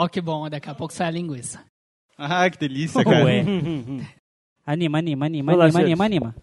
[0.00, 1.60] Ó que bom, daqui a pouco sai a linguiça.
[2.16, 3.24] Ah, que delícia, cara.
[3.24, 3.44] Ué.
[4.64, 6.36] Anima, anima, anima, Vai lá, anima, anima, anima.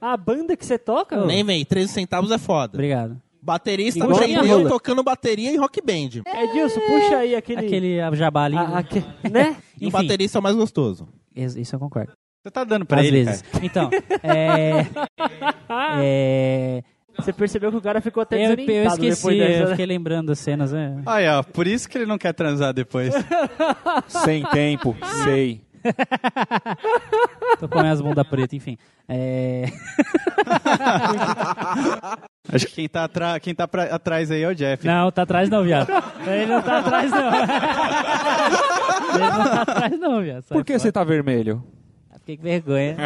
[0.00, 1.24] A banda que você toca?
[1.26, 2.76] Nem vem, 13 centavos é foda.
[2.76, 3.20] Obrigado.
[3.42, 6.22] Baterista Igual tranquilo, tocando bateria e rock band.
[6.24, 7.66] Edilson, puxa aí aquele...
[7.66, 8.56] Aquele jabá ali.
[8.56, 9.56] a- aque- né?
[9.80, 11.08] E o baterista é o mais gostoso.
[11.34, 12.12] isso isso eu concordo.
[12.44, 13.42] Você tá dando pra Às ele, vezes.
[13.42, 13.64] cara.
[13.66, 13.90] Então,
[14.22, 14.86] é...
[16.00, 16.84] é...
[17.18, 19.70] Você percebeu que o cara ficou até Eu, eu desorientado esqueci, depois dessa, eu né?
[19.72, 20.72] fiquei lembrando das cenas.
[20.72, 20.94] É.
[21.04, 23.12] Aí, ó, por isso que ele não quer transar depois.
[24.08, 25.60] Sem tempo, sei.
[27.60, 28.76] Tô com as bundas pretas, enfim.
[29.08, 29.64] É...
[32.52, 34.86] Acho que quem tá, atra- quem tá pra- atrás aí é o Jeff.
[34.86, 35.90] Não, tá atrás não, viado.
[36.26, 37.32] Ele não tá atrás não.
[39.14, 40.42] Ele não tá atrás não, viado.
[40.42, 41.62] Sai Por que você tá vermelho?
[42.08, 42.18] fora.
[42.20, 42.96] Fiquei com vergonha.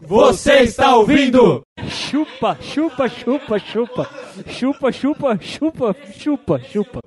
[0.00, 1.62] Você está ouvindo?
[1.88, 4.10] Chupa, chupa, chupa, chupa.
[4.48, 7.00] Chupa, chupa, chupa, chupa, chupa.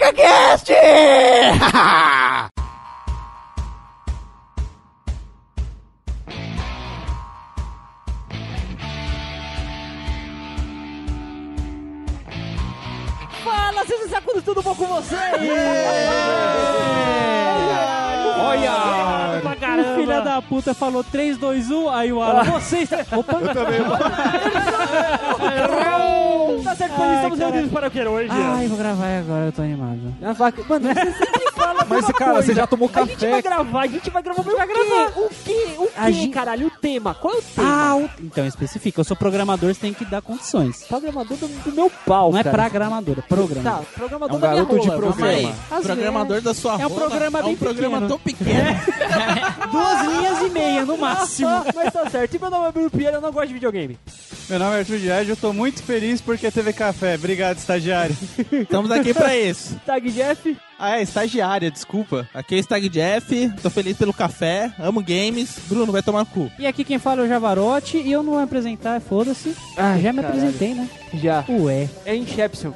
[0.00, 2.50] Fala,
[13.90, 15.20] seus sacudos, tudo bom com vocês?
[18.38, 19.49] Olha!
[20.00, 22.88] Filho da puta falou 3, 2, 1, aí o Alan, vocês...
[23.12, 23.32] Opa!
[23.40, 23.80] Eu também.
[26.64, 28.28] Tá certo, pois estamos reunidos para o que hoje?
[28.30, 29.98] Ai, vou gravar agora, eu tô animado.
[30.68, 32.46] Mano, você sempre fala Mas, cara, coisa.
[32.46, 33.42] você já tomou A gente vai café.
[33.42, 35.12] gravar, a gente vai gravar, mas vai gravar.
[35.18, 35.66] O quê?
[35.78, 36.66] O quê, A gente- caralho?
[36.66, 37.14] O tema?
[37.14, 37.68] Qual é o tema?
[37.68, 39.00] Ah, o- então especifica.
[39.00, 40.84] Eu sou programador, você tem que dar condições.
[40.84, 42.56] Programador do, do meu pau, Não é cara.
[42.56, 43.70] programador, é programa.
[43.70, 44.98] Tá, programador É um da minha garoto de rola.
[45.00, 45.32] programa.
[45.32, 45.54] Calma aí.
[45.70, 48.08] Às programador da sua É um rola programa é um bem programa pequeno.
[48.08, 48.80] tão pequeno.
[49.72, 51.48] Duas linhas e meia no máximo.
[51.74, 52.34] Mas tá certo.
[52.36, 53.98] E meu nome é Bruno Pinheiro, eu não gosto de videogame.
[54.48, 57.14] Meu nome é Arthur Dias eu tô muito feliz porque teve café.
[57.14, 58.16] Obrigado, estagiário.
[58.50, 59.80] Estamos aqui pra isso.
[59.86, 60.56] Tag Jeff.
[60.76, 62.26] Ah, é, estagiária, desculpa.
[62.32, 65.58] Aqui é o Stag Jeff, tô feliz pelo café, amo games.
[65.68, 66.50] Bruno, vai tomar no cu.
[66.58, 69.54] E aqui quem fala é o Javarote e eu não vou apresentar, foda-se.
[69.76, 70.40] Ai, Já me caralho.
[70.40, 70.88] apresentei, né?
[71.14, 71.44] Já.
[71.48, 71.86] Ué.
[72.06, 72.72] É Inception.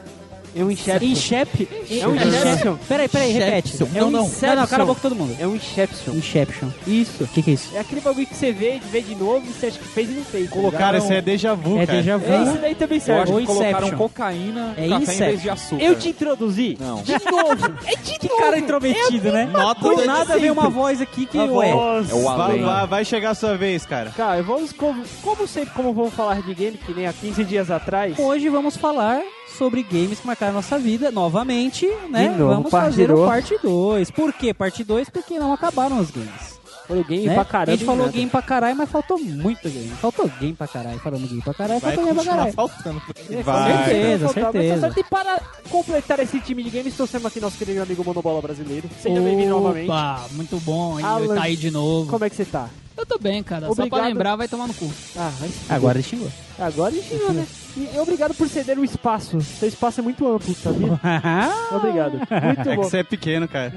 [0.57, 1.09] É um Inception.
[1.11, 1.69] Inshep?
[1.91, 2.77] É um Inception.
[2.89, 3.75] Peraí, peraí, repete.
[3.75, 3.97] Inception.
[3.97, 4.25] É Não, um não.
[4.25, 4.49] Inception.
[4.55, 5.37] Não, não, cala a boca todo mundo.
[5.41, 6.15] É um Inception.
[6.15, 6.69] Inception.
[6.87, 7.25] Isso.
[7.25, 7.71] O que que é isso?
[7.77, 10.13] É aquele bagulho que você vê, vê de novo e você acha que fez e
[10.13, 10.51] não fez.
[10.79, 11.99] Cara, esse é déjà vu, É cara.
[11.99, 12.33] déjà vu.
[12.33, 13.23] É isso daí também Eu serve.
[13.23, 13.99] acho Ou que colocaram Inception.
[13.99, 15.27] cocaína É café em Inception.
[15.27, 15.85] vez de açúcar.
[15.85, 17.03] Eu te introduzi Não.
[17.03, 17.75] de novo.
[17.87, 19.45] É de Que cara intrometido, né?
[19.53, 21.73] Nota Do nada veio uma voz aqui que, A ué.
[21.73, 22.11] voz.
[22.11, 22.63] É o Vai, além.
[22.63, 24.11] vai- vai chegar a sua vez, cara.
[24.17, 27.71] Cara, vamos como, como sempre, como vamos falar de game, que nem há 15 dias
[27.71, 28.19] atrás.
[28.19, 32.29] Hoje vamos falar sobre games que marcaram nossa vida novamente, né?
[32.31, 33.29] Novo, vamos fazer o dois.
[33.29, 34.11] parte 2.
[34.11, 34.53] Por quê?
[34.53, 36.55] Parte 2 porque não acabaram os games.
[36.87, 37.35] Foi game né?
[37.35, 37.73] pra caramba.
[37.73, 38.13] a gente falou nada.
[38.13, 39.89] game pra caralho, mas faltou muito game.
[39.89, 40.99] Faltou game pra caralho.
[40.99, 42.53] Falamos game pra caralho, faltou game pra caralho.
[42.53, 43.03] faltando.
[43.31, 44.81] É, Vai, certeza, faltava, certeza.
[44.83, 45.01] mas tá.
[45.01, 45.41] E para
[45.71, 48.89] completar esse time de games, trouxemos aqui nosso querido amigo Monobola brasileiro.
[49.01, 49.89] Seja bem-vindo novamente.
[49.89, 51.07] Opa, muito bom, hein?
[51.07, 51.35] Alan.
[51.37, 52.11] Tá aí de novo.
[52.11, 52.69] Como é que você tá?
[52.97, 53.67] Eu tô bem, cara.
[53.67, 53.99] Só Obrigado.
[53.99, 54.91] pra lembrar, vai tomar no cu.
[55.17, 55.51] Ah, fuder.
[55.69, 56.31] Agora ele xingou.
[56.59, 57.47] Agora a gente né?
[57.77, 59.41] E obrigado por ceder o espaço.
[59.41, 60.89] Seu espaço é muito amplo, sabia?
[61.77, 62.13] Obrigado.
[62.45, 63.73] Muito É que você é pequeno, cara.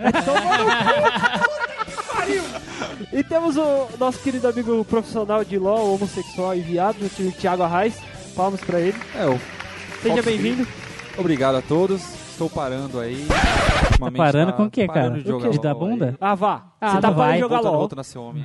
[3.11, 7.95] E temos o nosso querido amigo profissional de LOL, homossexual e viado, o Thiago Arraes.
[8.35, 8.95] Palmas pra ele.
[9.15, 9.39] É, eu-
[10.03, 10.67] Seja bem-vindo.
[11.17, 12.01] obrigado a todos.
[12.37, 13.25] Estou parando aí.
[13.89, 15.09] Ultimamente Parando tá com o quê, cara?
[15.09, 16.09] de jogar De dar bunda?
[16.09, 16.15] aí.
[16.21, 16.65] Ah, vá.
[16.79, 17.89] Ah, Você tá não parando de jogar LOL.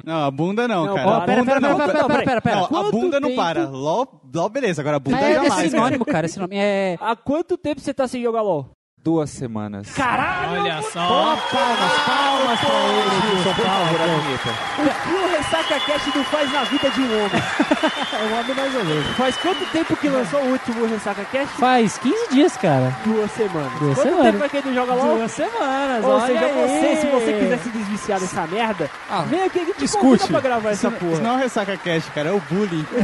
[0.03, 1.17] Não, a bunda não, Não, cara.
[1.17, 1.77] A Pera, bunda pera, não.
[1.77, 2.57] pera, pera, pera, pera, pera.
[2.71, 3.69] Não, a bunda não para.
[3.69, 4.81] LOL, LOL, beleza.
[4.81, 5.69] Agora a bunda É, é jamais, cara.
[5.69, 6.25] sinônimo, cara.
[6.25, 6.97] Esse nome é...
[7.03, 8.71] Há quanto tempo você tá sem jogar LOL?
[9.05, 9.91] Duas semanas.
[9.97, 10.61] Caralho!
[10.63, 11.37] Olha só.
[11.51, 13.43] Palmas, palmas pra ele.
[13.43, 14.51] Por favor, a vinheta.
[14.79, 17.43] O que o Ressaca Cast não faz na vida de um homem?
[18.13, 19.07] É um homem mais ou menos.
[19.17, 21.49] Faz quanto tempo que lançou o último Ressaca Cast?
[21.57, 22.95] Faz 15 dias, cara.
[23.05, 23.73] Duas semanas.
[23.81, 24.27] Duas quanto semanas.
[24.27, 25.17] tempo vai que ele não joga LOL?
[25.17, 26.53] Duas semanas, Ou olha seja, aí.
[26.53, 30.27] você, se você quiser se desviciar dessa merda, Ah, vem aqui que te discute.
[30.29, 31.13] pra gravar essa Isso, porra.
[31.15, 32.29] isso não é o Ressaca Cast, cara.
[32.29, 32.87] É o bullying.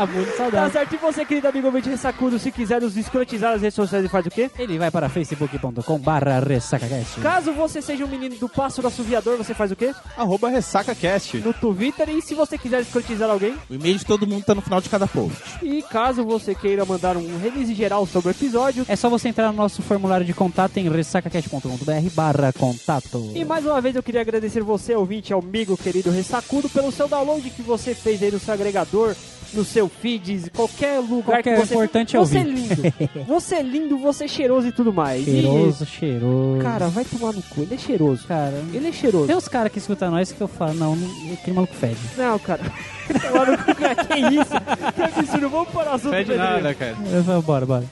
[0.00, 3.62] Ah, muito Tá certo, e você, querido amigo ouvinte ressacudo, se quiser nos escrotizar nas
[3.62, 4.48] redes sociais, ele faz o quê?
[4.58, 7.20] Ele vai para facebook.com barra ressacacast.
[7.20, 9.94] Caso você seja um menino do pássaro assoviador, você faz o quê?
[10.16, 11.36] Arroba Ressaca Cast.
[11.38, 13.54] No Twitter, e se você quiser escrotizar alguém?
[13.70, 15.40] O e-mail de todo mundo tá no final de cada post.
[15.62, 19.52] E caso você queira mandar um release geral sobre o episódio, É só você entrar
[19.52, 23.30] no nosso formulário de contato em ressacacast.com.br barra contato.
[23.34, 27.48] E mais uma vez eu queria agradecer você, ouvinte, amigo querido Ressacudo, pelo seu download
[27.50, 29.14] que você fez aí no seu agregador
[29.52, 31.74] no seu feed, qualquer lugar Qualquer- que você...
[31.74, 32.82] importante é Você é lindo.
[33.26, 35.22] Você é lindo, você é cheiroso e tudo mais.
[35.26, 36.62] E- Cheiroso, cheiroso.
[36.62, 37.62] cara, vai tomar no cu.
[37.62, 38.26] Ele é cheiroso.
[38.26, 38.62] cara.
[38.72, 39.26] Ele é cheiroso.
[39.26, 41.98] Tem uns caras que escutam nós que eu falo, não, não aquele maluco fede.
[42.16, 42.60] Não, cara.
[43.08, 43.94] Tomar no cu, cara.
[43.94, 44.92] Que isso?
[44.94, 45.48] Que absurdo.
[45.48, 46.38] Vamos para o assunto, Pedrinho.
[46.38, 46.96] nada, cara.
[47.10, 47.84] Eu falo, bora, bora.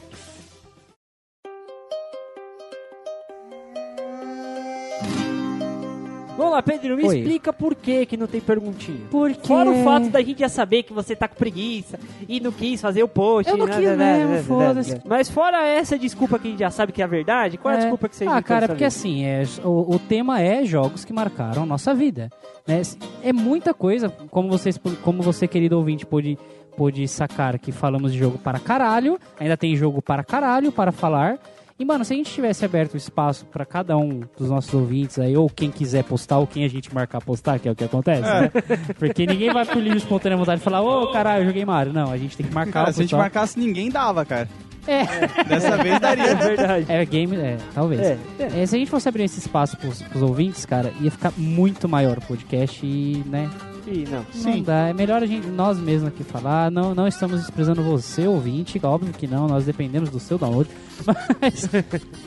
[6.37, 7.19] Vamos lá, Pedrinho, me Oi.
[7.19, 9.01] explica por que que não tem perguntinha.
[9.11, 9.47] Porque...
[9.49, 11.99] Fora o fato da gente já saber que você tá com preguiça
[12.29, 13.51] e não quis fazer o post.
[13.51, 14.95] Eu não né, quis né, né, mesmo, né, foda-se.
[14.95, 15.01] né.
[15.07, 17.77] Mas fora essa desculpa que a gente já sabe que é a verdade, qual é
[17.77, 17.83] a É.
[17.83, 21.63] desculpa que você Ah, cara, porque assim, é, o, o tema é jogos que marcaram
[21.63, 22.31] a nossa vida.
[22.67, 22.83] Né?
[23.23, 26.39] É muita coisa, como, vocês, como você, querido ouvinte, pôde,
[26.77, 31.39] pôde sacar que falamos de jogo para caralho, ainda tem jogo para caralho para falar.
[31.79, 35.19] E, mano, se a gente tivesse aberto o espaço para cada um dos nossos ouvintes
[35.19, 37.85] aí, ou quem quiser postar, ou quem a gente marcar postar, que é o que
[37.85, 38.51] acontece, né?
[38.99, 41.93] Porque ninguém vai pro livro espontânea vontade e falar, ô, caralho, eu joguei Mario.
[41.93, 44.49] Não, a gente tem que marcar Cara, o se a gente marcasse, ninguém dava, cara.
[44.87, 45.05] É.
[45.45, 46.35] Dessa vez É daria.
[46.35, 46.87] verdade.
[46.89, 48.01] É, game, é, talvez.
[48.01, 48.63] É, é.
[48.63, 51.87] É, se a gente fosse abrir esse espaço pros, pros ouvintes, cara, ia ficar muito
[51.89, 53.51] maior o podcast e, né,
[53.87, 54.27] Ih, não.
[54.53, 54.89] não dá.
[54.89, 56.71] É melhor a gente, nós mesmos aqui falar.
[56.71, 60.69] Não, não estamos desprezando você, ouvinte, óbvio que não, nós dependemos do seu download.
[61.41, 61.71] Mas,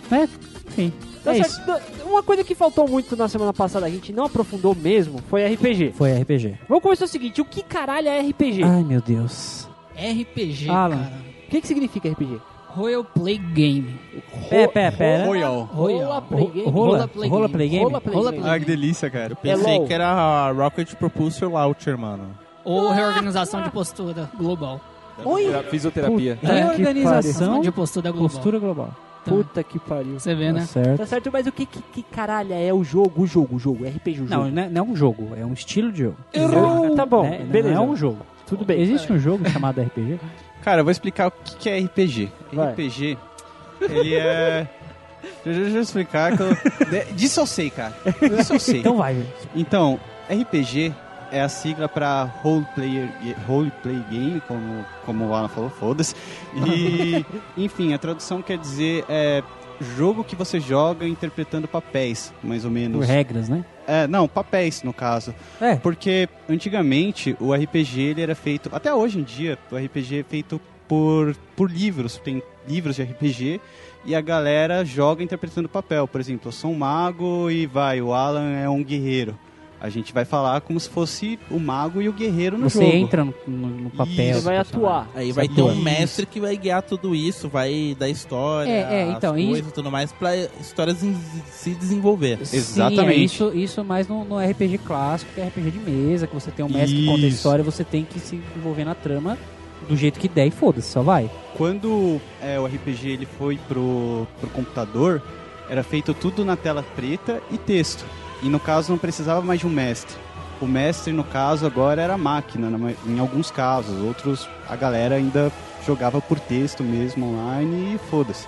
[0.10, 0.30] né,
[0.68, 1.82] enfim, Tá é certo.
[1.82, 2.06] isso.
[2.08, 5.92] Uma coisa que faltou muito na semana passada, a gente não aprofundou mesmo, foi RPG.
[5.96, 6.60] Foi RPG.
[6.68, 8.64] Vamos começar o seguinte, o que caralho é RPG?
[8.64, 9.68] Ai, meu Deus.
[9.96, 10.98] RPG, Alan.
[10.98, 11.12] cara.
[11.46, 12.40] O que, que significa RPG?
[12.76, 14.00] Royal Play Game.
[14.50, 15.26] Pera, pera, pera.
[15.26, 15.70] Royal.
[15.74, 16.22] Royal.
[16.22, 16.70] Play Game?
[16.70, 17.54] Rola, Rola Play rola Game.
[17.58, 17.84] Play Game?
[17.84, 18.44] Rola Play Game.
[18.50, 19.36] Ah, que delícia, cara.
[19.36, 19.88] Pensei LOL.
[19.88, 22.30] que era a Rocket Propulsor Launcher, mano.
[22.64, 24.80] Ou reorganização de postura global.
[25.26, 25.46] Oi?
[25.46, 26.38] Tera- Fisioterapia.
[26.40, 28.30] Puta Reorganização, de postura global.
[28.30, 28.96] postura global.
[29.26, 30.18] Puta que pariu.
[30.20, 30.62] Você vê, Tá né?
[30.62, 30.98] certo.
[30.98, 33.24] Tá certo, mas o que, que, que caralho é o jogo?
[33.24, 34.30] O jogo, o jogo, RPG, o jogo.
[34.30, 36.16] Não, não é, não é um jogo, é um estilo de jogo.
[36.34, 37.40] Eu- Tá bom, né?
[37.40, 37.76] beleza.
[37.76, 38.20] Não é um jogo.
[38.48, 38.82] Tudo bem.
[38.82, 40.20] Existe um jogo chamado RPG?
[40.70, 42.32] Cara, eu vou explicar o que que é RPG.
[42.54, 42.74] Vai.
[42.74, 43.18] RPG,
[43.82, 44.68] ele é...
[45.44, 46.50] Deixa, eu explicar que eu...
[47.16, 47.92] Disso eu sei, cara.
[48.38, 48.80] Disso eu sei.
[48.82, 49.26] Então vai.
[49.56, 50.00] Então,
[50.30, 50.94] RPG
[51.32, 53.10] é a sigla para Role, player,
[53.48, 56.14] role Play Game, como, como o Alan falou, foda-se.
[56.54, 57.26] E,
[57.58, 59.42] enfim, a tradução quer dizer é,
[59.98, 63.08] jogo que você joga interpretando papéis, mais ou Por menos.
[63.08, 63.64] regras, né?
[63.88, 65.34] É, não, papéis no caso.
[65.60, 65.76] É.
[65.76, 70.62] Porque antigamente o RPG ele era feito, até hoje em dia, o RPG é feito
[70.88, 73.62] por, por livros, tem livros de RPG
[74.06, 76.08] e a galera joga interpretando papel.
[76.08, 79.38] Por exemplo, eu sou um mago e vai, o Alan é um guerreiro.
[79.82, 82.98] A gente vai falar como se fosse o mago e o guerreiro no Você jogo.
[82.98, 84.32] entra no, no- no papel.
[84.32, 84.40] Isso.
[84.40, 85.08] Você vai atuar.
[85.16, 85.56] Aí vai Isso.
[85.56, 89.40] ter um mestre que vai guiar tudo isso, vai dar história, É, é, então, as
[89.40, 92.46] isso- coisas e tudo mais, pra história se desenvolver.
[92.46, 93.10] Sim, Exatamente.
[93.10, 96.52] é isso, isso mais no, no RPG clássico, que é RPG de mesa, que você
[96.52, 97.38] tem um mestre que conta a Isso.
[97.38, 99.38] história, você tem que se envolver na trama
[99.88, 101.32] do jeito que der e foda-se, só vai.
[101.56, 105.22] Quando é, o RPG ele foi pro, pro computador,
[105.70, 108.04] era feito tudo na tela preta e texto.
[108.42, 110.16] E no caso não precisava mais de um mestre.
[110.62, 114.02] O mestre, no caso, agora era a máquina, na ma- em alguns casos.
[114.02, 115.52] Outros, a galera ainda
[115.86, 118.46] jogava por texto mesmo online e foda-se.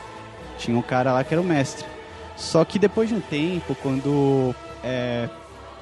[0.57, 1.85] Tinha um cara lá que era o mestre.
[2.35, 4.53] Só que depois de um tempo, quando
[4.83, 5.29] é,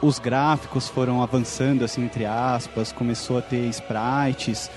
[0.02, 4.70] os gráficos foram avançando, assim, entre aspas, começou a ter sprites,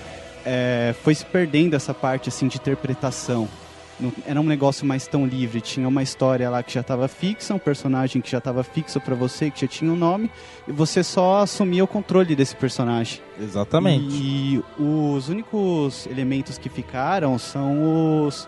[0.45, 3.47] é, foi se perdendo essa parte assim de interpretação.
[3.99, 5.61] Não- era um negócio mais tão livre.
[5.61, 9.15] Tinha uma história lá que já estava fixa, um personagem que já estava fixo para
[9.15, 10.29] você, que já tinha um nome,
[10.67, 13.21] e você só assumia o controle desse personagem.
[13.39, 14.15] Exatamente.
[14.15, 18.47] E os únicos elementos que ficaram são os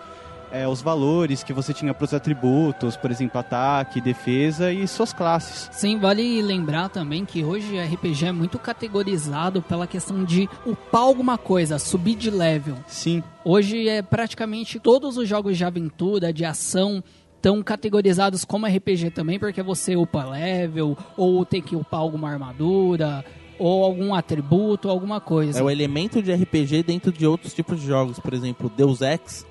[0.51, 5.13] é, os valores que você tinha para os atributos, por exemplo, ataque, defesa e suas
[5.13, 5.69] classes.
[5.71, 11.37] Sim, vale lembrar também que hoje RPG é muito categorizado pela questão de upar alguma
[11.37, 12.75] coisa, subir de level.
[12.87, 17.03] Sim, Hoje é praticamente todos os jogos de aventura, de ação,
[17.35, 23.23] estão categorizados como RPG também, porque você upa level, ou tem que upar alguma armadura,
[23.59, 25.59] ou algum atributo, alguma coisa.
[25.59, 28.19] É o elemento de RPG dentro de outros tipos de jogos.
[28.19, 29.45] Por exemplo, Deus Ex,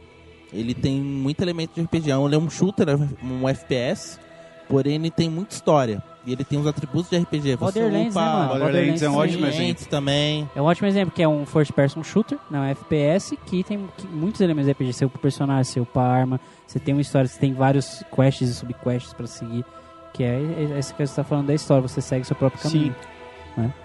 [0.55, 2.11] ele tem muito elemento de RPG.
[2.11, 2.87] Ele é um shooter,
[3.23, 4.19] um FPS,
[4.69, 6.03] porém ele tem muita história.
[6.27, 7.57] E ele tem os atributos de RPG.
[7.57, 8.59] Você Borderlands, né, mano?
[8.59, 9.19] Borderlands é um sim.
[9.19, 10.49] ótimo ambientes também.
[10.57, 13.63] É um ótimo exemplo, que é um first person shooter, não é um FPS, que
[13.63, 14.93] tem muitos elementos de RPG.
[14.95, 18.03] Você upa o personagem, você upa a arma, você tem uma história, você tem vários
[18.15, 19.65] quests e subquests pra seguir.
[20.15, 22.95] Que é é essa que você tá falando da história, você segue seu próprio caminho.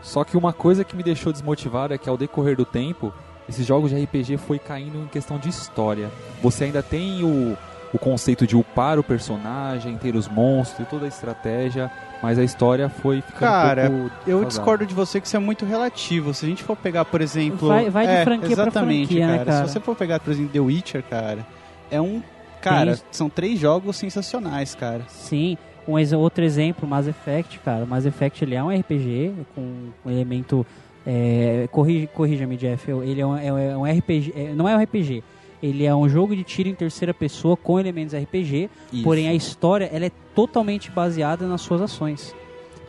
[0.02, 3.14] Só que uma coisa que me deixou desmotivado é que ao decorrer do tempo,
[3.50, 6.10] esses jogos de RPG foi caindo em questão de história.
[6.42, 7.58] Você ainda tem o,
[7.94, 11.92] o conceito de upar o personagem, ter os monstros e toda a estratégia,
[12.22, 15.40] mas a história foi ficando Cara, um pouco Eu discordo de você que isso é
[15.40, 16.34] muito relativo.
[16.34, 17.68] Se a gente for pegar, por exemplo.
[17.68, 19.46] Vai- vai de é, franquia pra exatamente, franquia, né, cara.
[19.52, 19.68] cara?
[19.68, 21.46] Se você for pegar, por exemplo, The Witcher, cara,
[21.90, 22.22] é um.
[22.62, 25.02] Cara, Tem- são três jogos sensacionais, cara.
[25.08, 27.86] Sim, um ex- outro exemplo, Mass Effect, cara.
[27.86, 29.62] Mass Effect ele é um RPG com
[30.06, 30.66] um elemento.
[31.12, 32.92] É, corrija, corrija-me, Jeff.
[32.92, 34.32] Ele é um, é um RPG.
[34.36, 35.24] é, não é um RPG.
[35.62, 38.70] Ele é um jogo de tiro em terceira pessoa com elementos RPG.
[38.94, 39.04] Isso.
[39.04, 42.36] Porém, a história ela é totalmente baseada nas suas ações.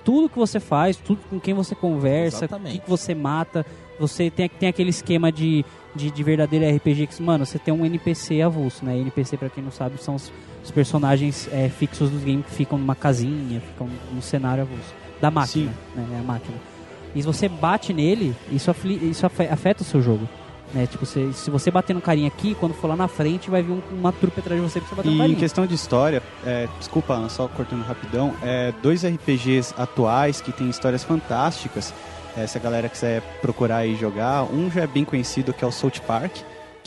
[0.04, 3.64] Tudo que você faz, tudo com quem você conversa, o que, que você mata.
[3.98, 7.86] Você tem, tem aquele esquema de, de, de verdadeiro RPG que, mano, você tem um
[7.86, 8.98] NPC avulso, né?
[8.98, 10.30] NPC, pra quem não sabe, são os,
[10.62, 14.94] os personagens é, fixos dos games que ficam numa casinha, ficam num cenário avulso.
[15.20, 16.06] Da máquina, né?
[16.12, 16.69] É a máquina.
[17.14, 20.28] E se você bate nele, isso, afli- isso afe- afeta o seu jogo.
[20.72, 20.86] Né?
[20.86, 23.72] Tipo, se, se você bater no carinha aqui, quando for lá na frente, vai vir
[23.72, 25.38] um- uma trupe atrás de você pra você bater no E em carinha.
[25.38, 30.68] questão de história, é, desculpa, Ana, só cortando rapidão, é, dois RPGs atuais que têm
[30.70, 31.92] histórias fantásticas.
[32.36, 35.66] é, se a galera quiser procurar e jogar, um já é bem conhecido que é
[35.66, 36.30] o South Park,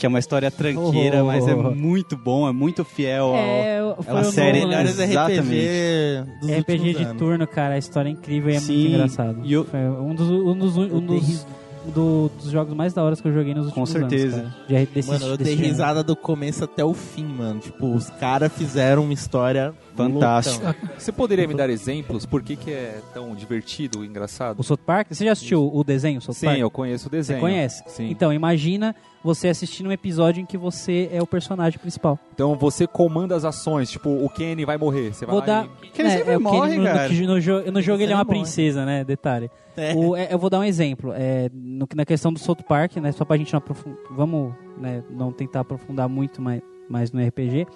[0.04, 1.28] que é uma história tranqueira, Oh.
[1.28, 3.34] mas é muito bom, é muito fiel ao.
[3.36, 4.66] É, foi uma o série né?
[4.66, 7.16] melhores RPG dos RPG de anos.
[7.18, 9.38] turno, cara, a história é incrível e é Sim, muito engraçado.
[9.42, 11.46] e eu- Foi um dos, um dos, um dos,
[11.94, 14.40] do- dos jogos mais da hora que eu joguei nos Com últimos certeza.
[14.40, 14.52] anos.
[14.68, 14.80] cara.
[14.80, 17.60] De- desse- Mano, eu dei risada do começo até o fim, mano.
[17.60, 20.64] Tipo, os caras fizeram uma história Fantástico.
[20.64, 20.88] loucão.
[20.98, 22.26] Você poderia me dar exemplos?
[22.26, 24.58] Por que, que é tão divertido, engraçado?
[24.60, 26.58] O South Park, você já assistiu o desenho South Sim, Park?
[26.58, 27.40] eu conheço o Você desenho.
[27.40, 27.82] conhece?
[27.86, 28.10] Sim.
[28.10, 32.18] Então, imagina você assistindo um episódio em que você é o personagem principal.
[32.34, 35.14] Então você comanda as ações, tipo, o Kenny vai morrer.
[35.14, 35.68] Você vai Vou lá dar.
[35.82, 35.88] e...
[35.88, 37.08] Que ele sempre é, o Kenny morre, no, no- cara.
[37.08, 38.36] No, jo- no jogo ele é uma morre.
[38.40, 39.02] princesa, né?
[39.04, 39.50] Detalhe.
[39.76, 39.94] É.
[39.94, 41.12] O- é, eu vou dar um exemplo.
[41.16, 43.12] É, no- na questão do South Park, né?
[43.12, 43.98] Só pra gente não aprofundar.
[44.10, 47.66] Vamos né, não tentar aprofundar muito mais, mais no RPG.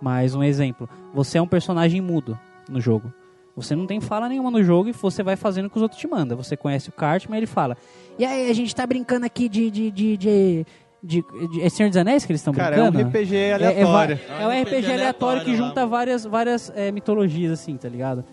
[0.00, 0.88] Mas um exemplo.
[1.14, 2.38] Você é um personagem mudo
[2.68, 3.12] no jogo.
[3.56, 5.98] Você não tem fala nenhuma no jogo e você vai fazendo o que os outros
[6.00, 6.36] te mandam.
[6.36, 7.76] Você conhece o Cartman, ele fala.
[8.18, 9.70] E aí, a gente tá brincando aqui de.
[9.70, 10.66] de, de, de,
[11.02, 13.08] de- de- é Senhor dos Anéis que eles estão Cara, é um brincando?
[13.18, 14.20] RPG É- é aleatório.
[14.40, 15.86] É, um RPG aleatório que junta lá.
[15.86, 18.24] várias, várias é, mitologias, assim, tá ligado?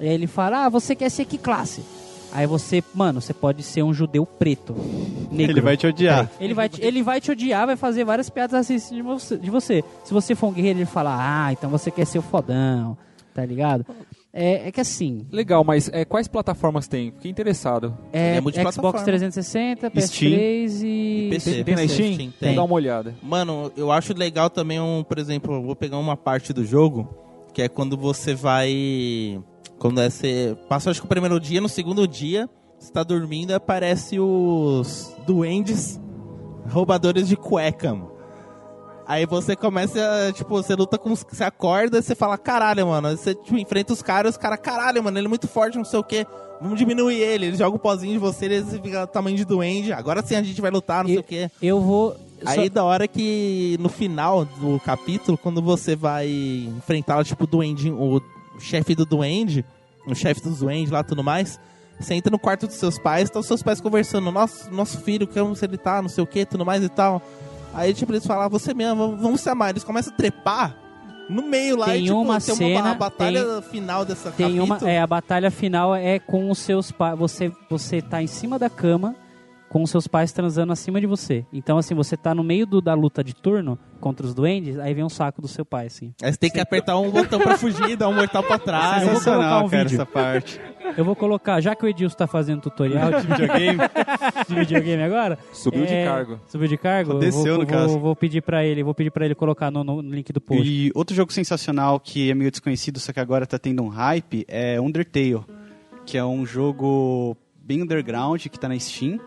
[0.00, 1.82] E aí ele fala, ah, você quer ser que classe?
[2.34, 4.74] Aí você, mano, você pode ser um judeu preto,
[5.30, 5.52] negro.
[5.52, 6.28] Ele vai te odiar.
[6.40, 9.50] Ele vai te, ele vai te odiar, vai fazer várias piadas racistas de você, de
[9.50, 9.84] você.
[10.02, 12.98] Se você for um guerreiro, ele fala, ah, então você quer ser o fodão,
[13.32, 13.86] tá ligado?
[14.32, 17.12] É, é que assim, Legal, mas é, quais plataformas tem?
[17.12, 17.96] Fiquei interessado.
[18.12, 18.72] é, é.
[18.72, 20.32] Xbox 360, PS3 Steam.
[20.32, 21.26] e...
[21.26, 21.52] E PC.
[21.52, 22.14] Tem, tem na Steam?
[22.14, 22.54] Steam, Vou tem.
[22.56, 23.14] dar uma olhada.
[23.22, 27.08] Mano, eu acho legal também um, por exemplo, eu vou pegar uma parte do jogo,
[27.52, 29.40] que é quando você vai.
[29.78, 30.56] Quando é você.
[30.68, 35.14] Passa acho que o primeiro dia, no segundo dia, você tá dormindo e aparece os
[35.26, 36.00] duendes
[36.68, 38.12] roubadores de cueca, mano.
[39.06, 41.24] Aí você começa, tipo, você luta com os.
[41.30, 43.10] Você acorda e você fala, caralho, mano.
[43.10, 45.98] Você tipo, enfrenta os caras, os caras, caralho, mano, ele é muito forte, não sei
[45.98, 46.26] o quê.
[46.60, 47.46] Vamos diminuir ele.
[47.46, 49.92] Ele joga o pozinho de você, ele fica tamanho de duende.
[49.92, 51.50] Agora sim a gente vai lutar, não sei o quê.
[51.60, 52.16] Eu vou...
[52.46, 56.28] Aí só- da hora que no final do capítulo, quando você vai
[56.76, 58.20] enfrentar tipo o duende, o
[58.58, 59.64] chefe do duende,
[60.06, 61.58] o chefe dos duendes lá tudo mais,
[61.98, 65.54] você entra no quarto dos seus pais, estão seus pais conversando, nosso, nosso filho, como
[65.54, 67.22] se ele tá, não sei o que, tudo mais e tal.
[67.72, 69.70] Aí tipo, eles falam, "Ah, você mesmo, vamos- se amar.
[69.70, 70.76] Eles começam a trepar
[71.28, 74.64] no meio lá Tem e tipo, uma tem cena, uma batalha final dessa Tem capítulo.
[74.80, 77.18] uma, é, a batalha final é com os seus pais.
[77.18, 79.16] Você, você tá em cima da cama
[79.74, 81.44] com seus pais transando acima de você.
[81.52, 84.94] Então, assim, você tá no meio do- da luta de turno contra os duendes, aí
[84.94, 86.14] vem um saco do seu pai, assim.
[86.22, 89.02] Aí você tem que apertar um botão pra fugir, dar um mortal pra trás.
[89.02, 89.96] eu vou colocar Sensacional, um cara, vídeo.
[89.96, 90.60] essa parte.
[90.96, 93.78] Eu vou colocar, já que o Edilson tá fazendo tutorial de Videogame.
[94.48, 95.38] de videogame agora.
[95.52, 96.40] Subiu de é, cargo.
[96.46, 97.18] Subiu de cargo?
[97.18, 97.88] Desceu, eu vou, no caso.
[97.94, 100.62] Vou, vou pedir pra ele, vou pedir para ele colocar no, no link do post.
[100.64, 104.44] E outro jogo sensacional que é meio desconhecido, só que agora tá tendo um hype,
[104.46, 105.40] é Undertale.
[106.06, 109.18] Que é um jogo bem underground, que tá na Steam.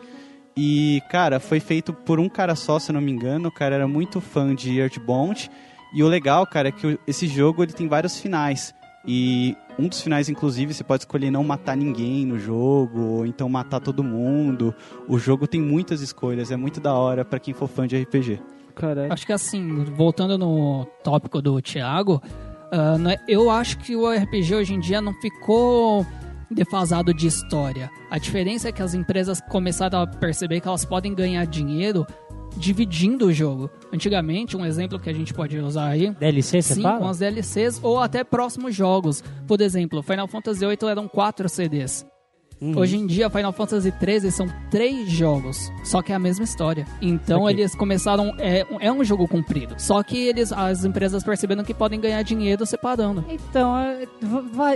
[0.58, 3.50] E, cara, foi feito por um cara só, se eu não me engano.
[3.50, 5.52] O cara era muito fã de Earthbound.
[5.94, 8.74] E o legal, cara, é que esse jogo ele tem vários finais.
[9.06, 13.48] E um dos finais, inclusive, você pode escolher não matar ninguém no jogo, ou então
[13.48, 14.74] matar todo mundo.
[15.08, 18.42] O jogo tem muitas escolhas, é muito da hora pra quem for fã de RPG.
[18.76, 19.14] Caralho.
[19.14, 22.22] Acho que assim, voltando no tópico do Thiago,
[23.00, 26.06] né, eu acho que o RPG hoje em dia não ficou
[26.50, 27.90] defasado de história.
[28.10, 32.06] A diferença é que as empresas começaram a perceber que elas podem ganhar dinheiro
[32.58, 33.70] dividindo o jogo.
[33.94, 37.00] Antigamente, um exemplo que a gente pode usar aí DLC, você Sim, fala?
[37.00, 39.24] com as DLCs ou até próximos jogos.
[39.46, 42.06] Por exemplo, Final Fantasy VIII eram quatro CDs.
[42.60, 42.78] Uhum.
[42.80, 46.88] Hoje em dia, Final Fantasy XIII são três jogos, só que é a mesma história.
[47.02, 48.34] Então eles começaram.
[48.40, 49.76] É, é um jogo comprido.
[49.78, 53.24] Só que eles, as empresas perceberam que podem ganhar dinheiro separando.
[53.30, 54.04] Então, é,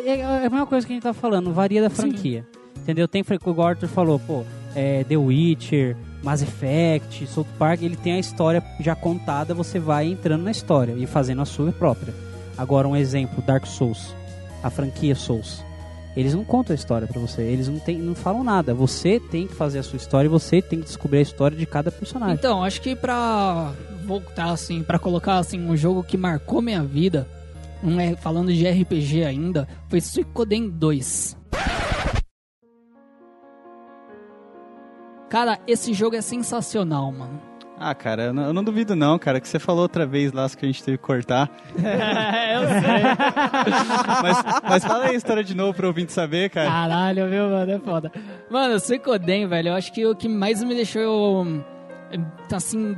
[0.06, 2.46] é é a mesma coisa que a gente tá falando, varia da franquia.
[2.78, 3.08] Entendeu?
[3.08, 4.44] Tem, fran- o Arthur falou, pô,
[4.76, 10.08] é, The Witcher, Mass Effect, South Park, ele tem a história já contada, você vai
[10.08, 12.14] entrando na história e fazendo a sua própria.
[12.58, 14.16] Agora, um exemplo, Dark Souls,
[14.64, 15.64] a franquia Souls.
[16.16, 18.74] Eles não contam a história pra você, eles não, tem, não falam nada.
[18.74, 21.66] Você tem que fazer a sua história e você tem que descobrir a história de
[21.66, 22.36] cada personagem.
[22.36, 23.72] Então, acho que pra
[24.06, 27.28] voltar assim, pra colocar assim um jogo que marcou minha vida,
[27.82, 31.38] não é falando de RPG ainda, foi Suicoden 2.
[35.30, 37.51] Cara, esse jogo é sensacional, mano.
[37.84, 40.48] Ah, cara, eu não, eu não duvido não, cara, que você falou outra vez lá
[40.50, 41.50] que a gente teve que cortar.
[41.74, 43.02] eu sei.
[44.22, 46.70] Mas, mas fala aí a história de novo pra ouvinte saber, cara.
[46.70, 47.72] Caralho, viu, mano?
[47.72, 48.12] É foda.
[48.50, 51.64] Mano, Suicoden, velho, eu acho que o que mais me deixou, hum,
[52.54, 52.96] assim,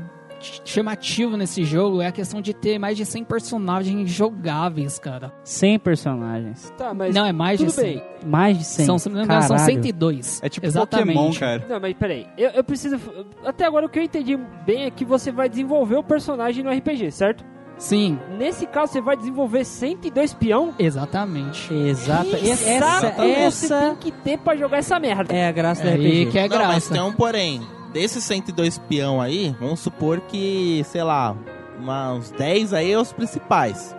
[0.65, 5.31] chamativo nesse jogo é a questão de ter mais de 100 personagens jogáveis, cara.
[5.43, 6.73] 100 personagens.
[6.77, 7.83] Tá, mas não, é mais de tudo 100.
[7.83, 8.03] bem.
[8.25, 8.85] Mais de 100.
[8.85, 9.73] São, se não me engano, são Caralho.
[9.75, 10.39] 102.
[10.43, 11.15] É tipo Exatamente.
[11.15, 11.65] Pokémon, cara.
[11.69, 12.27] Não, mas peraí.
[12.37, 12.99] Eu, eu preciso.
[13.45, 16.71] Até agora o que eu entendi bem é que você vai desenvolver o personagem no
[16.71, 17.43] RPG, certo?
[17.75, 20.73] Sim, Nesse caso, você vai desenvolver 102 peão.
[20.77, 21.73] exatamente.
[21.73, 22.23] Exata.
[22.37, 23.31] Que Essa, saco você
[23.65, 25.33] essa tem que ter pra jogar essa merda.
[25.33, 26.31] é a graça do É aí RPG.
[26.31, 26.93] que é Não, mas graça.
[26.93, 27.61] tem um porém.
[27.93, 31.35] Desses 102 peão aí, vamos supor que, sei lá,
[31.79, 33.95] uma- uns 10 aí é os principais.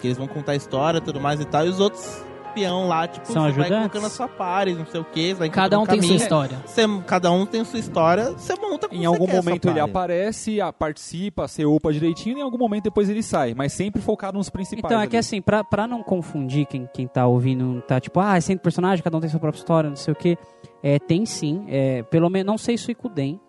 [0.00, 1.64] Que eles vão contar a história e tudo mais e tal.
[1.64, 2.22] E os outros
[2.54, 5.32] peão lá, tipo, São você vai colocando a sua pares, não sei o que.
[5.34, 6.58] Vai Cada um tem sua história.
[6.66, 10.72] Você- cada um tem sua história, você monta como Em algum momento ele aparece, a-
[10.72, 13.54] participa, você upa direitinho, e em algum momento depois ele sai.
[13.54, 14.84] Mas sempre focado nos principais.
[14.84, 15.20] Então, é que ali.
[15.20, 19.02] assim, pra, pra não confundir quem, quem tá ouvindo, tá tipo, ah, é 100 personagens,
[19.02, 20.36] cada um tem sua própria história, não sei o que.
[20.86, 23.40] É, tem sim, é, pelo menos, não sei se o Ikuden,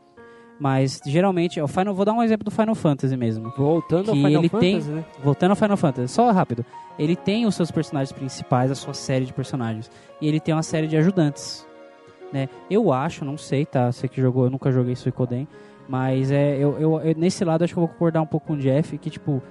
[0.57, 3.51] mas geralmente, o Final, vou dar um exemplo do Final Fantasy mesmo.
[3.57, 5.05] Voltando ao Que Final ele Fantasy, tem- né?
[5.21, 6.65] Voltando ao Final Fantasy, só rápido.
[6.97, 9.91] Ele tem os seus personagens principais, a sua série de personagens.
[10.21, 11.67] E ele tem uma série de ajudantes.
[12.31, 12.47] Né?
[12.71, 13.91] Eu acho, não sei, tá?
[13.91, 15.45] Você que jogou, eu nunca joguei Suicoden.
[15.89, 18.53] Mas é, eu, eu, eu- nesse lado acho que eu vou concordar um pouco com
[18.53, 19.43] o Jeff, que tipo,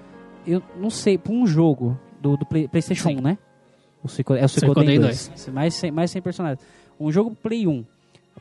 [0.46, 3.18] eu não sei, pra um jogo do, do Play- Playstation Sim.
[3.18, 3.38] 1, né?
[4.02, 5.48] O Suicoden, é o Suicoden Suicoden 2.
[5.52, 6.60] Mais 100, mais 100 personagens.
[7.04, 7.84] Um jogo Play 1,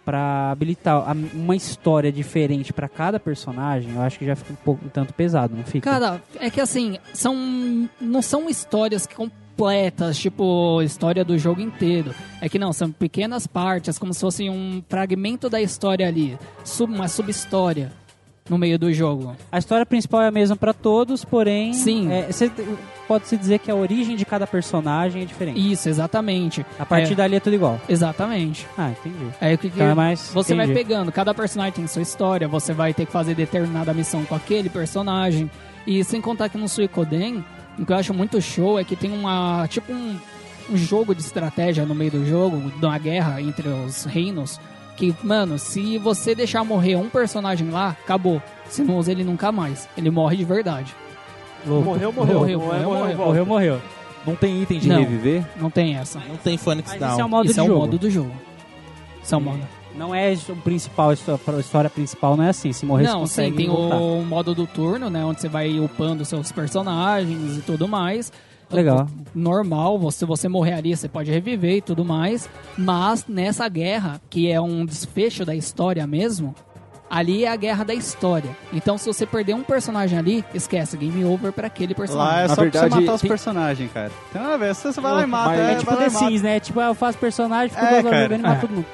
[0.06, 4.86] pra habilitar uma história diferente pra cada personagem, eu acho que já fica um pouco
[4.86, 5.90] um tanto pesado, não fica?
[5.90, 12.14] Cara, é que assim, são não são histórias completas, tipo história do jogo inteiro.
[12.42, 16.94] É que não, são pequenas partes, como se fosse um fragmento da história ali, sub,
[16.94, 17.92] uma subhistória
[18.50, 19.36] no meio do jogo.
[19.52, 22.12] A história principal é a mesma pra todos, porém, Sim.
[22.12, 22.28] é,
[23.08, 25.72] pode-se dizer que a origem de cada personagem é diferente.
[25.72, 26.66] Isso, exatamente.
[26.78, 27.80] A partir É, dali é tudo igual.
[27.88, 28.68] Exatamente.
[28.78, 29.32] Ah, entendi.
[29.40, 30.30] Aí o que, que Então é mais.
[30.34, 30.80] você vai entendi.
[30.80, 34.70] pegando, cada personagem tem sua história, você vai ter que fazer determinada missão com aquele
[34.70, 35.50] personagem.
[35.88, 37.44] E sem contar que no Suicoden,
[37.80, 39.66] o que eu acho muito show é que tem uma.
[39.70, 40.18] tipo um,
[40.70, 44.60] um jogo de estratégia no meio do jogo, de uma guerra entre os reinos.
[44.96, 48.42] Que, mano, se você deixar morrer um personagem lá, acabou.
[48.70, 49.88] Você não usa ele nunca mais.
[49.98, 50.94] Ele morre de verdade.
[51.66, 51.86] Louco.
[51.86, 52.40] Morreu, morreu.
[52.40, 53.26] Morreu, Não é morreu, morreu, morreu.
[53.26, 53.82] Morreu, morreu.
[54.26, 55.00] Não tem item de Não.
[55.00, 55.44] reviver?
[55.60, 56.20] Não tem essa.
[56.20, 57.12] Não tem Phoenix Mas Down.
[57.12, 57.80] esse é o modo Isso de é o jogo.
[57.80, 58.32] modo do jogo.
[59.24, 59.60] Isso é o modo.
[59.96, 62.72] Não é o principal, a histó- a história principal não é assim.
[62.74, 63.96] Se morrer, você Não, consegue sim, tem voltar.
[63.98, 65.24] o modo do turno, né?
[65.26, 68.32] Onde você vai upando seus personagens e tudo mais.
[68.76, 69.08] Legal.
[69.34, 72.50] Normal, você- se você morrer ali, você pode reviver e tudo mais.
[72.78, 76.54] Mas nessa guerra, que é um desfecho da história mesmo,
[77.10, 78.50] ali é a guerra da história.
[78.72, 82.38] Então, se você perder um personagem ali, esquece, game over pra aquele Lá personagem.
[82.40, 84.12] é Na só pra verdade, você matar os tem- personagens, cara.
[84.32, 86.10] Tem uma vez, você vai lá e mata, Mas é, É tipo lá The.
[86.10, 86.60] Sims, né?
[86.60, 88.60] Tipo, eu faço personagem, fico É, jogando e mato É.
[88.62, 88.86] todo mundo.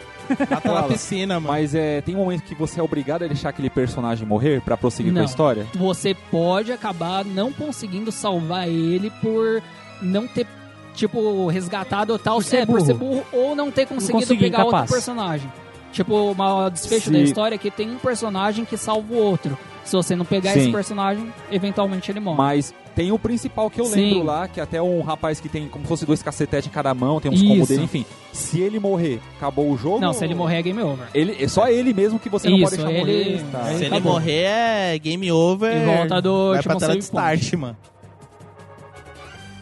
[0.49, 1.47] Mata na piscina, mano.
[1.53, 4.75] Mas é, tem um momento que você é obrigado a deixar aquele personagem morrer pra
[4.77, 5.23] prosseguir com Não.
[5.23, 5.65] a história?
[5.75, 9.61] Você pode acabar não conseguindo salvar ele por
[10.01, 10.45] não ter,
[10.93, 13.15] tipo, resgatado tal, Por ser é, por ser burro.
[13.15, 14.91] burro, ou não ter conseguido pegar outro incapaz.
[14.91, 15.51] personagem.
[15.91, 19.57] Tipo, uma desfecho Se- da história é que tem um personagem que salva o outro.
[19.83, 20.59] Se você não pegar Sim.
[20.59, 22.37] esse personagem, eventualmente ele morre.
[22.37, 23.95] Mas tem o principal que eu Sim.
[24.09, 26.93] lembro lá, que até um rapaz que tem como se fosse dois cacetetes em cada
[26.93, 27.47] mão, tem uns Isso.
[27.47, 28.05] combos dele, enfim.
[28.33, 30.01] Se ele morrer, acabou o jogo?
[30.01, 31.07] Não, se ele morrer é game over.
[31.13, 33.43] Ele, é só ele mesmo que você não pode Isso, deixar ele- morrer.
[33.53, 33.63] Tá.
[33.63, 34.11] Se ele acabou.
[34.11, 35.77] morrer, é game over.
[35.81, 37.77] E volta do Vai pra tela de start, mano.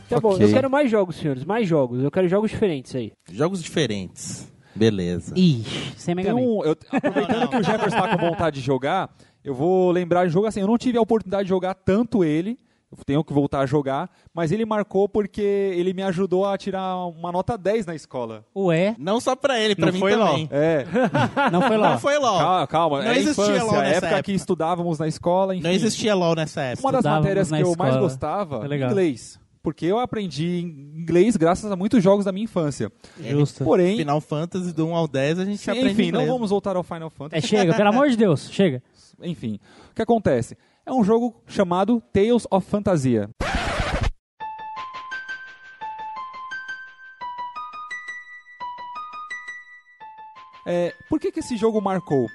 [0.10, 0.44] Tá bom, Ok.
[0.48, 1.46] eu quero mais jogos, senhores.
[1.46, 2.04] Mais jogos.
[2.04, 3.12] Eu quero jogos diferentes aí.
[3.32, 4.52] Jogos diferentes.
[4.74, 5.34] Beleza.
[5.38, 6.42] Ixi, sem Mega Man.
[6.42, 9.10] um, eu- aproveitando que o Jefferson tá com vontade de jogar,
[9.44, 12.58] eu vou lembrar de jogo assim, eu não tive a oportunidade de jogar tanto ele,
[12.90, 16.96] Eu tenho que voltar a jogar, mas ele marcou porque ele me ajudou a tirar
[17.08, 18.46] uma nota 10 na escola.
[18.56, 20.48] Ué, Não só pra ele, pra Não mim foi também.
[20.50, 20.86] É,
[21.52, 21.90] não foi lá.
[21.92, 22.38] Não foi LOL.
[22.40, 23.04] calma, calma.
[23.04, 24.32] Não é existia infância, LOL nessa época, que época.
[24.32, 25.64] estudávamos na escola, enfim.
[25.66, 26.86] Não existia LOL nessa época.
[26.88, 27.98] Uma das matérias que eu mais escola.
[28.00, 28.90] gostava, É legal.
[28.90, 29.38] inglês.
[29.62, 32.90] Porque eu aprendi inglês graças a muitos jogos da minha infância.
[33.20, 33.66] Justo.
[33.66, 36.30] Porém, Final Fantasy do 1 ao 10 a gente sim, aprende enfim, não inglês.
[36.30, 37.48] vamos voltar ao Final É, Fantasy.
[37.48, 38.82] chega, pelo amor de Deus, chega.
[39.22, 39.60] Enfim,
[39.92, 40.56] o que acontece?
[40.88, 43.30] É um jogo chamado Tales of Fantasia.
[50.66, 52.26] É, por que, que esse jogo marcou?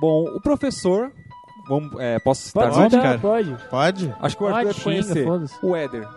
[0.00, 1.12] Bom, o professor.
[1.68, 3.02] Vamos, é, posso citar Pode nome?
[3.02, 3.18] cara?
[3.18, 3.56] pode.
[3.68, 4.14] Pode?
[4.20, 5.58] Acho que o Pode, Arthur deve xinga, conhecer.
[5.60, 6.08] O Éder.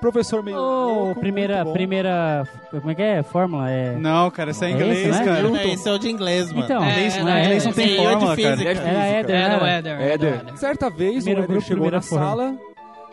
[0.00, 0.56] Professor meio.
[0.56, 1.72] Ô, louco, primeira, muito bom.
[1.72, 2.48] primeira.
[2.70, 3.22] Como é que é?
[3.22, 3.70] Fórmula?
[3.70, 3.96] É.
[3.96, 5.24] Não, cara, isso é É inglês, esse, né?
[5.24, 5.42] cara.
[5.42, 6.64] Não, esse é o de inglês, mano.
[6.64, 8.56] Então, É, Inglês, é, não, é, inglês não é, tem é, fórmula, cara.
[8.56, 8.70] física.
[8.70, 10.00] era Éder.
[10.00, 10.42] Éder.
[10.56, 12.54] Certa vez Primeiro o Éder grupo, chegou na sala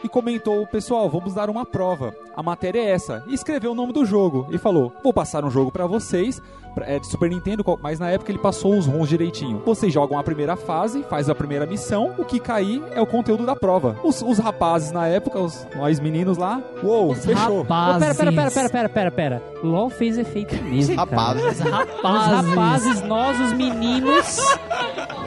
[0.03, 2.13] e comentou, pessoal, vamos dar uma prova.
[2.35, 3.23] A matéria é essa.
[3.27, 4.47] E escreveu o nome do jogo.
[4.51, 6.41] E falou, vou passar um jogo pra vocês.
[6.81, 9.61] É de Super Nintendo, mas na época ele passou os ROMs direitinho.
[9.63, 13.45] Vocês jogam a primeira fase, faz a primeira missão, o que cair é o conteúdo
[13.45, 13.95] da prova.
[14.03, 17.61] Os, os rapazes na época, os, nós meninos lá, uou, Os fechou.
[17.61, 17.99] Rapazes.
[17.99, 19.43] pera, pera, pera, pera, pera, pera, pera.
[19.63, 20.95] LOL fez efeito mesmo.
[20.95, 21.11] cara.
[21.11, 21.43] Rapazes.
[21.45, 22.49] Os Os rapazes.
[22.49, 24.39] rapazes, nós, os meninos.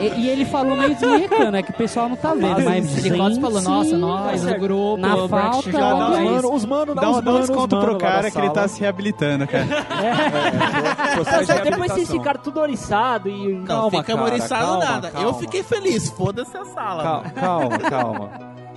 [0.00, 3.04] E, e ele falou meio desmecano, é que o pessoal não tá vendo, mas.
[3.06, 6.94] Ele quase falou, nossa, nós, o grupo, Na falta, já dá Os mano, os mano,
[6.94, 9.46] Dá, um- os dá um mano, desconto os pro cara que ele tá se reabilitando,
[9.46, 9.66] cara.
[10.06, 13.54] É, de Depois vocês ficaram tudo oriçado e.
[13.54, 15.10] Não, Calma, fica cara, amoriçado calma, nada.
[15.10, 15.28] calma.
[15.28, 17.02] Eu fiquei feliz, foda-se a sala.
[17.02, 18.30] Calma, calma, calma.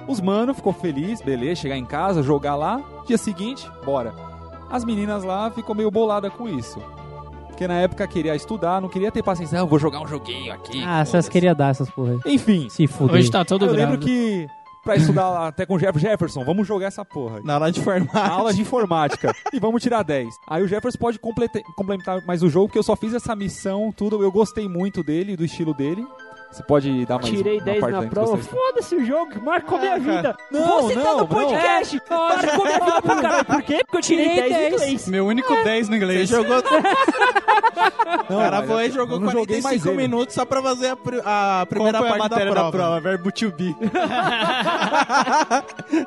[0.07, 2.81] Os mano ficou feliz, beleza, chegar em casa, jogar lá.
[3.05, 4.13] Dia seguinte, bora.
[4.71, 6.81] As meninas lá ficou meio bolada com isso.
[7.47, 9.57] Porque na época queria estudar, não queria ter paciência.
[9.59, 10.81] Ah, eu vou jogar um joguinho aqui.
[10.83, 12.17] Ah, vocês queriam dar essas porra.
[12.25, 13.17] Enfim, Se fuder.
[13.17, 14.47] Hoje tá todo eu lembro que
[14.83, 17.41] pra estudar até com o Jeff Jefferson, vamos jogar essa porra.
[17.43, 18.17] Na aula de Na formato.
[18.17, 19.35] aula de informática.
[19.53, 20.27] e vamos tirar 10.
[20.47, 24.21] Aí o Jefferson pode complementar mais o jogo, porque eu só fiz essa missão, tudo.
[24.23, 26.05] Eu gostei muito dele, do estilo dele.
[26.51, 28.37] Você pode dar mais Tirei uma 10 parte na prova.
[28.37, 30.15] Foda-se o jogo, marcou minha Ah, cara.
[30.15, 30.37] vida.
[30.51, 32.01] Não, Vou citar não, no podcast.
[32.09, 33.45] Marcou minha vida pro caralho.
[33.45, 33.79] Por quê?
[33.85, 34.73] Porque eu tirei Tirei 10 em 10.
[34.73, 35.07] inglês.
[35.07, 36.29] Meu único 10 no Você inglês.
[36.29, 36.55] jogou.
[38.29, 39.97] Não, O cara foi e jogou não joguei mais 45 ele.
[39.97, 42.77] minutos só pra fazer a, a Qual primeira foi a parte matéria da da prova.
[42.77, 42.99] prova?
[43.01, 43.75] Verbo to be.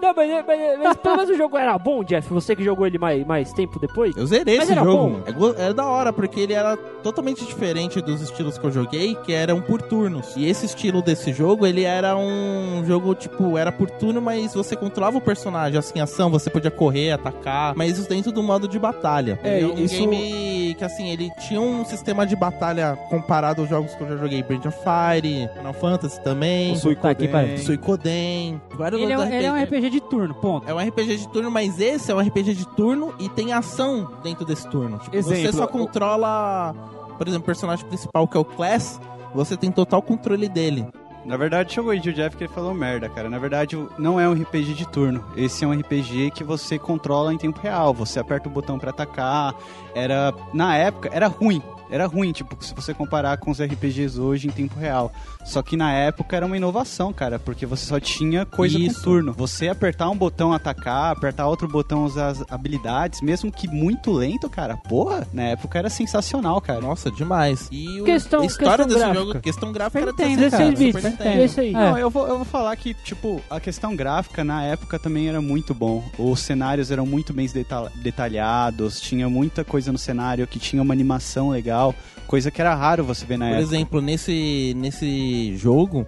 [0.00, 2.28] Não, mas, mas, mas pelo menos o jogo era bom, Jeff.
[2.32, 4.16] Você que jogou ele mais, mais tempo depois.
[4.16, 5.08] Eu zerei Mas esse era jogo.
[5.14, 5.20] bom?
[5.26, 9.14] É, go- é da hora, porque ele era totalmente diferente dos estilos que eu joguei,
[9.16, 10.31] que eram por turnos.
[10.36, 14.74] E esse estilo desse jogo, ele era um jogo, tipo, era por turno, mas você
[14.76, 18.78] controlava o personagem, assim, ação, você podia correr, atacar, mas isso dentro do modo de
[18.78, 19.38] batalha.
[19.42, 23.68] É, Ele um isso- game que, assim, ele tinha um sistema de batalha comparado aos
[23.70, 27.28] jogos que eu já joguei, Brand of Fire, Final Fantasy também, O Suicoden.
[27.28, 27.58] Tá aqui.
[27.58, 30.68] Suicoden, vários Ele é, um, outros ele é um RPG de turno, ponto.
[30.68, 34.10] é um RPG de turno, mas esse é um RPG de turno e tem ação
[34.22, 34.98] dentro desse turno.
[34.98, 36.74] Tipo, você Exemplo, só o- controla,
[37.18, 39.00] por exemplo, o personagem principal, que é o Class,
[39.34, 40.86] você tem total controle dele.
[41.24, 43.30] Na verdade, chegou aí o Jeff que ele falou merda, cara.
[43.30, 45.24] Na verdade, não é um RPG de turno.
[45.36, 47.94] Esse é um RPG que você controla em tempo real.
[47.94, 49.54] Você aperta o botão pra atacar.
[49.94, 50.34] Era.
[50.52, 51.62] Na época, era ruim.
[51.92, 55.12] Era ruim, tipo, se você comparar com os RPGs hoje em tempo real.
[55.44, 58.96] Só que na época era uma inovação, cara, porque você só tinha coisa Isso.
[58.98, 59.32] com turno.
[59.34, 64.48] Você apertar um botão atacar, apertar outro botão usar as habilidades, mesmo que muito lento,
[64.48, 66.80] cara, porra, na época era sensacional, cara.
[66.80, 67.68] Nossa, demais.
[67.70, 69.20] E o, Questão- a história questão desse gráfica.
[69.26, 71.10] jogo, questão gráfica era Nintendo, 16 cara, 16 Super bits.
[71.20, 71.40] Nintendo.
[71.42, 71.68] É isso aí.
[71.70, 71.72] É.
[71.72, 75.40] Não, eu vou, eu vou falar que, tipo, a questão gráfica na época também era
[75.42, 76.02] muito bom.
[76.18, 80.94] Os cenários eram muito bem deta- detalhados, tinha muita coisa no cenário que tinha uma
[80.94, 81.81] animação legal,
[82.26, 83.62] coisa que era raro você ver na Por época.
[83.62, 86.06] exemplo, nesse, nesse jogo,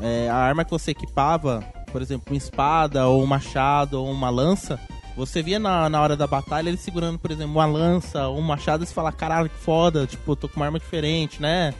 [0.00, 4.30] é, a arma que você equipava, por exemplo, uma espada, ou um machado, ou uma
[4.30, 4.78] lança,
[5.16, 8.42] você via na, na hora da batalha ele segurando, por exemplo, uma lança ou um
[8.42, 11.74] machado e você fala, caralho, que foda, tipo, tô com uma arma diferente, né?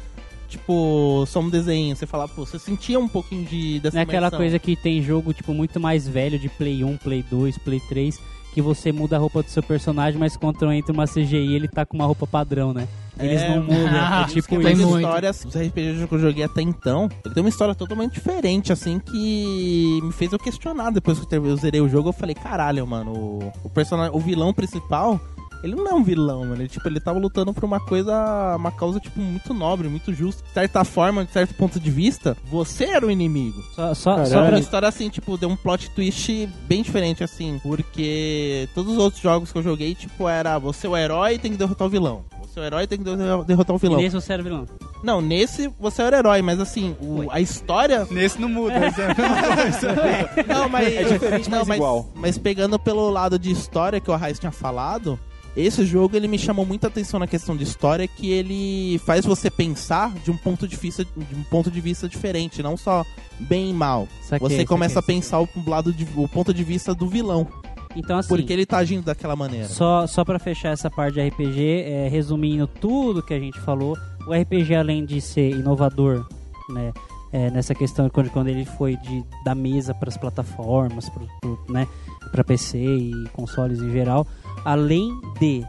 [0.49, 1.97] Tipo, só um desenho.
[1.97, 5.03] Você fala, pô, você sentia um pouquinho de dessa Não é aquela coisa que tem
[5.03, 8.21] jogo, tipo, muito mais velho, de Play 1, Play 2, Play 3,
[8.53, 11.85] que você muda a roupa do seu personagem, mas quando entra uma CGI, ele tá
[11.87, 12.87] com uma roupa padrão, né?
[13.19, 13.89] Eles É, não mudam.
[13.93, 14.97] ah, é Tipo, tem isso.
[14.99, 18.99] histórias, os RPGs que eu joguei até então, ele tem uma história totalmente diferente, assim,
[18.99, 20.91] que me fez eu questionar.
[20.91, 24.53] Depois que eu zerei o jogo, eu falei, caralho, mano, o, o personagem, o vilão
[24.53, 25.21] principal,
[25.63, 26.57] ele não é um vilão, mano.
[26.63, 28.13] Ele, tipo, ele tava lutando por uma coisa,
[28.57, 30.43] uma causa, tipo, muito nobre, muito justa.
[30.43, 33.63] De certa forma, de certo ponto de vista, você era o inimigo.
[33.75, 34.31] Só, só, Caralho.
[34.31, 34.59] só Uma pra...
[34.59, 37.61] história assim, tipo, deu um plot twist bem diferente, assim.
[37.63, 41.39] Porque todos os outros jogos que eu joguei, tipo, era você é o herói e
[41.39, 42.25] tem que derrotar o vilão.
[42.43, 43.97] Você é o herói tem que der- derrotar o E vilão.
[43.99, 44.67] nesse você era vilão.
[45.03, 48.07] Não, nesse você era o herói, mas assim, o- a história.
[48.11, 48.75] Nesse não muda.
[50.37, 50.93] é- Não, mas.
[50.95, 52.07] É diferente, não, mas igual.
[52.15, 55.19] Mas pegando pelo lado de história que o Arraiz tinha falado,
[55.57, 59.51] esse jogo ele me chamou muita atenção na questão de história, que ele faz você
[59.51, 63.05] pensar de um ponto de vista, de um ponto de vista diferente, não só
[63.39, 64.09] bem e mal.
[64.23, 67.47] Saquei, você começa a saquei, pensar o lado de, o ponto de vista do vilão.
[67.95, 69.69] Então, assim, porque ele tá agindo daquela maneira.
[69.69, 73.97] só, só pra fechar essa parte de RPG, é, resumindo tudo que a gente falou,
[74.27, 76.27] o RPG, além de ser inovador,
[76.71, 76.93] né,
[77.33, 81.29] é, nessa questão quando, quando ele foi de, da mesa para as plataformas, pro,
[81.69, 81.87] né,
[82.31, 84.27] para PC e consoles em geral,
[84.65, 85.65] além de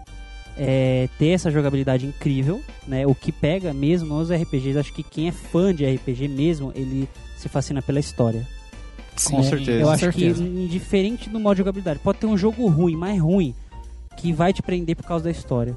[0.57, 5.27] é, ter essa jogabilidade incrível, né, o que pega mesmo nos RPGs, acho que quem
[5.29, 8.47] é fã de RPG mesmo, ele se fascina pela história.
[9.25, 9.71] Com É, certeza.
[9.71, 10.43] Eu Com acho certeza.
[10.43, 13.53] que indiferente do modo de jogabilidade, pode ter um jogo ruim, mais ruim,
[14.17, 15.75] que vai te prender por causa da história.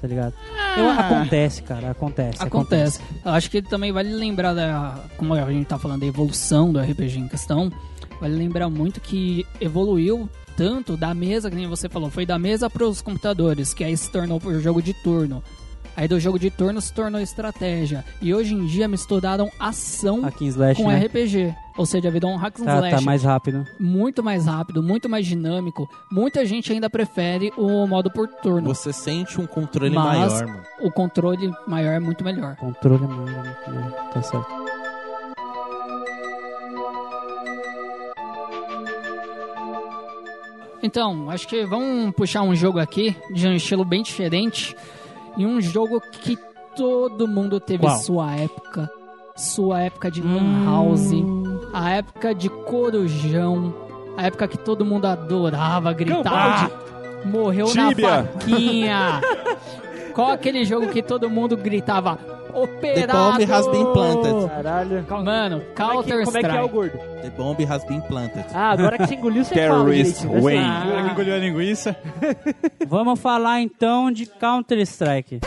[0.00, 0.34] Tá ligado?
[0.76, 0.98] Eu- Ah.
[1.08, 2.42] acontece, cara, acontece.
[2.42, 3.00] Acontece.
[3.24, 5.02] Eu acho que também vale lembrar da.
[5.16, 7.72] Como a gente tá falando da evolução do RPG em questão,
[8.20, 12.68] vale lembrar muito que evoluiu tanto da mesa, que nem você falou, foi da mesa
[12.70, 15.42] para os computadores, que aí se tornou por jogo de turno.
[15.96, 18.04] Aí do jogo de turno se tornou estratégia.
[18.20, 20.98] E hoje em dia misturaram ação Slash, com né?
[21.06, 21.54] RPG.
[21.78, 23.64] Ou seja, virou um hack and Tá, slash tá mais rápido.
[23.80, 25.88] muito mais rápido, muito mais dinâmico.
[26.12, 28.74] Muita gente ainda prefere o modo por turno.
[28.74, 30.62] Você sente um controle Mas- maior, mano.
[30.82, 32.56] O controle maior é muito melhor.
[32.56, 34.65] Controle é muito, muito, tá certo.
[40.86, 44.76] Então, acho que vamos puxar um jogo aqui de um estilo bem diferente
[45.36, 46.38] e um jogo que
[46.76, 47.98] todo mundo teve Qual?
[47.98, 48.88] sua época,
[49.34, 51.10] sua época de lan house,
[51.72, 53.74] a época de corujão,
[54.16, 56.70] a época que todo mundo adorava gritar,
[57.24, 58.08] morreu Tibia.
[58.08, 59.20] na faquinha.
[60.14, 62.16] Qual aquele jogo que todo mundo gritava
[62.56, 63.12] The operado?
[63.12, 64.48] bomb has been planted.
[64.48, 65.06] Caralho.
[65.24, 66.72] Mano, Como é, que, Counter como é que é o Strike.
[66.74, 66.98] gordo?
[67.22, 68.44] The bomb has been planted.
[68.54, 70.42] Ah, agora que você engoliu, você fala Terrorist direitinho.
[70.42, 70.58] Way.
[70.58, 71.96] Ah, Agora que engoliu a linguiça.
[72.88, 75.40] Vamos falar então de Counter Strike.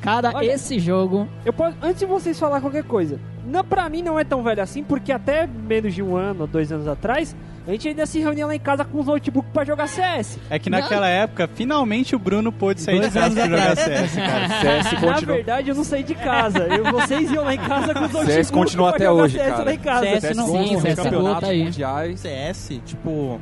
[0.00, 4.02] Cara, Olha- esse jogo Eu posso, antes de vocês falar qualquer coisa, não, pra mim
[4.02, 7.34] não é tão velho assim, porque até menos de um ano, dois anos atrás,
[7.66, 10.38] a gente ainda se reunia lá em casa com os notebooks pra jogar CS.
[10.48, 13.76] É que naquela época, finalmente o Bruno pôde sair Dois de casa pra anos jogar
[13.76, 14.48] CS, cara.
[14.60, 16.58] CS Na continua, verdade, eu não saí de casa.
[16.60, 19.36] Eu, vocês iam lá em casa com os notebooks CS continua pra até jogar hoje,
[19.38, 19.64] CS cara.
[19.64, 20.00] lá em casa.
[20.06, 21.64] CS CS não- Sim, CS campeonatos tá aí.
[21.64, 22.20] mundiais.
[22.20, 23.40] CS, tipo,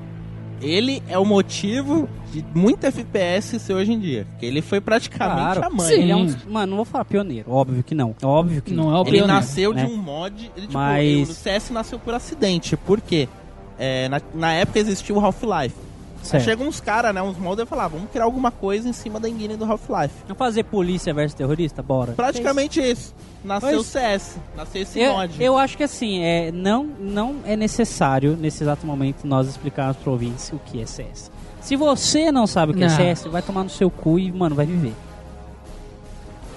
[0.60, 4.26] ele é o motivo de muito FPS ser hoje em dia.
[4.30, 5.64] Porque ele foi praticamente Claro.
[5.66, 5.86] a mãe.
[5.88, 6.02] Sim.
[6.02, 8.14] Ele é um, mano, não vou falar pioneiro, óbvio que não.
[8.22, 9.26] Óbvio que não é o Ele pioneiro.
[9.28, 9.84] nasceu né?
[9.86, 10.50] de um mod.
[10.56, 12.76] Ele, tipo, Mas- ele- o CS nasceu por acidente.
[12.76, 13.28] Por quê?
[13.78, 15.74] É, na, na época existiu o Half-Life.
[16.20, 16.44] Aí Certo.
[16.44, 17.22] Chega uns caras, né?
[17.22, 20.14] Uns modders e falar, vamos criar alguma coisa em cima da engine do Half-Life.
[20.26, 21.82] Vamos fazer polícia versus terrorista?
[21.82, 22.12] Bora.
[22.12, 23.14] Praticamente isso.
[23.44, 24.36] Nasceu Mas- o CS.
[24.56, 25.42] Nasceu esse Eu, mod.
[25.42, 30.12] eu acho que assim, é, não, não é necessário, nesse exato momento, nós explicarmos pro
[30.12, 31.30] ouvintes o que é CS.
[31.62, 32.96] Se você não sabe o que é Não.
[32.96, 34.92] CS, vai tomar no seu cu e, mano, vai viver.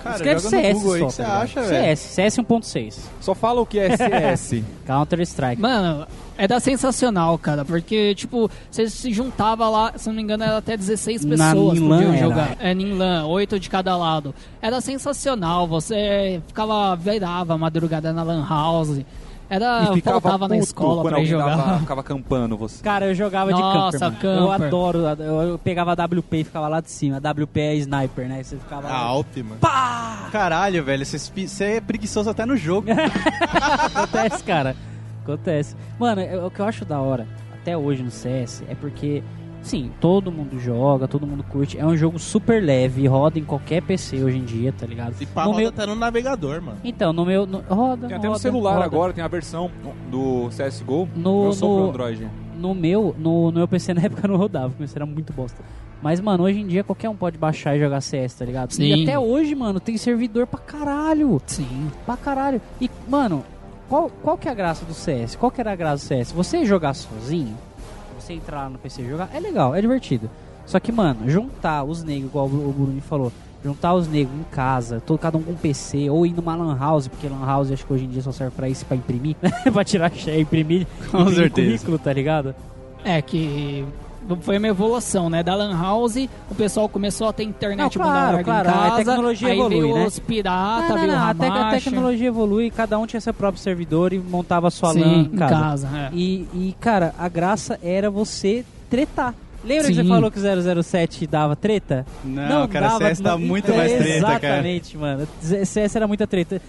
[0.03, 1.83] Cara, Escreve joga no CS Google aí só, que você tá acha, velho.
[1.97, 2.99] CS, CS 1.6.
[3.21, 4.63] Só fala o que é CS.
[4.87, 5.61] Counter Strike.
[5.61, 10.57] Mano, era sensacional, cara, porque, tipo, você se juntava lá, se não me engano, era
[10.57, 12.23] até 16 Na pessoas que Ninlan podiam era.
[12.27, 12.57] jogar.
[12.59, 14.33] É, Ninlan, 8 de cada lado.
[14.61, 19.01] Era sensacional, você ficava, virava a madrugada na Lan House.
[19.49, 21.57] Era, e ficava faltava na escola pra jogar.
[21.57, 22.81] dava- ficava campando você.
[22.81, 24.29] Cara, eu jogava Nossa, de camper.
[24.29, 27.17] Eu adoro, eu, pegava a WP e ficava lá de cima.
[27.21, 28.41] A WP é sniper, né?
[28.41, 28.97] Você ficava A lá.
[28.99, 29.57] Alp, mano.
[30.31, 32.87] Caralho, velho, você é preguiçoso até no jogo.
[33.93, 34.73] Acontece, cara.
[35.23, 35.75] Acontece.
[35.99, 39.21] Mano, é- o que eu acho da hora, até hoje no CS, é porque,
[39.61, 41.77] sim, todo mundo joga, todo mundo curte.
[41.77, 45.13] É um jogo super leve, roda em qualquer PC hoje em dia, tá ligado?
[45.13, 46.77] Se pá, No roda meu- até no navegador, mano.
[46.83, 47.45] Então, no meu.
[47.45, 48.07] no- roda.
[48.07, 48.85] Tem até no roda, celular roda.
[48.85, 49.69] agora, tem a versão
[50.09, 51.07] do CSGO.
[51.15, 52.27] No- eu sou no- pro Android.
[52.57, 55.33] No meu, no, no meu PC na época não rodava, porque o PC era muito
[55.33, 55.63] bosta.
[56.01, 58.71] Mas, mano, hoje em dia qualquer um pode baixar e jogar CS, tá ligado?
[58.71, 58.83] Sim.
[58.83, 61.39] E até hoje, mano, tem servidor pra caralho.
[61.45, 61.91] Sim.
[62.07, 62.59] Pra caralho.
[62.79, 63.43] E, mano,
[63.91, 65.35] qual, qual que é a graça do CS?
[65.35, 66.31] Qual que era a graça do CS?
[66.31, 67.57] Você jogar sozinho,
[68.17, 70.29] você entrar lá no PC e jogar, é legal, é divertido.
[70.65, 75.01] Só que, mano, juntar os negros, igual o Bruno falou, juntar os negros em casa,
[75.05, 77.85] todo, cada um com um PC, ou ir numa lan house, porque lan house acho
[77.85, 79.35] que hoje em dia só serve pra isso, pra imprimir,
[79.73, 81.67] pra tirar cheia, imprimir, Com imprimir certeza.
[81.67, 82.55] currículo, tá ligado?
[83.03, 83.85] É que
[84.41, 85.43] foi uma evolução, né?
[85.43, 86.15] Da Lan House,
[86.49, 88.95] o pessoal começou a ter internet Não, banda claro, larga claro, em a casa.
[88.97, 90.05] tecnologia aí evolui, veio né?
[90.05, 93.33] os pirata, Não, não, veio não, o a, a tecnologia evolui, cada um tinha seu
[93.33, 95.87] próprio servidor e montava a sua Sim, LAN em casa.
[95.87, 96.09] é.
[96.13, 99.33] E, e, cara, a graça era você tretar.
[99.63, 100.01] Lembra que Sim.
[100.03, 102.05] você falou que o 007 dava treta?
[102.23, 104.37] Não, cara, CS dá muito mais treta, cara.
[104.39, 105.27] Exatamente, mano.
[105.39, 106.59] CS era muita treta.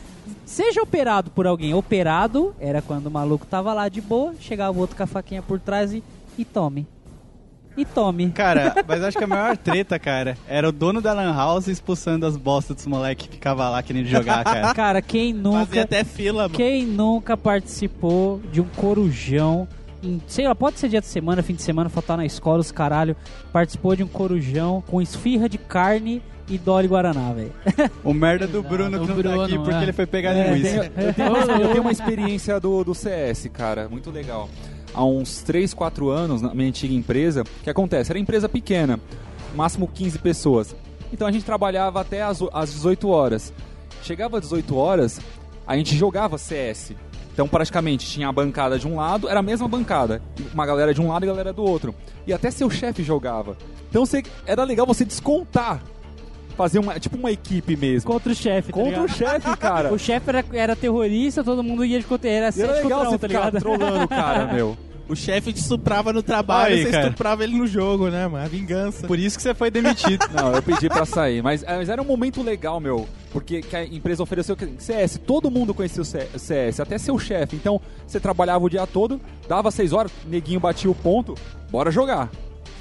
[0.44, 1.72] Seja operado por alguém.
[1.72, 5.40] Operado era quando o maluco tava lá de boa, chegava o outro com a faquinha
[5.40, 6.02] por trás e,
[6.36, 6.86] e tome.
[7.76, 8.30] E tome.
[8.30, 12.26] Cara, mas acho que a maior treta, cara, era o dono da Lan House expulsando
[12.26, 14.74] as bostas dos moleques que ficava lá querendo jogar, cara.
[14.82, 16.54] Cara, quem Fazia nunca, até fila, mano.
[16.54, 19.66] quem nunca participou de um corujão
[20.02, 22.72] em, sei lá, pode ser dia de semana, fim de semana, faltar na escola, os
[22.72, 23.16] caralho,
[23.52, 27.52] participou de um corujão com esfirra de carne e Dolly Guaraná, velho.
[28.02, 29.82] O merda do Bruno que não Bruno, tá aqui porque é.
[29.82, 30.90] ele foi pegar É, linguiça.
[30.90, 34.50] tenho- eu, tenho uma, eu tenho uma experiência do, do CS, cara, muito legal.
[34.94, 38.10] Há uns 3, 4 anos, na minha antiga empresa, o que acontece?
[38.12, 39.00] Era empresa pequena,
[39.54, 40.74] máximo 15 pessoas.
[41.12, 43.52] Então a gente trabalhava até o- às 18 horas.
[44.02, 45.20] Chegava às 18 horas,
[45.66, 46.94] a gente jogava CS.
[47.32, 50.20] Então praticamente tinha a bancada de um lado, era a mesma bancada.
[50.52, 51.94] Uma galera de um lado e galera do outro.
[52.26, 53.56] E até seu chefe jogava.
[53.88, 55.82] Então você, era legal você descontar.
[56.56, 58.10] Fazer uma, tipo uma equipe mesmo.
[58.10, 59.16] Contra o chefe, tá Contra o ligado?
[59.16, 59.92] chefe, cara.
[59.94, 63.08] O chefe era, era terrorista, todo mundo ia de contra Era E era legal contra
[63.08, 63.58] um, você tá ligado?
[63.58, 64.76] trolando o cara, meu.
[65.08, 67.04] O chefe te estuprava no trabalho, Aí, você cara.
[67.08, 68.44] estuprava ele no jogo, né, mano?
[68.44, 69.06] A vingança.
[69.06, 70.24] Por isso que você foi demitido.
[70.32, 71.42] Não, eu pedi pra sair.
[71.42, 73.06] Mas, é, mas era um momento legal, meu.
[73.30, 75.18] Porque que a empresa ofereceu CS.
[75.26, 77.56] Todo mundo conhecia o C- CS, até seu chefe.
[77.56, 81.34] Então, você trabalhava o dia todo, dava seis horas, neguinho batia o ponto,
[81.70, 82.30] bora jogar.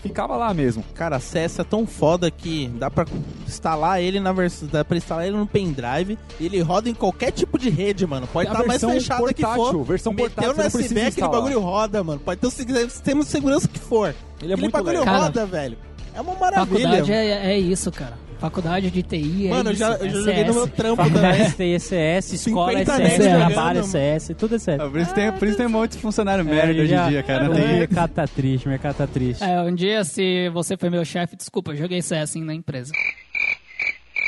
[0.01, 0.83] Ficava lá mesmo.
[0.95, 3.05] Cara, CS é tão foda que dá pra
[3.47, 4.67] instalar ele na versão.
[4.71, 8.25] Dá pra instalar ele no pendrive ele roda em qualquer tipo de rede, mano.
[8.27, 9.83] Pode É a estar mais fechada que for.
[9.83, 11.31] versão Meteu portátil, no USB, aquele instalar.
[11.31, 12.19] bagulho roda, mano.
[12.19, 14.07] Pode ter o si- sistema de segurança que for.
[14.09, 15.21] Ele é aquele muito bagulho legal.
[15.21, 15.77] roda, velho.
[16.15, 16.79] É uma maravilha.
[16.89, 18.17] Faculdade é, é isso, cara.
[18.41, 20.55] Faculdade de TI é Mano, eu já, é eu já joguei no CS.
[20.55, 21.51] meu trampo Faculdade também.
[21.51, 24.77] tem ECS, escola 50 ECS, nego trabalho ECS, tudo ECS.
[24.91, 27.09] Por isso tem, por isso tem um monte de funcionário merda É, hoje já- em
[27.11, 27.49] dia, cara.
[27.51, 29.43] O mercado tá triste, o mercado tá triste.
[29.43, 32.91] É, um dia, se você foi meu chefe, desculpa, eu joguei CS na empresa.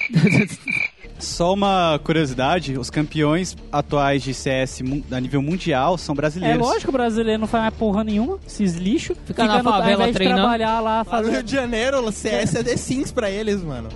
[1.20, 6.60] Só uma curiosidade, os campeões atuais de CS a nível mundial são É brasileiros.
[6.68, 9.16] lógico, o brasileiro não faz mais porra nenhuma, esses lixos.
[9.26, 10.42] Fica na no, favela treinando.
[10.42, 11.44] trabalhar lá, Lá no Rio fazendo...
[11.46, 13.90] de Janeiro, o CS é The Sims pra eles, mano.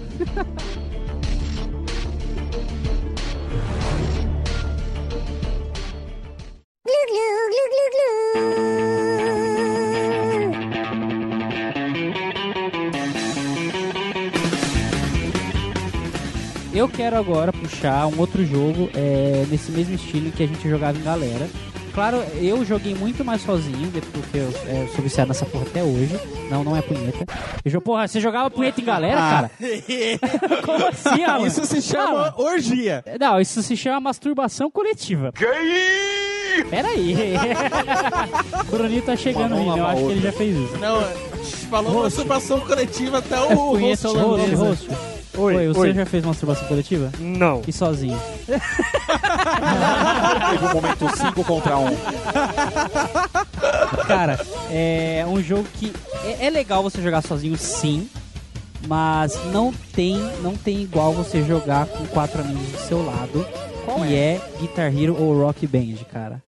[16.78, 20.96] Eu quero agora puxar um outro jogo é, nesse mesmo estilo que a gente jogava
[20.96, 21.50] em galera.
[21.92, 25.82] Claro, eu joguei muito mais sozinho, porque eu, é, eu sou viciado nessa porra até
[25.82, 26.20] hoje.
[26.52, 27.26] Não, não é punheta.
[27.66, 29.52] Eu, porra, você jogava punheta em galera, cara?
[30.64, 31.48] Como assim, Alan?
[31.48, 33.04] Isso se chama Alan, orgia.
[33.20, 35.34] Não, isso se chama masturbação coletiva.
[36.70, 37.16] Pera aí.
[38.70, 40.32] Bruninho tá chegando mão aí, eu acho que ele outra.
[40.32, 40.78] já fez isso.
[40.78, 41.02] Não,
[41.72, 44.24] falou masturbação coletiva até o Punheta host.
[44.24, 44.66] holandesa.
[44.68, 45.58] Rosto, rosto.
[45.58, 47.12] Oi, você já fez masturbação coletiva?
[47.20, 47.62] Não.
[47.68, 48.20] E sozinho?
[48.46, 48.60] Teve
[50.66, 51.86] um momento 5 contra 1.
[51.86, 51.90] Um.
[54.08, 54.40] Cara,
[54.72, 58.10] é um jogo que é, é legal você jogar sozinho, sim,
[58.88, 63.46] mas não tem, não tem igual você jogar com quatro amigos do seu lado,
[64.08, 64.42] que é?
[64.60, 66.42] Guitar Hero ou Rock Band, cara.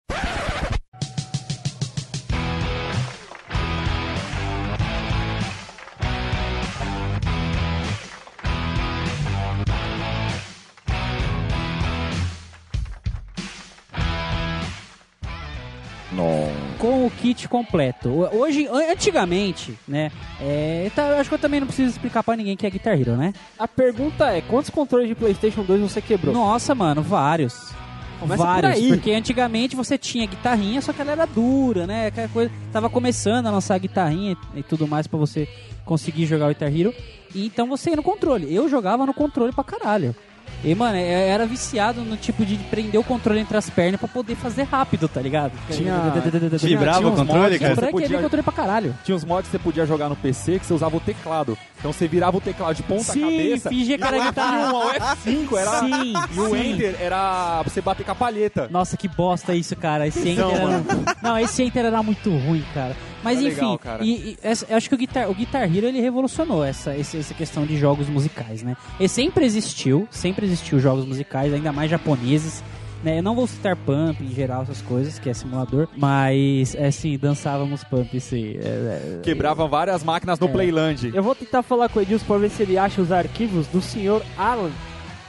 [16.80, 18.08] Com o kit completo.
[18.32, 20.10] Hoje, an- antigamente, né?
[20.40, 22.98] É, tá, eu acho que eu também não preciso explicar pra ninguém que é Guitar
[22.98, 23.32] Hero, né?
[23.58, 26.34] A pergunta é, quantos controles de Playstation 2 você quebrou?
[26.34, 27.70] Nossa, mano, vários.
[28.18, 28.88] Começa por vários, aí.
[28.88, 32.08] porque antigamente você tinha guitarrinha, só que ela era dura, né?
[32.08, 35.48] Aquela coisa, tava começando a lançar guitarrinha e tudo mais pra você
[35.86, 36.94] conseguir jogar o Guitar Hero.
[37.34, 38.52] E então você ia no controle.
[38.54, 40.14] Eu jogava no controle pra caralho.
[40.62, 44.08] E, mano, eu era viciado no tipo de prender o controle entre as pernas pra
[44.08, 45.52] poder fazer rápido, tá ligado?
[45.70, 45.94] Tinha-
[46.60, 47.74] Vibrava tinha o controle, cara?
[47.76, 48.94] Querer podia, controle pra caralho.
[49.02, 51.56] tinha uns mods que você podia jogar no PC que você usava o teclado.
[51.80, 53.68] Então você virava o teclado de ponta Sim, cabeça.
[53.70, 54.72] fingia que era guitarra.
[54.74, 55.80] o F5 era.
[55.80, 56.72] Sim, E o sim.
[56.74, 58.68] Enter era você bater com a palheta.
[58.70, 60.06] Nossa, que bosta isso, cara.
[60.06, 60.84] Esse Enter Então, era...
[61.22, 62.94] Não, esse Enter era muito ruim, cara.
[63.22, 64.38] Mas É enfim, legal, e, e
[64.68, 68.08] eu acho que o Guitar, o Guitar Hero ele revolucionou essa, essa questão de jogos
[68.08, 68.76] musicais, né?
[68.98, 72.62] Ele sempre existiu, sempre existiu jogos musicais, ainda mais japoneses.
[73.02, 73.18] Né?
[73.18, 77.16] Eu não vou citar Pump em geral, essas coisas, que é simulador, mas, é, assim,
[77.16, 78.56] dançávamos Pump, sim.
[78.56, 80.50] É, é, Quebravam várias máquinas no É.
[80.50, 81.10] Playland.
[81.14, 83.80] Eu vou tentar falar com o Edilson pra ver se ele acha os arquivos do
[83.80, 84.70] senhor Alan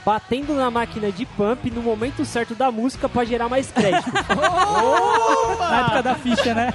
[0.04, 4.10] batendo na máquina de pump no momento certo da música pra gerar mais crédito.
[5.58, 6.72] Na época da ficha, né?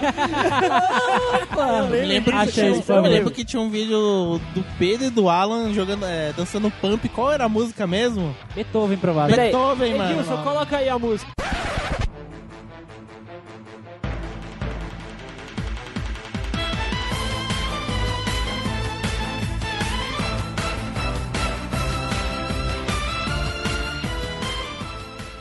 [1.58, 5.74] Eu lembro, que tinha, eu lembro que tinha um vídeo do Pedro e do Alan
[5.74, 7.08] jogando, é, dançando pump.
[7.10, 8.36] Qual era a música mesmo?
[8.56, 9.36] Beethoven, provável.
[9.36, 10.12] Peraí, Beethoven, mano.
[10.12, 11.32] Edilson, coloca aí a música.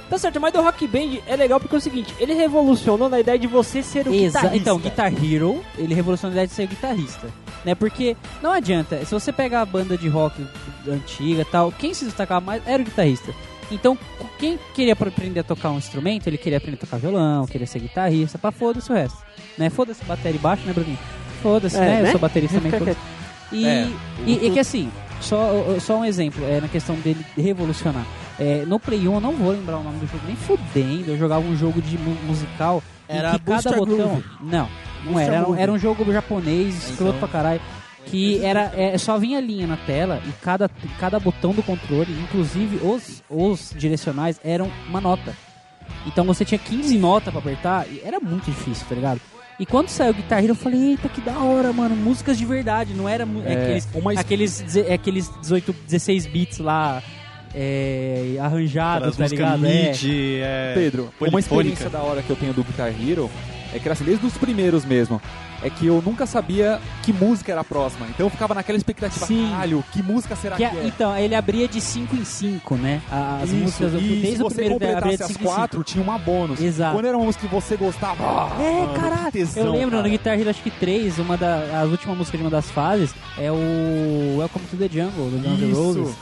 [0.09, 3.19] Tá certo, mas do Rock Band é legal porque é o seguinte, ele revolucionou na
[3.19, 4.57] ideia de você ser o Exa guitarrista.
[4.57, 7.29] então, Guitar Hero, ele revolucionou a ideia de ser guitarrista.
[7.65, 7.75] Né?
[7.75, 10.47] Porque não adianta, se você pegar a banda de rock
[10.89, 13.35] antiga e tal, quem se destacava mais era o guitarrista.
[13.69, 13.99] Então,
[14.39, 17.81] quem queria aprender a tocar um instrumento, ele queria aprender a tocar violão, queria ser
[17.81, 19.19] guitarrista, pra foda-se o resto.
[19.59, 19.69] Né?
[19.71, 20.99] Foda-se bateria e baixo, né, Bruninho?
[21.43, 21.99] Foda-se, É, né?
[21.99, 22.11] Eu né?
[22.13, 22.79] sou baterista também.
[22.79, 22.99] foda-se.
[23.53, 23.89] E, É,
[24.27, 24.91] e, e que assim,
[25.21, 28.05] só, só um exemplo, é na questão dele revolucionar.
[28.39, 31.11] É, no Play 1 eu não vou lembrar o nome do jogo, nem fudendo.
[31.11, 33.97] Eu jogava um jogo de mu- musical Era que cada Booster botão.
[33.97, 34.25] Groove.
[34.43, 34.69] Não,
[35.05, 35.37] não Booster era.
[35.37, 37.19] Era um, era um jogo japonês, escroto Então.
[37.21, 37.61] pra caralho.
[38.07, 40.71] Que era, é, só vinha linha na tela e cada,
[41.01, 45.35] cada botão do controle, inclusive os, os direcionais, eram uma nota.
[46.07, 49.21] Então você tinha 15 notas pra apertar e era muito difícil, tá ligado?
[49.59, 52.45] E quando saiu o Guitar Hero, eu falei, eita, que da hora, mano, músicas de
[52.45, 57.03] verdade, não era É, aqueles, uma es- aqueles, aqueles 18, 16 bits lá
[57.57, 59.67] é, arranjados, Aquelas tá ligado?
[59.67, 59.89] É.
[59.91, 61.41] MIDI, é, Pedro, uma polifônica.
[61.41, 63.31] experiência da hora que eu tenho do Guitar Hero
[63.73, 65.21] é que era assim, desde os primeiros mesmo.
[65.63, 68.07] É que eu nunca sabia que música era a próxima.
[68.11, 69.49] Então eu ficava naquela expectativa, Sim.
[69.51, 70.87] caralho, que música será Que que, a- é?
[70.87, 73.01] Então, ele abria de 5 em 5, né?
[73.11, 75.41] A- As Isso, músicas, e desde se o você primeiro abria completasse de as 5
[75.41, 75.55] em 5.
[75.57, 76.61] quatro, tinha uma bônus.
[76.61, 76.93] Exato.
[76.95, 79.33] Quando era uma música que você gostava, ah, É, mano, que caralho.
[79.33, 80.03] tesão, eu lembro cara.
[80.03, 83.15] no Guitar Hero, acho que 3, uma da, as últimas músicas de uma das fases
[83.39, 85.83] é o Welcome to the Jungle, do Guns N' Isso.
[85.83, 86.15] Roses.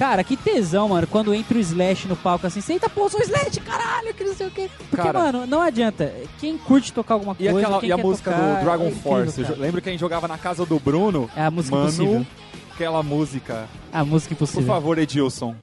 [0.00, 3.20] Cara, que tesão, mano, quando entra o Slash no palco assim, você, eita, pô, sou
[3.20, 4.70] o Slash, caralho, que não sei o quê.
[4.88, 5.18] Porque, Cara.
[5.18, 6.10] mano, não adianta.
[6.38, 8.90] Quem curte tocar alguma E, coisa, aquela, quem e a música tocar, do Dragon é
[8.92, 9.42] Force?
[9.58, 11.28] lembro que a gente jogava na casa do Bruno?
[11.36, 12.26] É a música Mano, impossível.
[12.72, 13.68] aquela música.
[13.92, 14.66] A música Por impossível.
[14.66, 15.54] favor, Edilson.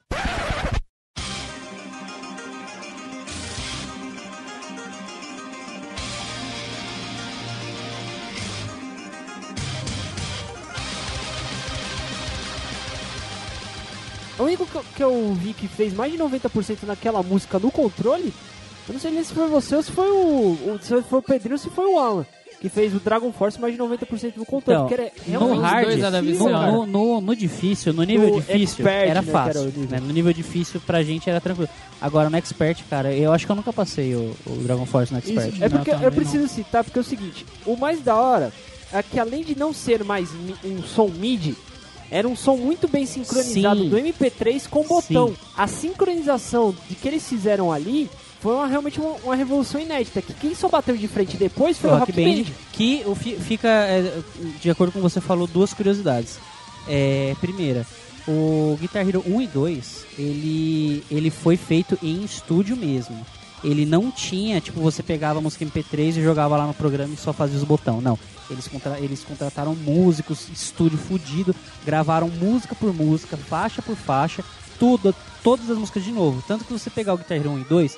[14.39, 17.71] O único que eu, que eu vi que fez mais de 90% naquela música no
[17.71, 18.33] controle,
[18.87, 21.55] eu não sei nem se foi você ou se foi o, se foi o Pedrinho
[21.55, 22.25] ou se foi o Alan,
[22.61, 24.85] que fez o Dragon Force mais de 90% no controle.
[24.85, 28.35] Então, era No realmente os hard, era no, no, no, no difícil, no nível No
[28.41, 29.61] difícil, expert, era né, era fácil.
[29.61, 29.87] o nível.
[29.89, 29.99] né?
[29.99, 31.69] No nível difícil, pra gente era tranquilo.
[31.99, 35.17] Agora, no Expert, cara, eu acho que eu nunca passei o, o Dragon Force no
[35.19, 35.53] Expert.
[35.53, 36.15] Isso, é porque também eu não.
[36.17, 38.53] preciso citar, porque é o seguinte, o mais da hora
[38.93, 40.29] é que além de não ser mais
[40.63, 41.55] um som MIDI,
[42.09, 43.89] era um som muito bem sincronizado Sim.
[43.89, 45.33] do MP3 com botão.
[45.57, 50.33] A sincronização de que eles fizeram ali foi uma- realmente uma, uma revolução inédita, que
[50.33, 52.45] quem só bateu de frente depois foi o Rock Band.
[52.71, 54.21] que o fi- fica, é,
[54.61, 56.37] de acordo com você falou, duas curiosidades.
[56.87, 57.85] É, primeira,
[58.27, 63.25] o Guitar Hero 1 e 2, ele, ele foi feito em estúdio mesmo.
[63.63, 67.17] Ele não tinha, tipo, você pegava a música MP3 e jogava lá no programa e
[67.17, 68.03] só fazia os botões.
[68.03, 68.17] Não.
[68.49, 71.55] Eles, contra- eles contrataram músicos, estúdio fudido,
[71.85, 74.43] gravaram música por música, faixa por faixa,
[74.79, 76.41] tudo, todas as músicas de novo.
[76.47, 77.97] Tanto que você pegar o Guitar Hero 1 e 2,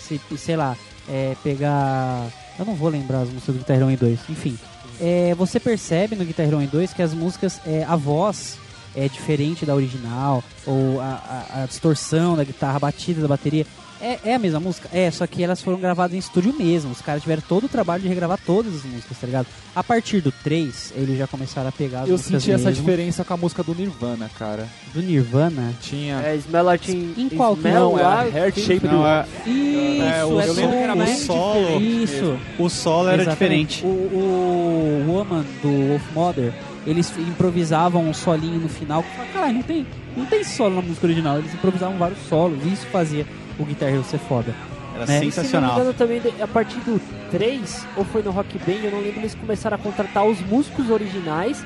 [0.00, 0.76] se, sei lá,
[1.08, 2.28] é, pegar.
[2.58, 4.58] Eu não vou lembrar as músicas do Guitar Hero 1 e 2, enfim.
[5.00, 8.58] É, você percebe no Guitar Hero 1 e 2 que as músicas, é, a voz
[8.94, 13.66] é diferente da original, ou a, a- a distorção da guitarra, a batida da bateria.
[14.02, 14.88] É, é a mesma música?
[14.92, 16.90] É, só que elas foram gravadas em estúdio mesmo.
[16.90, 19.46] Os caras tiveram todo o trabalho de regravar todas as músicas, tá ligado?
[19.76, 22.82] A partir do 3, eles já começaram a pegar as Eu músicas senti essa mesmo.
[22.84, 24.66] diferença com a música do Nirvana, cara.
[24.94, 25.74] Do Nirvana.
[25.82, 26.16] Tinha.
[26.22, 29.06] É, Smell Like Em qual que não, era Like- Heart Shape Não, do.
[29.06, 31.06] é, Isso, É, o- é eu lembro que era né?
[31.16, 32.38] solo Isso.
[32.58, 33.76] o solo era Exatamente.
[33.82, 33.84] diferente.
[33.86, 36.52] O, o Woman do Wolf Mother,
[36.86, 39.04] eles improvisavam um solinho no final.
[39.32, 39.86] Caralho, não tem,
[40.16, 41.38] não tem solo na música original.
[41.38, 42.58] Eles improvisavam vários solos.
[42.64, 43.26] E isso fazia
[43.60, 44.54] o Guitar Hero ser foda.
[44.94, 45.06] Era né?
[45.06, 45.72] Se não me sensacional.
[45.76, 47.00] engano, também, a partir do
[47.30, 50.90] 3, ou foi no Rock Band, eu não lembro, eles começaram a contratar os músicos
[50.90, 51.64] originais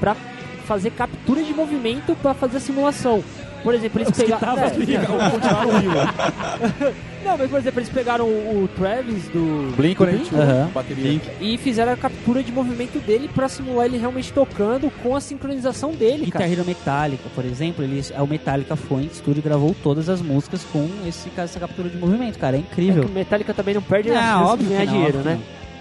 [0.00, 0.16] pra
[0.66, 3.22] fazer captura de movimento pra fazer a simulação.
[3.64, 4.58] Por exemplo, eles pegaram.
[4.58, 4.92] É, rindo.
[7.24, 9.72] não, mas por exemplo, eles pegaram o, o Travis do.
[9.76, 10.70] Blink-182, Aham.
[10.74, 11.20] bateria.
[11.40, 15.92] E fizeram a captura de movimento dele pra simular ele realmente tocando com a sincronização
[15.92, 16.52] dele, Guitar cara.
[16.52, 20.62] Hero Metallica, por exemplo, eles, o Metallica foi em estúdio e gravou todas as músicas
[20.64, 22.56] com esse, essa captura de movimento, cara.
[22.56, 23.04] É É incrível.
[23.04, 25.32] que o Metallica também não perde a chance óbvio de ganhar que não, dinheiro, óbvio
[25.32, 25.40] né?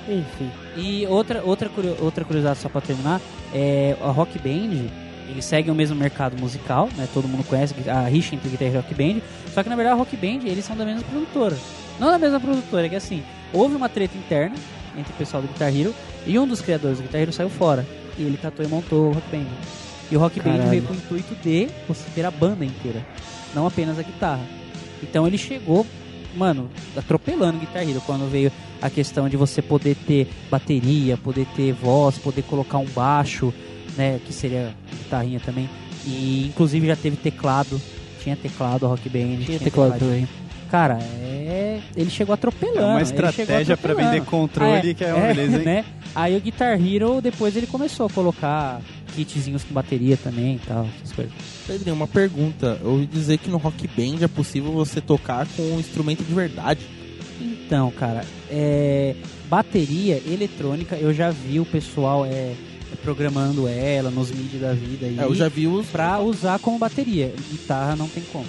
[0.09, 0.51] Enfim.
[0.75, 3.21] E outra, outra, curio- outra curiosidade só pra terminar,
[3.53, 4.87] é a Rock Band,
[5.29, 7.07] eles seguem o mesmo mercado musical, né?
[7.13, 9.21] Todo mundo conhece a entre Guitar e Rock Band,
[9.53, 11.57] só que na verdade a Rock Band, eles são da mesma produtora.
[11.99, 14.55] Não da mesma produtora, é que assim, houve uma treta interna
[14.97, 15.93] entre o pessoal do Guitar Hero
[16.25, 17.85] e um dos criadores do Guitar Hero saiu fora.
[18.17, 19.47] E ele catou e montou o Rock Band.
[20.11, 20.69] E o Rock Band Caralho.
[20.69, 23.05] veio com o intuito de você ter a banda inteira,
[23.55, 24.45] não apenas a guitarra.
[25.01, 25.85] Então ele chegou,
[26.35, 28.51] mano, atropelando o Guitar Hero quando veio
[28.81, 33.53] a questão de você poder ter bateria, poder ter voz, poder colocar um baixo,
[33.97, 34.73] né, que seria
[35.03, 35.69] guitarrinha também.
[36.05, 37.81] E inclusive já teve teclado,
[38.21, 40.27] tinha teclado Rock Band, tinha, teclado tecladinho.
[40.69, 42.79] Cara, é, ele chegou atropelando.
[42.81, 44.11] É uma estratégia pra atropelando.
[44.15, 45.63] vender controle, Ah, que é uma beleza, hein?
[45.65, 45.85] né?
[46.15, 48.81] Aí o Guitar Hero, depois ele começou a colocar
[49.15, 51.31] kitzinhos com bateria também e tal, essas coisas.
[51.67, 52.79] Pedrinho, uma pergunta.
[52.83, 56.33] Eu ouvi dizer que no Rock Band é possível você tocar com um instrumento de
[56.33, 56.81] verdade.
[57.39, 59.15] Então, cara, é,
[59.47, 62.53] bateria eletrônica, eu já vi o pessoal é,
[63.03, 65.85] programando ela nos MIDI da vida aí É, eu já vi os.
[65.87, 67.33] pra usar como bateria.
[67.51, 68.45] Guitarra não tem como.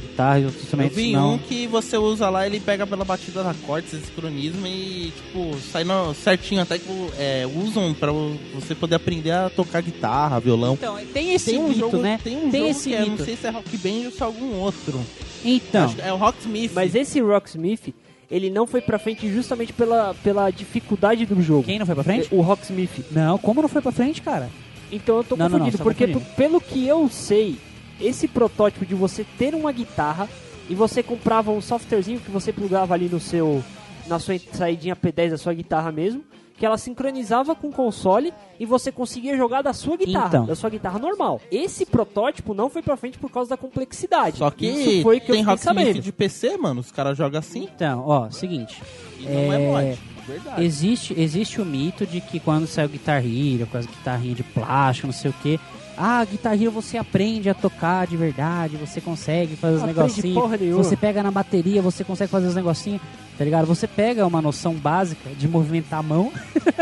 [0.00, 1.34] Guitarra e outros Eu instrumentos vi não.
[1.34, 5.54] um que você usa lá, ele pega pela batida da corda, você sincronismo e, tipo,
[5.72, 6.62] sai no- certinho.
[6.62, 6.86] Até que
[7.18, 8.10] é, usam pra
[8.54, 10.72] você poder aprender a tocar guitarra, violão.
[10.74, 12.18] Então, tem esse Tem um mito, jogo, né?
[12.24, 13.24] tem um Tem jogo esse que é, não mito.
[13.24, 15.00] sei se é Rock Band ou se é algum outro.
[15.44, 16.72] Então, é o Rocksmith.
[16.74, 17.92] Mas esse Rocksmith,
[18.30, 21.64] ele não foi pra frente justamente pela, pela dificuldade do jogo.
[21.64, 22.28] quem não foi pra frente?
[22.34, 23.04] O Rocksmith.
[23.10, 24.48] Não, como não foi pra frente, cara?
[24.90, 27.56] Então eu tô Não, não, não, confundido, você tá porque p- pelo que eu sei,
[28.00, 30.28] esse protótipo de você ter uma guitarra
[30.68, 33.62] e você comprava um softwarezinho que você plugava ali no seu
[34.06, 36.22] na sua saidinha P10 da sua guitarra mesmo,
[36.56, 40.46] que ela sincronizava com o console e você conseguia jogar da sua guitarra, Então.
[40.46, 41.40] da sua guitarra normal.
[41.50, 44.38] Esse protótipo não foi pra frente por causa da complexidade.
[44.38, 46.00] Só que isso foi que tem eu fiquei sabendo.
[46.00, 46.80] de PC, mano.
[46.80, 48.82] Os caras jogam assim Então, ó, seguinte.
[49.20, 49.98] e não é É, mod.
[50.26, 50.64] Verdade.
[50.64, 55.06] Existe, existe o mito de que quando saiu Guitar Hero, com as guitarrinhas de plástico,
[55.06, 55.60] não sei o que,
[55.96, 60.34] ah, Guitar Hero você aprende a tocar de verdade, você consegue fazer os negocinhos.
[60.34, 60.82] porra nenhuma.
[60.82, 63.00] Você pega na bateria, você consegue fazer os negocinhos,
[63.36, 63.66] tá ligado?
[63.66, 66.32] Você pega uma noção básica de movimentar a mão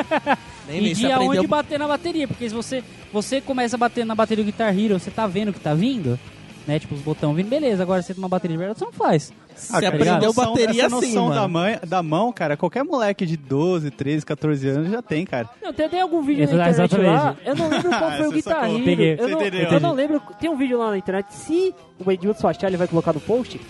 [0.66, 4.04] Nem, e de aonde aprendeu bater na bateria, porque se você, você começa a bater
[4.04, 6.18] na bateria do Guitar Hero, você tá vendo que tá vindo,
[6.66, 6.78] né?
[6.78, 9.32] Tipo, os botões vindo, beleza, agora você tem uma bateria de verdade, você não faz.
[9.54, 11.40] Você Ah, cara, aprendeu bateria essa assim, noção mano.
[11.40, 15.48] da, mãe, da mão, cara, qualquer moleque de 12, 13, 14 anos já tem, cara.
[15.62, 16.98] Não, tem até algum vídeo na internet lá.
[17.04, 17.38] exatamente.
[17.46, 18.74] Eu não lembro qual foi o Você Guitar sacou.
[18.74, 18.84] Hero.
[18.84, 19.16] Peguei.
[19.18, 20.22] Eu, não, eu não lembro.
[20.40, 21.26] Tem um vídeo lá na internet.
[21.32, 23.60] Se o Edilson achar, ele vai colocar no post.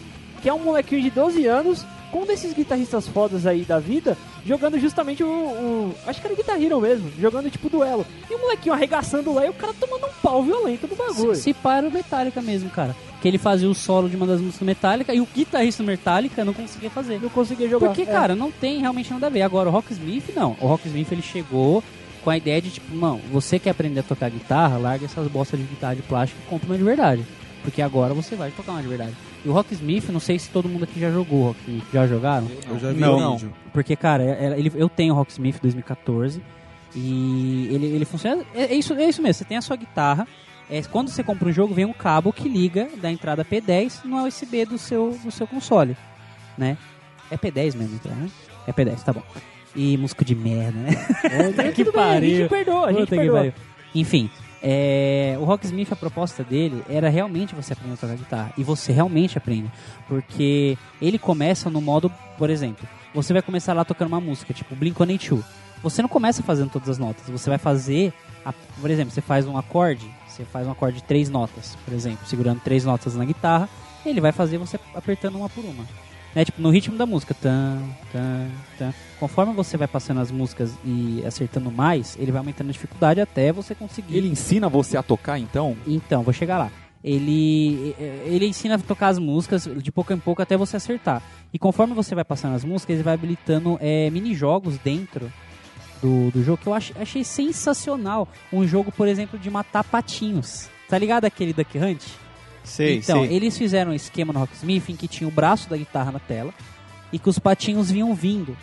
[0.41, 1.85] Que é um molequinho de 12 anos,
[2.15, 5.27] com um desses guitarristas fodas aí da vida, jogando justamente o.
[5.27, 8.07] o- acho que era Guitar Hero mesmo, jogando tipo duelo.
[8.31, 11.35] E o molequinho arregaçando lá e o cara tomando um pau violento do bagulho.
[11.35, 12.95] Se, se para o Metallica mesmo, cara.
[13.21, 16.53] Que ele fazia o solo de uma das músicas Metallica e o guitarrista Metallica não
[16.55, 17.19] conseguia fazer.
[17.21, 17.89] Não conseguia jogar.
[17.89, 18.07] Porque, É.
[18.07, 19.43] cara, não tem realmente nada a ver.
[19.43, 20.57] Agora, o Rocksmith, não.
[20.61, 21.83] O Rocksmith, ele chegou
[22.23, 25.59] com a ideia de, tipo, não, você quer aprender a tocar guitarra, larga essas bostas
[25.59, 27.25] de guitarra de plástico e compra uma de verdade.
[27.65, 29.15] Porque agora você vai tocar uma de verdade.
[29.45, 31.85] E o Rocksmith, não sei se todo mundo aqui já jogou o Rocksmith.
[31.93, 32.47] Já jogaram?
[32.69, 33.31] Eu já vi Não.
[33.33, 33.53] o vídeo.
[33.73, 36.43] Porque, cara, é- é- ele, eu tenho o Rocksmith 2014
[36.95, 38.45] e ele, ele funciona.
[38.55, 40.29] É, é isso, é isso mesmo, você tem a sua guitarra.
[40.71, 44.25] É, quando você compra um jogo, vem um cabo que liga da entrada P10 no
[44.27, 45.97] USB do seu, do seu console.
[46.57, 46.77] Né?
[47.31, 48.29] É P10 mesmo, então, né?
[48.67, 49.23] É P10, tá bom.
[49.75, 50.91] E música de merda, né?
[51.59, 52.37] É, que tudo bem, a pariu.
[52.37, 53.37] gente perdoa, a gente Puta que perdoa.
[53.39, 53.53] pariu.
[53.95, 54.31] Enfim,
[54.67, 58.53] é, o Rocksmith, a proposta dele era realmente você aprender a tocar guitarra.
[58.57, 59.71] E você realmente aprende.
[60.09, 64.75] Porque ele começa no modo, por exemplo, você vai começar lá tocando uma música, tipo
[64.75, 65.45] Blink-182.
[65.83, 67.29] Você não começa fazendo todas as notas.
[67.29, 68.11] Você vai fazer,
[68.43, 71.93] a- por exemplo, você faz um acorde, você faz um acorde de três notas, por
[71.93, 73.69] exemplo, segurando três notas na guitarra,
[74.07, 75.85] ele vai fazer você apertando uma por uma.
[76.35, 76.45] Né?
[76.45, 77.35] Tipo, no ritmo da música.
[77.35, 77.81] Tan,
[78.13, 78.95] tan, tan.
[79.21, 83.53] Conforme você vai passando as músicas e acertando mais, ele vai aumentando a dificuldade até
[83.53, 84.17] você conseguir.
[84.17, 85.77] Ele ensina você a tocar, então?
[85.87, 86.71] Então, vou chegar lá.
[87.03, 91.23] Ele, ele ensina a tocar as músicas de pouco em pouco até você acertar.
[91.53, 95.31] E conforme você vai passando as músicas, ele vai habilitando é, mini-jogos dentro
[96.03, 98.27] do, do jogo que eu ach- achei sensacional.
[98.53, 100.69] Um jogo, por exemplo, de matar patinhos.
[100.89, 102.03] Tá ligado aquele Duck Hunt?
[102.65, 103.37] Sei, então, sei.
[103.37, 106.53] eles fizeram um esquema no Rocksmith em que tinha o braço da guitarra na tela
[107.13, 108.57] e que os patinhos vinham vindo.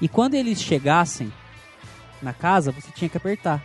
[0.00, 1.32] E quando eles chegassem
[2.20, 3.62] na casa, você tinha que apertar.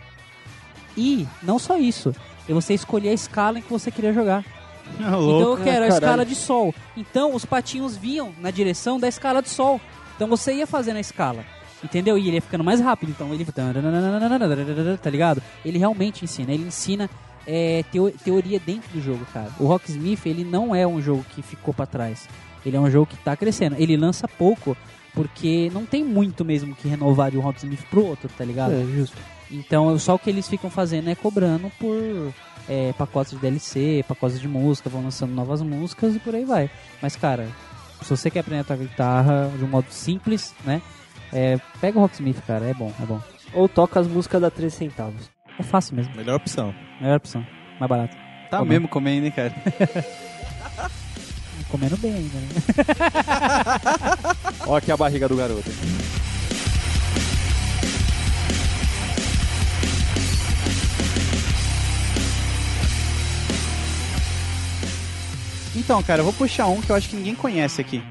[0.96, 2.14] E não só isso,
[2.48, 4.44] e você escolhia a escala em que você queria jogar.
[4.98, 6.72] Então eu quero a escala de sol.
[6.96, 9.80] Então os patinhos vinham na direção da escala de sol.
[10.14, 11.44] Então você ia fazendo a escala.
[11.82, 12.16] Entendeu?
[12.16, 13.10] E ele ia ficando mais rápido.
[13.10, 13.44] Então ele.
[15.02, 15.42] Tá ligado?
[15.64, 16.52] Ele realmente ensina.
[16.52, 17.10] Ele ensina
[17.46, 19.50] é, teo- teoria dentro do jogo, cara.
[19.58, 22.28] O Rocksmith, ele não é um jogo que ficou pra trás.
[22.64, 23.76] Ele é um jogo que tá crescendo.
[23.78, 24.76] Ele lança pouco,
[25.14, 28.72] porque não tem muito mesmo que renovar de um Rocksmith pro outro, tá ligado?
[28.72, 29.16] É, justo.
[29.50, 32.32] Então, só o que eles ficam fazendo é cobrando por
[32.68, 36.68] é, pacotes de DLC, pacotes de música, vão lançando novas músicas e por aí vai.
[37.00, 37.48] Mas, cara,
[38.02, 40.82] se você quer aprender a tocar guitarra de um modo simples, né?
[41.32, 43.20] É, pega o Rocksmith, cara, é bom, é bom.
[43.54, 45.30] Ou toca as músicas da 3 centavos.
[45.58, 46.74] É fácil mesmo, Melhor opção.
[47.00, 47.44] melhor opção,
[47.80, 48.16] mais barato.
[48.50, 48.64] Tá bom.
[48.66, 49.52] mesmo comendo, hein, cara?
[51.68, 52.48] Comendo bem ainda, né?
[54.68, 55.68] Olha aqui a barriga do garoto.
[65.74, 68.02] Então, cara, eu vou puxar um que eu acho que ninguém conhece aqui.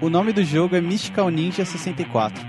[0.00, 2.44] O nome do jogo é Mystical Ninja 64.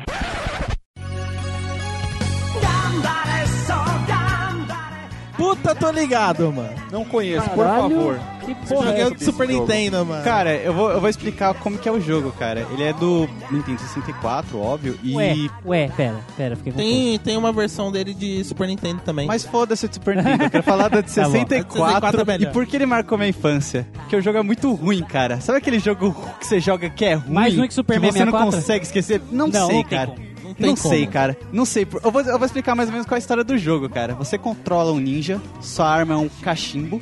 [5.37, 6.73] Puta, tô ligado, mano.
[6.91, 8.19] Não conheço, por Caralho, favor.
[8.47, 9.61] Que porra jogo é do Super jogo?
[9.61, 10.23] Nintendo, mano.
[10.23, 12.65] Cara, eu vou, eu vou explicar como que é o jogo, cara.
[12.71, 15.13] Ele é do Nintendo 64, óbvio, e...
[15.15, 15.35] Ué,
[15.65, 16.89] ué, pera, pera, fiquei confuso.
[16.89, 19.27] tem, tem uma versão dele de Super Nintendo também.
[19.27, 21.31] Mas foda-se o Super Nintendo, eu quero falar da de Tá bom.
[21.31, 23.87] 64 64 é e por que ele marcou minha infância.
[24.07, 25.41] Que o jogo é muito ruim, cara.
[25.41, 27.33] Sabe aquele jogo que você joga que é ruim?
[27.33, 28.57] Mais ruim que Superman você não 64?
[28.57, 29.21] consegue esquecer?
[29.31, 30.07] Não, Não, sei, não cara.
[30.07, 30.27] como.
[30.47, 30.89] Não tem Não como.
[30.89, 31.37] sei, cara.
[31.51, 31.87] Não sei.
[32.03, 34.13] Eu vou, eu vou explicar mais ou menos qual é a história do jogo, cara.
[34.15, 37.01] Você controla um ninja, sua arma é um cachimbo.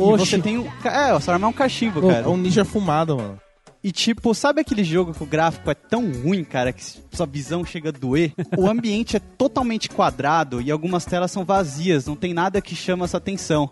[0.00, 0.26] E Oxi.
[0.26, 0.66] você tem um.
[0.84, 2.30] É, sua arma é um cachimbo, É cara.
[2.30, 3.38] um ninja fumado, mano.
[3.82, 7.64] E tipo, sabe aquele jogo que o gráfico é tão ruim, cara, que sua visão
[7.64, 8.32] chega a doer?
[8.58, 13.06] o ambiente é totalmente quadrado e algumas telas são vazias, não tem nada que chama
[13.06, 13.70] essa atenção.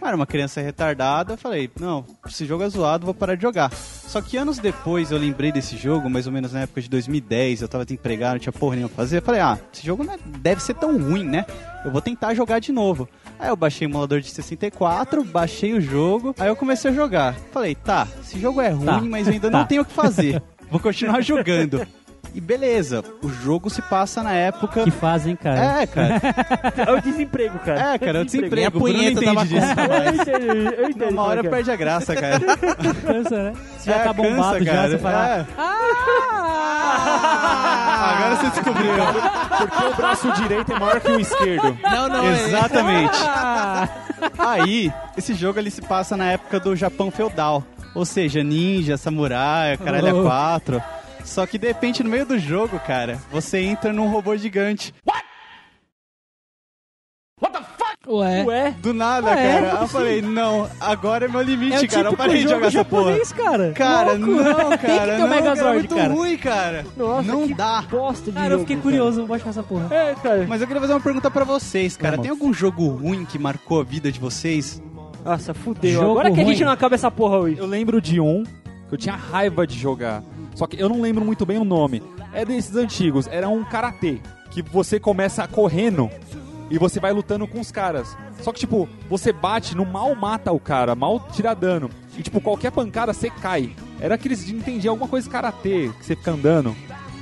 [0.00, 3.42] Eu era uma criança retardada, eu falei, não, esse jogo é zoado, vou parar de
[3.42, 3.72] jogar.
[3.74, 7.62] Só que anos depois eu lembrei desse jogo, mais ou menos na época de 2010,
[7.62, 9.18] eu tava desempregado, não tinha porra nenhuma pra fazer.
[9.18, 11.44] Eu falei, ah, esse jogo é- deve ser tão ruim, né?
[11.84, 13.08] Eu vou tentar jogar de novo.
[13.38, 17.34] Aí eu baixei o emulador de 64, baixei o jogo, aí eu comecei a jogar.
[17.52, 19.00] Falei, tá, esse jogo é ruim, Tá.
[19.00, 19.58] mas eu ainda Tá.
[19.58, 20.42] não tenho o que fazer.
[20.70, 21.86] Vou continuar jogando.
[22.34, 24.84] E beleza, o jogo se passa na época.
[24.84, 25.82] Que fazem, cara.
[25.82, 26.20] É, cara.
[26.88, 27.94] É o desemprego, cara.
[27.94, 28.54] É, cara, é o desemprego.
[28.56, 29.66] Nem a punheta tava disso.
[29.78, 31.12] Eu entendi, eu entendi.
[31.12, 31.50] Uma é hora é.
[31.50, 32.38] perde a graça, cara.
[33.06, 33.52] Cansa, né?
[33.76, 34.88] Você já É, tá bombado cansa, já, cara.
[34.90, 35.28] você fala...
[35.38, 35.46] É.
[38.00, 38.92] Agora você descobriu.
[39.58, 41.78] Porque o braço direito é maior que o esquerdo.
[41.82, 43.16] Não, não, é- Exatamente.
[43.16, 43.88] Ah!
[44.38, 47.64] Aí, esse jogo ele se passa na época do Japão feudal.
[47.94, 50.22] Ou seja, ninja, samurai, caralho Oh.
[50.24, 50.82] quatro.
[51.28, 54.94] Só que de repente, no meio do jogo, cara, você entra num robô gigante.
[58.10, 58.42] Ué.
[58.42, 59.52] Ué, Do nada, Ah, é?
[59.60, 59.76] cara.
[59.76, 62.00] Aí eu falei, não, agora é meu limite, É o cara.
[62.00, 63.02] Eu típico parei de jogar essa porra.
[63.12, 63.72] japonês, cara.
[63.74, 64.26] Cara, Louco.
[64.42, 65.06] não, Tem que cara.
[65.06, 66.14] ter o não, Megazord, cara, é muito cara.
[66.14, 66.86] ruim, cara.
[66.96, 67.82] nossa, não que dá.
[67.82, 68.82] bosta de Cara, eu jogo, fiquei cara.
[68.82, 69.94] curioso, vou baixar essa porra.
[69.94, 70.46] É, cara.
[70.48, 72.12] Mas eu queria fazer uma pergunta pra vocês, cara.
[72.16, 72.22] Vamos.
[72.22, 74.82] Tem algum jogo ruim que marcou a vida de vocês?
[75.22, 75.92] Nossa, fudeu.
[75.92, 76.54] Jogo Agora que a ruim.
[76.54, 77.58] gente não acaba essa porra hoje.
[77.58, 78.42] Eu lembro de um
[78.88, 80.22] que eu tinha raiva de jogar.
[80.58, 82.02] Só que eu não lembro muito bem o nome.
[82.32, 83.28] É desses antigos.
[83.28, 84.18] Era um karatê.
[84.50, 86.10] Que você começa correndo
[86.68, 88.16] e você vai lutando com os caras.
[88.42, 91.88] Só que, tipo, você bate, no mal mata o cara, mal tira dano.
[92.18, 93.70] E, tipo, qualquer pancada você cai.
[94.00, 96.74] Era aqueles de entender alguma coisa de karatê, que você fica andando.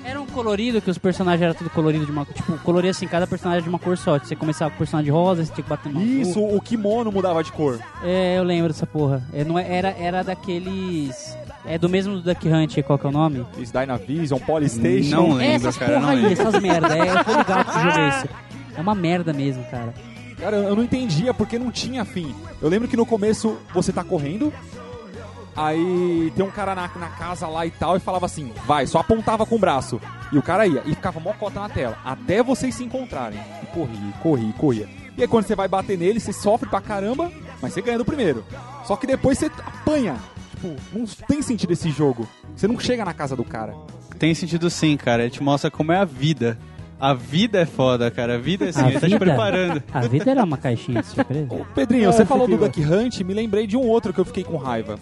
[0.02, 3.26] Era um colorido, que os personagens eram tudo colorido de uma Tipo, coloria assim, cada
[3.26, 4.18] personagem de uma cor só.
[4.18, 7.42] Você começava com o personagem rosa, você tinha que bater no Isso, o kimono mudava
[7.44, 7.80] de cor.
[8.02, 9.22] É, eu lembro dessa porra.
[9.32, 11.36] É, não é- era, era daqueles.
[11.66, 13.44] É do mesmo do Duck Hunt, qual que é o nome?
[13.58, 15.10] Isso, Dynavision, Polystation.
[15.16, 15.92] Não lembro, essas cara.
[15.92, 16.32] porra não aí, lembro.
[16.32, 16.96] essas merda.
[16.96, 18.28] É, eu tô ligado que jogo é esse.
[18.76, 19.92] É uma merda mesmo, cara.
[20.38, 22.34] Cara, eu não entendia porque não tinha fim.
[22.60, 24.52] Eu lembro que no começo você tá correndo,
[25.56, 28.98] aí tem um cara na, na casa lá e tal, e falava assim, vai, só
[28.98, 30.00] apontava com o braço.
[30.30, 33.40] E o cara ia, e ficava mocota na tela, até vocês se encontrarem.
[33.62, 34.88] E corria, corria, corria.
[35.16, 38.04] E aí quando você vai bater nele, você sofre pra caramba, mas você ganha do
[38.04, 38.44] primeiro.
[38.84, 40.16] Só que depois você apanha.
[40.56, 42.26] Tipo, não tem sentido esse jogo.
[42.54, 43.74] Você não chega na casa do cara.
[44.18, 45.22] Tem sentido sim, cara.
[45.22, 46.58] Ele te mostra como é a vida.
[46.98, 48.36] A vida é foda, cara.
[48.36, 49.82] A vida é assim, A ele tá te preparando.
[49.92, 51.54] A vida era uma caixinha de surpresa.
[51.54, 52.56] Ô, Pedrinho, É, você falou do.
[52.56, 54.98] Duck Hunt, me lembrei de um outro que eu fiquei com raiva.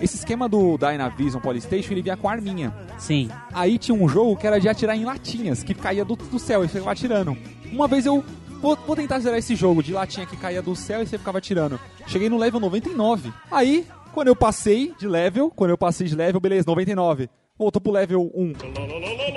[0.00, 2.74] Esse esquema do Dynavision Polystation, ele vinha com arminha.
[2.98, 3.30] Sim.
[3.54, 6.64] Aí tinha um jogo que era de atirar em latinhas, que caía do, do céu
[6.64, 7.36] e você ficava atirando.
[7.72, 8.22] Uma vez eu
[8.60, 11.38] vou, vou tentar zerar esse jogo de latinha que caía do céu e você ficava
[11.38, 11.78] atirando.
[12.08, 13.32] Cheguei no level 99.
[13.50, 13.86] Aí,
[14.16, 17.28] quando eu passei de level, quando eu passei de level, beleza, 99.
[17.58, 18.52] Voltou pro level 1.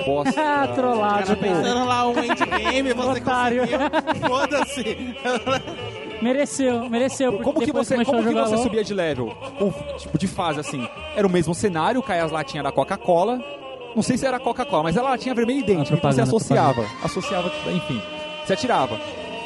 [0.06, 0.40] Bosta.
[0.42, 1.42] Ah, trollado, Cara pô.
[1.42, 3.60] pensando lá um endgame, você Otário.
[3.60, 4.28] conseguiu.
[4.28, 5.14] Foda-se.
[6.22, 7.32] Mereceu, mereceu.
[7.32, 8.62] porque Como que depois você, começou como a que jogar você LOL.
[8.64, 9.34] subia de level?
[9.98, 10.86] Tipo, de fase, assim.
[11.14, 13.38] Era o mesmo cenário, caia as latinhas da Coca-Cola.
[13.94, 15.94] Não sei se era Coca-Cola, mas era latinha vermelha e idêntica.
[15.94, 16.86] Ah, Então você propaganda, associava.
[17.04, 18.00] Associava, enfim.
[18.46, 18.98] Você atirava.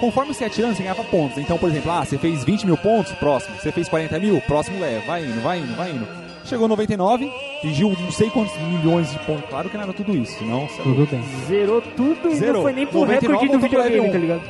[0.05, 1.38] Conforme você atirando, você ganhava pontos.
[1.38, 3.57] Então, por exemplo, ah, você fez 20 mil pontos, próximo.
[3.57, 5.02] Você fez 40 mil, próximo leva.
[5.07, 6.07] Vai indo, vai indo, vai indo.
[6.44, 9.48] Chegou 99, atingiu não sei quantos milhões de pontos.
[9.48, 10.68] Claro que não era tudo isso, não.
[10.68, 11.07] você é louco.
[11.07, 11.24] Tudo bem.
[11.46, 12.55] Zerou tudo e Zerou.
[12.57, 14.42] não foi nem pro 99 recorde do videogame, tá ligado?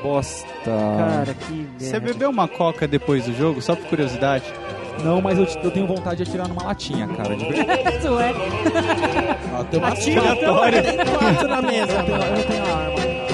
[0.00, 0.46] Bosta.
[0.64, 1.68] Cara, que merda.
[1.78, 4.44] Você bebeu uma coca depois do jogo, só por curiosidade?
[5.04, 7.34] Não, mas eu, eu tenho vontade de atirar numa latinha, cara.
[7.34, 7.82] De verdade.
[7.98, 8.32] Isso é.
[9.58, 10.82] Ó, tem uma Atira, aleatória.
[10.82, 11.92] Tem quatro na mesa.
[11.92, 13.29] Eu tenho- eu não tenho a arma.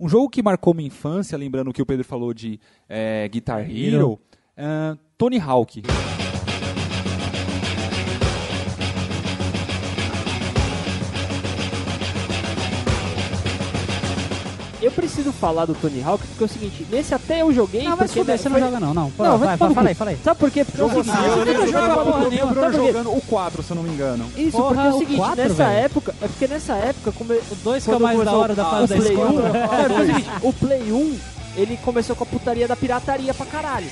[0.00, 4.20] Um jogo que marcou minha infância, lembrando que o Pedro falou de é, Guitar Hero,
[4.56, 5.82] é, Tony Hawk.
[14.80, 17.82] Eu preciso falar do Tony Hawk porque é o seguinte, nesse até eu joguei.
[17.82, 19.10] Não, porque fuder, né, você não foi- joga não, não.
[19.10, 20.18] Pô, Não, vai, vai fala aí, fala aí.
[20.22, 20.64] Sabe por quê?
[20.64, 22.80] Porque é o seguinte, assim, eu joga eu porra tava- nenhuma, o Bruno sabe por
[22.86, 22.92] quê?
[22.92, 24.24] jogando o 4, se eu não me engano.
[24.36, 25.78] Isso, Porra, porque é o seguinte, quatro, nessa velho.
[25.84, 28.64] época, é porque nessa época, como O 2 que é o mais da hora da
[28.64, 29.48] fase da Play 1, escola.
[29.58, 31.18] é o seguinte, o Play 1,
[31.56, 33.88] ele começou com a putaria da pirataria pra caralho.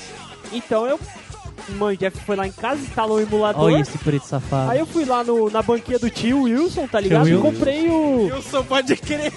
[0.53, 0.97] Então eu,
[1.73, 3.63] mãe, Jeff foi lá em casa, instalou o emulador.
[3.63, 4.71] Olha esse preto safado.
[4.71, 7.27] Aí eu fui lá no, na banquinha do tio Wilson, tá ligado?
[7.27, 7.51] E Wilson.
[7.51, 9.31] comprei o Eu só pode crer,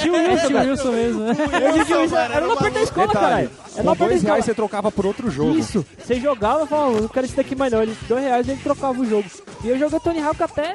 [0.00, 0.58] tio É, Wilson, tio.
[0.58, 1.20] Wilson mesmo.
[1.20, 1.36] né?
[1.76, 3.50] Eu tio Wilson, era na porta da escola, caralho.
[3.76, 4.14] Era da escola.
[4.32, 5.58] reais você trocava por outro jogo.
[5.58, 7.82] Isso, você jogava e falava, não quero esse daqui mais não.
[7.82, 9.24] Ele, dois reais ele trocava o jogo.
[9.64, 10.74] E eu joguei Tony Hawk até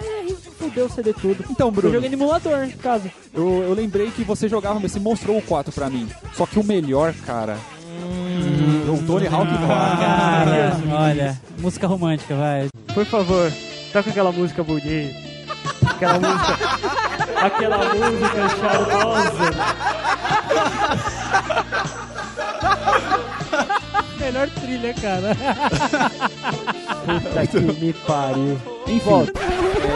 [0.60, 1.44] fudeu o CD tudo.
[1.50, 3.12] Então, Eu Bruno, joguei no emulador em casa.
[3.34, 6.08] eu, eu lembrei que você jogava, você mostrou o 4 pra mim.
[6.36, 7.58] Só que o melhor, cara,
[8.90, 9.68] o Tony Hawk 4.
[9.68, 12.68] Cara, olha, música romântica, vai.
[12.94, 13.52] Por favor,
[13.94, 15.16] toca aquela música bonita.
[15.90, 16.58] Aquela música.
[17.46, 19.52] aquela música charmosa.
[24.20, 25.36] Melhor trilha, cara.
[27.06, 28.60] Puta que me pariu.
[28.88, 29.32] Enfim,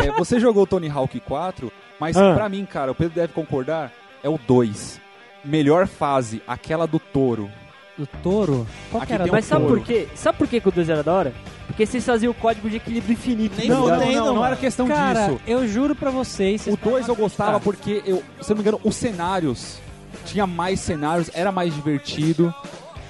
[0.08, 2.34] é, você jogou Tony Hawk 4, mas Ah.
[2.34, 3.92] pra mim, cara, o Pedro deve concordar,
[4.24, 5.00] é o 2.
[5.44, 7.50] Melhor fase, aquela do touro.
[7.98, 8.68] Do touro?
[8.92, 9.24] Qual Aqui que era?
[9.24, 9.78] tem um Mas sabe touro?
[9.80, 10.08] por quê?
[10.16, 11.34] Sabe por quê que o 2 era da hora?
[11.68, 13.56] Porque vocês faziam o código de equilíbrio infinito.
[13.58, 15.42] Nem Não, não, não, não era questão Cara, disso.
[15.48, 16.62] eu juro pra vocês.
[16.62, 17.64] vocês O 2 eu gostava acreditar.
[18.00, 19.78] porque, eu, se eu não me engano, os cenários
[20.26, 22.54] tinha mais cenários, era mais divertido.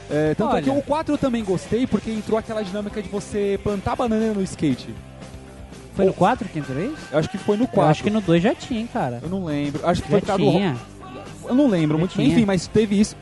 [0.10, 0.80] É, tanto é que Olha.
[0.80, 4.94] o 4 eu também gostei porque entrou aquela dinâmica de você plantar banana no skate.
[5.96, 6.98] Foi no 4 que entrou isso?
[7.12, 7.90] Eu acho que foi no Eu 4.
[7.92, 9.20] acho que no 2 já tinha, hein, cara.
[9.24, 9.82] Eu não lembro.
[9.88, 10.76] Acho que Já foi por causa do tinha.
[11.48, 12.26] Eu não lembro Já muito bem.
[12.28, 12.38] tinha.
[12.38, 13.16] Enfim, mas teve isso.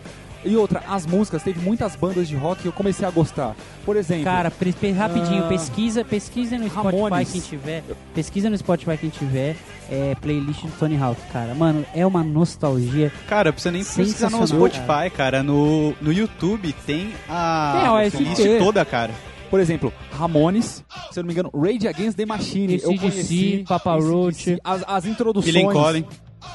[0.46, 3.56] E outra, as músicas, teve muitas bandas de rock que eu comecei a gostar.
[3.86, 4.52] Por exemplo, Cara,
[4.96, 5.48] rapidinho, Ah.
[5.48, 7.32] pesquisa, pesquisa no Spotify Ramones.
[7.32, 7.84] quem tiver.
[8.14, 9.56] Pesquisa no Spotify quem tiver.
[9.90, 11.54] É, playlist do Tony Hawk, cara.
[11.54, 13.12] Mano, é uma nostalgia.
[13.28, 15.44] Cara, você nem precisa no Spotify, cara.
[15.44, 18.18] No, no YouTube tem a OST.
[18.18, 19.12] playlist toda, cara.
[19.50, 22.80] por exemplo, Ramones, se eu não me engano, Rage Against the Machine.
[22.82, 24.58] eu conheci Papa Roach.
[24.64, 25.54] As, as introduções.
[25.54, 26.06] Killing Colin.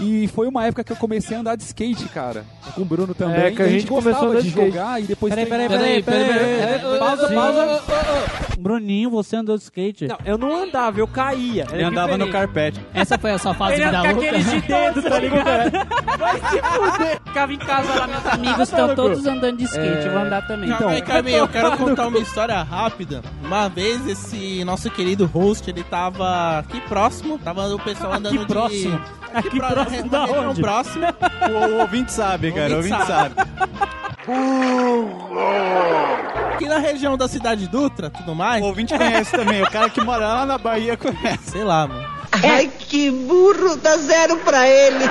[0.01, 2.45] E foi uma época que eu comecei a andar de skate, cara.
[2.75, 3.37] Com o Bruno também.
[3.47, 4.71] É, que a E gente começou a de de skate.
[4.71, 6.99] jogar e depois Peraí, peraí, peraí, peraí, peraí, peraí.
[7.01, 7.35] Pausa, Sim.
[7.35, 7.83] pausa.
[8.59, 10.07] Bruninho, você andou de skate.
[10.07, 11.67] Não, eu não andava, eu caía.
[11.73, 12.81] Ele andava no carpete.
[12.95, 14.11] Essa foi a sua fase Ele da luta.
[14.13, 15.71] aqueles de dedo, tá ligado?
[17.27, 20.07] Ficava em casa lá, meus amigos estão todos andando de skate.
[20.07, 20.71] Eu vou andar também.
[20.71, 23.23] Então, aí, Carminho, eu quero contar uma história rápida.
[23.45, 28.47] Uma vez, esse nosso querido host, ele tava aqui próximo, tava o pessoal andando Aqui
[28.47, 28.99] próximo?
[28.99, 29.19] de...
[29.35, 30.61] Aqui pró- próximo da região onde?
[30.61, 31.15] próxima.
[31.51, 32.73] O ouvinte sabe, cara.
[32.73, 33.35] O ouvinte sabe.
[36.55, 38.63] Aqui na região da cidade Dutra, tudo mais.
[38.63, 39.63] O ouvinte conhece também.
[39.63, 41.51] O cara que mora lá na Bahia conhece.
[41.53, 42.19] Sei lá, mano.
[42.45, 45.05] Ai, que burro, dá zero pra ele.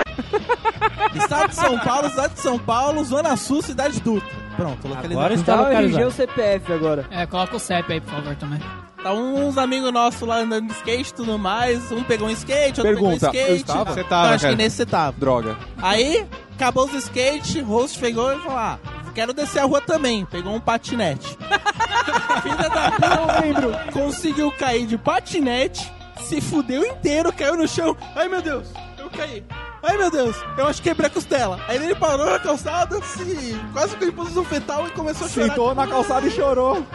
[1.15, 4.27] Estado de São Paulo, cidade de São Paulo, Zona Sul, cidade Dutra.
[4.55, 5.33] Pronto, Agora localizado.
[5.35, 6.07] está Tá, localizado.
[6.07, 7.05] o CPF agora.
[7.11, 8.59] É, coloca o CEP aí, por favor, também.
[9.07, 11.89] Tá uns amigos nossos lá andando de skate e tudo mais.
[11.93, 13.61] Um pegou um skate, outro Pergunta, pegou um eu skate.
[13.61, 13.93] estava?
[13.93, 14.55] Você tava, Eu acho cara.
[14.57, 15.17] que nesse você tava.
[15.17, 15.57] Droga.
[15.81, 18.77] Aí, acabou os skate, o host pegou e falou: Ah,
[19.15, 20.25] quero descer a rua também.
[20.25, 21.37] Pegou um patinete.
[22.43, 23.91] Filha da puta, eu lembro.
[23.93, 25.89] Conseguiu cair de patinete,
[26.25, 27.95] se fudeu inteiro, caiu no chão.
[28.13, 29.41] Ai meu Deus, eu caí.
[29.83, 31.57] Ai meu Deus, eu acho que quebrei a costela.
[31.69, 35.47] Aí ele parou na calçada, se, quase com impulso fetal e começou a chorar.
[35.47, 36.85] Sentou na calçada e chorou.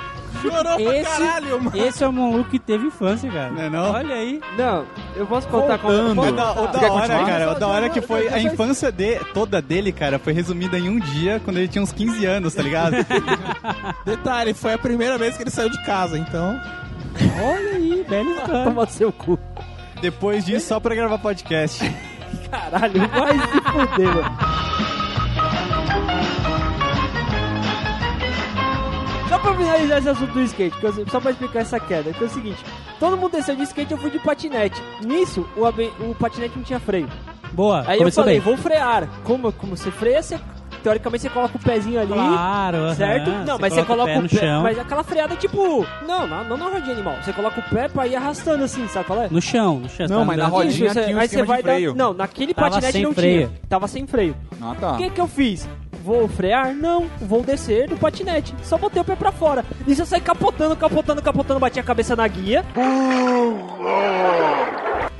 [0.40, 1.76] Chorou pra Esse- caralho, mano.
[1.76, 3.50] Esse é o maluco que teve infância, cara.
[3.50, 3.92] Não é não?
[3.92, 4.40] Olha aí.
[4.56, 4.84] Não,
[5.16, 6.14] eu posso contar Voltando.
[6.16, 6.28] como...
[6.28, 7.26] O da, o Você da hora, continuar?
[7.26, 10.88] cara, o da hora que foi a infância de, toda dele, cara, foi resumida em
[10.88, 12.96] um dia, quando ele tinha uns 15 anos, tá ligado?
[14.04, 16.58] Detalhe, foi a primeira vez que ele saiu de casa, então.
[17.42, 18.40] Olha aí, história.
[18.64, 19.38] Toma seu cu.
[20.00, 21.84] Depois disso, só pra gravar podcast.
[22.50, 24.51] Caralho, vai se fuder, mano.
[29.42, 32.26] Pra finalizar esse assunto do skate, que eu- só pra explicar essa queda, que é
[32.26, 32.64] o seguinte:
[32.98, 34.80] todo mundo desceu de skate, eu fui de patinete.
[35.04, 35.66] Nisso, o,
[36.10, 37.08] o patinete não tinha freio.
[37.52, 38.40] Boa, Aí eu falei, bem.
[38.40, 39.06] vou frear.
[39.24, 40.40] Como, como você freia, você,
[40.82, 42.10] teoricamente você coloca o pezinho ali.
[42.10, 42.94] Claro.
[42.94, 43.30] Certo?
[43.46, 44.62] Não, mas você coloca o pé no chão.
[44.62, 45.86] Mas aquela freada tipo.
[46.06, 47.14] Não, não, não na rodinha animal.
[47.22, 49.28] Você coloca o pé pra ir arrastando assim, sabe qual é?
[49.30, 50.06] No chão, no chão.
[50.08, 51.92] Não, tá mas na rodinha Isso, você- tinha um aí você vai de freio.
[51.92, 51.98] dar.
[52.04, 53.48] Não, naquele Tava patinete não freio.
[53.48, 53.60] tinha.
[53.68, 54.34] Tava sem freio.
[54.58, 54.92] Ah, tá.
[54.92, 55.68] O que que eu fiz?
[56.02, 56.74] Vou frear?
[56.74, 58.52] Não, vou descer do patinete.
[58.64, 59.64] Só botei o pé pra fora.
[59.86, 62.64] Nisso eu saí capotando, capotando, capotando, bati a cabeça na guia.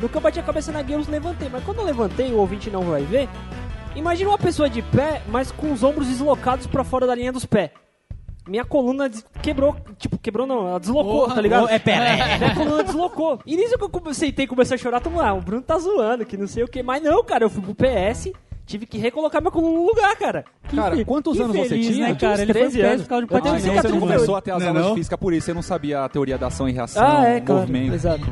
[0.01, 1.49] No que eu bati a cabeça na guia, eu levantei.
[1.49, 3.29] Mas quando eu levantei, o ouvinte não vai ver.
[3.95, 7.47] Imagina uma pessoa de pé, mas com os ombros deslocados pra fora da linha dos
[7.47, 7.71] pés.
[8.49, 9.09] Minha coluna
[9.41, 11.67] quebrou, tipo, quebrou não, ela deslocou, Porra, tá ligado?
[11.67, 12.39] oh, é, pera, é.
[12.39, 13.39] Minha coluna deslocou.
[13.47, 16.27] E nisso que eu comecei, comecei a chorar, todo mundo, ah, o Bruno tá zoando,
[16.27, 16.83] que não sei o que.
[16.83, 18.33] Mas não, cara, eu fui pro PS,
[18.67, 20.45] tive que recolocar minha coluna no lugar, cara.
[20.69, 22.09] Que Cara, infe- quantos anos você Infeliz, tinha?
[22.09, 22.43] né, cara?
[22.43, 23.03] Ele foi 13 preso anos.
[23.03, 24.89] por causa de Ah, então você não começou a ter as Não é aulas de
[24.91, 24.97] não?
[24.97, 27.61] física por isso, você não sabia a teoria da ação e reação, Ah, é, claro.
[27.63, 27.95] movimento.
[27.95, 28.25] Exato.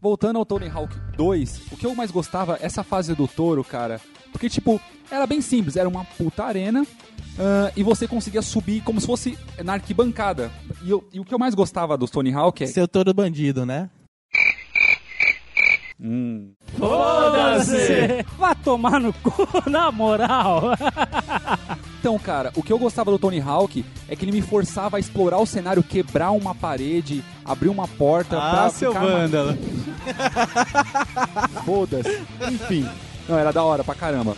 [0.00, 4.00] Voltando ao Tony Hawk 2, o que eu mais gostava, essa fase do touro, cara.
[4.30, 6.86] Porque, tipo, era bem simples, era uma puta arena.
[7.38, 10.50] ah, e você conseguia subir como se fosse na arquibancada.
[10.82, 12.66] E, eu- e o que eu mais gostava do Tony Hawk é.
[12.66, 13.90] Seu todo bandido, né?
[15.98, 18.24] Hum, Foda-se!
[18.38, 19.32] Vá tomar no cu,
[19.70, 20.72] na moral.
[21.98, 25.00] Então, cara, o que eu gostava do Tony Hawk é que ele me forçava a
[25.00, 29.56] explorar o cenário, quebrar uma parede, abrir uma porta Ah, pra seu ficar vândalo.
[31.64, 32.20] Foda-se.
[32.50, 32.86] Enfim.
[33.28, 34.36] Não, era da hora pra caramba.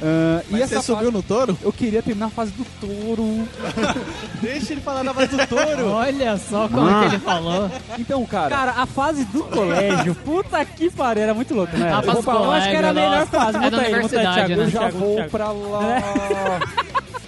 [0.00, 1.56] Ah, e você subiu no touro?
[1.62, 3.48] Eu queria terminar a fase do touro.
[4.40, 5.90] Deixa ele falar da voz do touro.
[5.90, 7.70] Olha só como é que ele falou.
[7.98, 11.92] Então, cara, Cara, a fase do colégio, puta que pariu, era muito louco, né?
[11.92, 13.38] A Eu fase falar, do eu acho que era a colégio, melhor nossa.
[13.40, 13.56] fase.
[13.56, 14.54] É Muta da aí, muta aí, Thiago, né?
[14.64, 15.30] eu já Thiago, vou Thiago.
[15.30, 16.60] pra lá.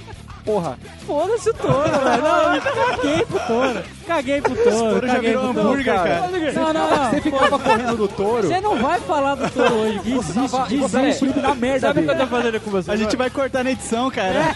[0.45, 2.23] Porra, Foda-se o touro, velho.
[2.23, 3.83] Não, eu caguei pro touro.
[4.07, 4.71] Caguei pro touro.
[4.71, 5.69] touro já virou pro touro.
[5.69, 6.29] hambúrguer, cara.
[6.53, 7.11] Não, não, não.
[7.11, 8.47] você ficava correndo do touro.
[8.47, 9.99] Você não vai falar do touro hoje.
[10.01, 11.41] Desiste, desiste.
[11.41, 12.91] na merda Sabe o que eu tô fazendo com você?
[12.91, 14.41] A gente vai cortar na edição, cara.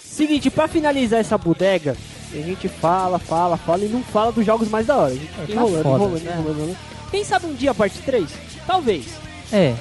[0.00, 1.96] Seguinte, pra finalizar essa bodega,
[2.38, 5.12] a gente fala, fala, fala e não fala dos jogos mais da hora.
[5.12, 6.32] A gente fica tá enrolando, foda, enrolando, né?
[6.32, 6.76] enrolando, enrolando.
[7.10, 8.28] Quem sabe um dia a parte 3?
[8.66, 9.06] Talvez.
[9.52, 9.74] É.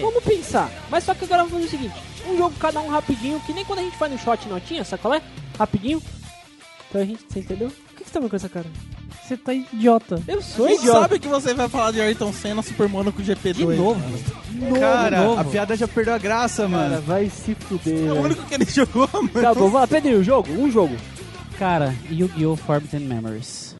[0.00, 0.70] Vamos pensar.
[0.90, 1.94] Mas só que agora vamos fazer o seguinte:
[2.28, 5.02] um jogo cada um rapidinho, que nem quando a gente faz no shot notinha, sabe
[5.02, 5.22] qual é?
[5.58, 6.00] Rapidinho.
[6.88, 7.68] Então a gente, você entendeu?
[7.70, 8.66] Por que que você tá vendo com essa cara?
[9.26, 10.22] Você tá idiota.
[10.26, 11.00] Eu sou Você idiota.
[11.00, 13.52] sabe que você vai falar de Ayrton Senna Super Monaco GP2.
[13.54, 14.00] De novo.
[14.80, 15.40] Cara, novo.
[15.40, 17.02] a piada já perdeu a graça, Cara, mano.
[17.02, 18.08] vai se fuder.
[18.08, 19.28] É o único que ele jogou, mano.
[19.28, 20.96] Tá bom, vai lá, Pedrinho, jogo, um jogo.
[21.58, 22.54] Cara, Yu-Gi-Oh!
[22.56, 23.74] Forbidden Memories.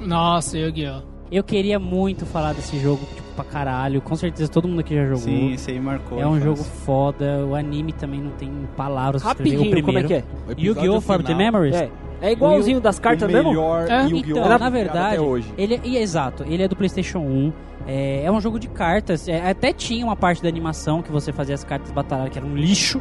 [0.00, 1.02] Nossa, Yu-Gi-Oh!
[1.30, 4.00] Eu queria muito falar desse jogo, tipo, pra caralho.
[4.00, 5.18] Com certeza todo mundo aqui já jogou.
[5.18, 6.20] Sim, esse aí marcou.
[6.20, 9.22] É um jogo foda, o anime também não tem palavras.
[9.22, 10.08] Rapidinho, o como é primeiro.
[10.08, 10.24] que é?
[10.56, 11.00] Yu-Gi-Oh!
[11.00, 11.74] Forbidden Memories?
[11.74, 11.90] É.
[12.22, 13.50] É igualzinho das cartas o mesmo?
[13.50, 14.38] melhor É, Yu-Gi-Oh!
[14.38, 15.52] Então, na verdade, até hoje.
[15.58, 17.52] ele e, exato, ele é do PlayStation 1.
[17.86, 19.28] É, é um jogo de cartas.
[19.28, 22.46] é, até tinha uma parte da animação que você fazia as cartas batalhar, que era
[22.46, 23.00] um lixo.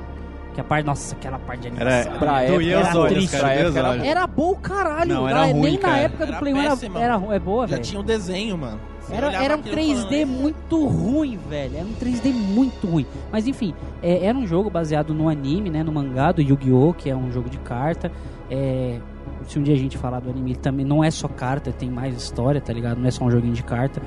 [0.54, 2.18] Que a parte, nossa, aquela parte de Era, animação.
[2.20, 3.32] Pra época, os era olhos, triste.
[3.38, 3.54] cara.
[3.54, 4.04] época olhos.
[4.06, 5.14] Era boa o caralho.
[5.14, 5.98] Não, era ruim, Nem na cara.
[5.98, 7.84] época do Era Play 1 era, era, é boa, Já velho.
[7.88, 8.80] tinha o desenho, mano.
[9.02, 11.76] Você Era, era um aquilo 3D falando, muito ruim, velho.
[11.78, 13.06] Era um 3D muito ruim.
[13.32, 15.84] Mas enfim, é, era um jogo baseado no anime, né?
[15.84, 18.10] No mangá do Yu-Gi-Oh!, que é um jogo de carta.
[18.50, 18.98] É,
[19.48, 21.90] se um dia a gente falar do anime, ele também não é só carta, tem
[21.90, 22.98] mais história, tá ligado?
[22.98, 24.02] Não é só um joguinho de carta.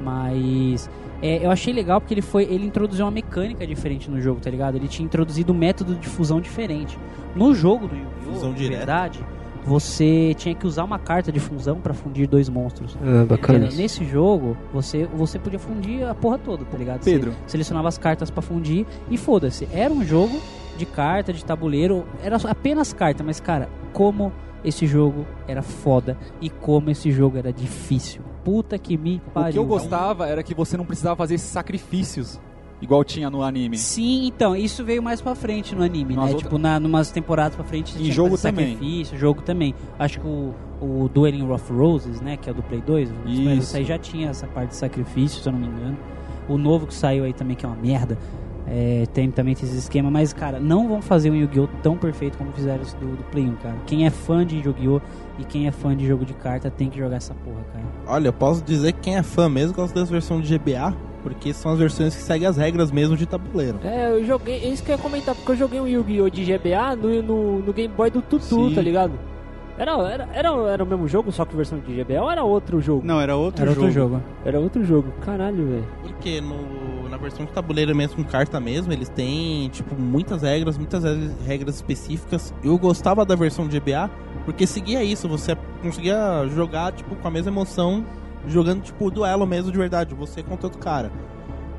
[0.00, 0.88] Mas
[1.22, 2.44] é, eu achei legal porque ele foi.
[2.44, 4.76] Ele introduziu uma mecânica diferente no jogo, tá ligado?
[4.76, 6.98] Ele tinha introduzido um método de fusão diferente.
[7.34, 8.52] No jogo do Yu-Gi-Oh!
[8.52, 8.76] Direta.
[8.78, 9.20] verdade,
[9.64, 12.96] você tinha que usar uma carta de fusão pra fundir dois monstros.
[13.02, 13.70] Ah, Entendeu?
[13.76, 17.02] Nesse jogo, você, você podia fundir a porra toda, tá ligado?
[17.02, 17.32] Você Pedro.
[17.46, 19.68] selecionava as cartas pra fundir e foda-se.
[19.72, 20.40] Era um jogo
[20.76, 24.32] de carta, de tabuleiro, era apenas carta, mas cara, como
[24.64, 28.22] esse jogo era foda e como esse jogo era difícil.
[28.44, 29.48] Puta que me pariu.
[29.48, 32.40] O que eu gostava era que você não precisava fazer esses sacrifícios,
[32.80, 33.76] igual tinha no anime.
[33.76, 36.30] Sim, então, isso veio mais pra frente no anime, Nas né?
[36.32, 38.72] outras- Tipo, na, numas temporadas pra frente tinha jogo também.
[38.74, 39.74] sacrifício, jogo também.
[39.98, 43.50] Acho que o, o Dueling of Roses, né, que é o do Play 2, Isso.
[43.50, 45.96] isso aí já tinha essa parte de sacrifício, se eu não me engano.
[46.48, 48.16] O novo que saiu aí também, que é uma merda,
[48.70, 51.68] É, tem também esse esquema, mas, cara, não vão fazer um Yu-Gi-Oh!
[51.82, 53.76] tão perfeito como fizeram esse do, do Play 1, cara.
[53.86, 55.00] Quem é fã de Yu-Gi-Oh!
[55.38, 57.84] E quem é fã de jogo de carta tem que jogar essa porra, cara.
[58.06, 61.52] Olha, eu posso dizer que quem é fã mesmo gosta das versões de GBA, porque
[61.52, 63.78] são as versões que seguem as regras mesmo de tabuleiro.
[63.84, 66.28] É, eu joguei, é isso que eu ia comentar, porque eu joguei um Yu-Gi-Oh!
[66.28, 68.74] de GBA no, no, no Game Boy do Tutu, Sim.
[68.74, 69.12] tá ligado?
[69.78, 72.80] Era, era, era, era o mesmo jogo, só que versão de GBA ou era outro
[72.80, 73.06] jogo?
[73.06, 73.86] Não, era outro Era jogo.
[73.86, 74.22] outro jogo.
[74.44, 75.12] Era outro jogo.
[75.20, 75.84] Caralho, velho.
[76.02, 76.56] Porque no,
[77.20, 81.76] versão de tabuleiro mesmo, com carta mesmo, eles têm, tipo, muitas regras, muitas re- regras
[81.76, 82.52] específicas.
[82.62, 84.10] Eu gostava da versão de GBA,
[84.44, 88.04] porque seguia isso, você conseguia jogar, tipo, com a mesma emoção,
[88.46, 91.10] jogando, tipo, duelo mesmo de verdade, você contra outro cara.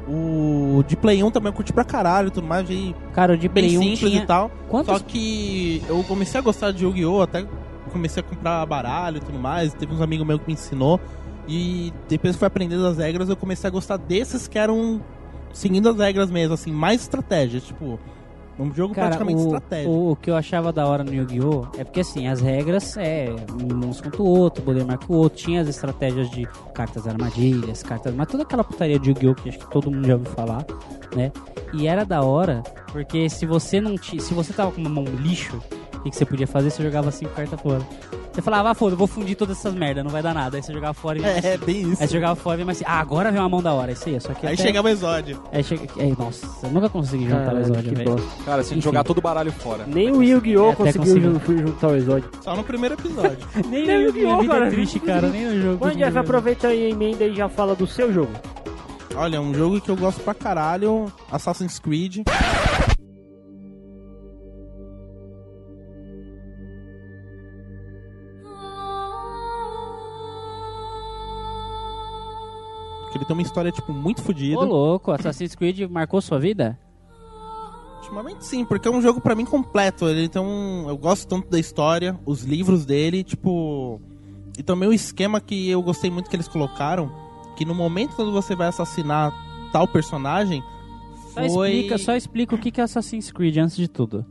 [0.08, 3.48] O de Play 1 também eu curti pra caralho tudo mais, e Cara, o de
[3.48, 4.24] bem Play 1 simples tinha...
[4.24, 4.50] e tal.
[4.68, 4.98] Quantos...
[4.98, 7.22] Só que eu comecei a gostar de Yu-Gi-Oh!
[7.22, 7.46] até
[7.92, 9.74] comecei a comprar baralho e tudo mais.
[9.74, 11.00] Teve uns amigos meus que me ensinou.
[11.48, 15.02] E depois que fui aprendendo as regras, eu comecei a gostar desses que eram
[15.54, 17.60] seguindo as regras mesmo, assim, mais estratégia.
[17.60, 18.00] Tipo,
[18.60, 19.90] um jogo Cara, praticamente o, estratégico.
[19.90, 21.68] o, o que eu achava da hora no Yu-Gi-Oh!
[21.78, 25.40] é porque assim, as regras é um uns contra o outro, poder marca o outro,
[25.40, 28.14] tinha as estratégias de cartas armadilhas, cartas.
[28.14, 29.36] Mas toda aquela putaria de Yu-Gi-Oh!
[29.36, 30.66] que acho que todo mundo já ouviu falar,
[31.16, 31.32] né?
[31.74, 34.22] E era da hora, porque se você não tinha.
[34.22, 35.62] Se você tava com uma mão lixo,
[36.00, 36.70] o que, você podia fazer?
[36.70, 37.82] Você jogava cinco cartas fora.
[38.32, 40.56] Você falava, ah, foda, vou fundir todas essas merdas, não vai dar nada.
[40.58, 42.02] Aí você jogava fora e É, é bem isso.
[42.02, 44.08] Aí você jogava fora e mas assim, ah, agora vem uma mão da hora, isso
[44.08, 45.42] aí, só que Aí até- chegava o Exódio.
[45.52, 45.88] Aí chega...
[46.00, 48.16] Aí, nossa, eu nunca consegui juntar o exódio, velho.
[48.46, 48.82] Cara, se a gente Enfim.
[48.82, 49.84] jogar todo o baralho fora.
[49.88, 50.70] Nem o Yu-Gi-Oh!
[50.72, 51.42] É, conseguiu conseguiu.
[51.46, 52.30] jun- juntar o exódio.
[52.42, 53.40] Só no primeiro episódio.
[53.68, 54.68] Nem Nem no Yu-Gi-Oh, cara.
[54.68, 55.78] é triste, cara, nem no jogo.
[55.86, 58.32] Bom, Jeff, aproveita aí a emenda e já fala do seu jogo.
[59.16, 62.20] Olha, um jogo que eu gosto pra caralho, Assassin's Creed.
[73.20, 74.62] Ele tem uma história, tipo, muito fodida.
[74.62, 76.80] Ô, louco, Assassin's Creed marcou sua vida?
[77.98, 80.08] Ultimamente sim, porque é um jogo pra mim completo.
[80.08, 80.88] Ele tem um.
[80.88, 84.02] Eu gosto tanto da história, os livros dele, tipo.
[84.58, 87.12] E também o esquema que eu gostei muito que eles colocaram.
[87.58, 89.34] Que no momento quando você vai assassinar
[89.74, 90.64] tal personagem.
[91.34, 91.72] Só, foi...
[91.72, 94.26] explica, só explica o que que é Assassin's Creed antes de tudo.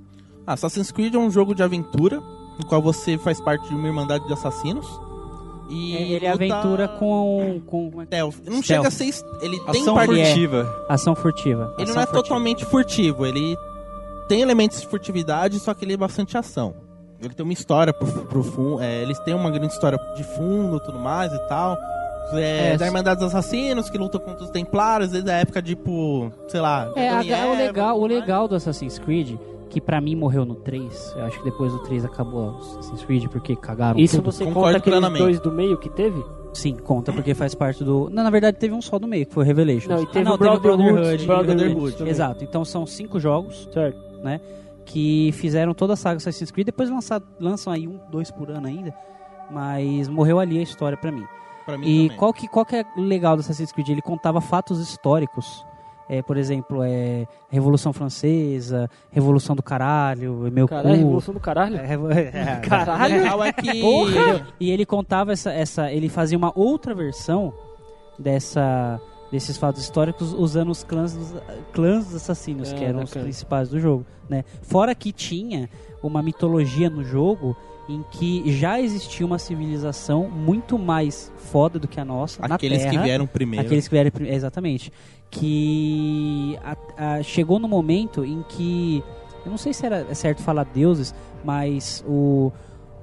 [0.47, 2.21] Assassin's Creed é um jogo de aventura,
[2.59, 5.08] no qual você faz parte de uma irmandade de assassinos.
[5.71, 8.35] E É, ele é luta- aventura com, com como é que- Stealth.
[8.47, 8.65] Não Stealth.
[8.65, 9.25] chega a ser.
[9.43, 10.11] Ele tem Ação parte.
[10.13, 10.25] Ele é.
[10.27, 10.87] furtiva.
[10.89, 11.75] ação furtiva.
[11.77, 12.23] Ele ação não é furtiva.
[12.23, 13.57] totalmente furtivo, ele
[14.29, 16.75] tem elementos de furtividade, só que ele é bastante ação.
[17.21, 20.77] Ele tem uma história pro, pro fundo, é, eles têm uma grande história de fundo
[20.77, 21.77] e tudo mais e tal.
[22.33, 25.75] É, É, da Irmandade dos Assassinos, que luta contra os Templários, desde a época de,
[25.75, 26.93] tipo, sei lá...
[26.95, 29.39] É, a- o legal, o legal do Assassin's Creed,
[29.69, 33.03] que pra mim morreu no 3, eu acho que depois do 3 acabou o Assassin's
[33.05, 34.33] Creed porque cagaram Isso tudo.
[34.33, 35.23] você Concordo conta aqueles plenamente.
[35.23, 36.25] dois do meio que teve?
[36.55, 38.09] Sim, conta, porque faz parte do...
[38.11, 39.87] Não, na verdade teve um só do meio, que foi o Revelations.
[39.89, 41.27] Não, e teve ah, não, o Brotherhood, Brotherhood.
[41.27, 42.11] Brotherhood também.
[42.11, 43.99] Exato, então são cinco jogos Certo.
[44.85, 48.67] que fizeram toda a saga Assassin's Creed, depois lançar, lançam aí um, dois por ano
[48.67, 48.95] ainda,
[49.51, 51.25] mas morreu ali a história pra mim.
[51.67, 52.17] Pra mim E também.
[52.19, 53.91] qual que, qual que é o legal do Assassin's Creed?
[53.91, 55.65] Ele contava fatos históricos.
[56.09, 60.97] É, por exemplo, é, Revolução Francesa, Revolução do Caralho, meu Caralho, cu.
[60.97, 61.77] revolução do caralho.
[61.77, 61.93] É,
[62.57, 63.17] é, Caralho.
[63.17, 63.69] O real é que...
[63.79, 64.41] Entendeu?
[64.59, 65.93] E ele contava essa, essa.
[65.93, 67.53] Ele fazia uma outra versão
[68.19, 69.01] dessa,
[69.31, 71.35] desses fatos históricos usando os clãs dos,
[71.73, 73.25] clãs dos assassinos, É, que eram os bacana.
[73.25, 74.05] principais do jogo.
[74.29, 74.45] Né?
[74.63, 75.69] Fora que tinha
[76.03, 77.57] uma mitologia no jogo
[77.89, 82.45] em que já existia uma civilização muito mais foda do que a nossa.
[82.45, 83.65] Aqueles na que Terra, vieram primeiro.
[83.65, 84.93] Aqueles que vieram prim- exatamente.
[85.31, 86.77] Que a-
[87.17, 89.03] a- chegou no momento em que.
[89.45, 91.15] Eu não sei se era certo falar deuses,
[91.45, 92.51] mas o,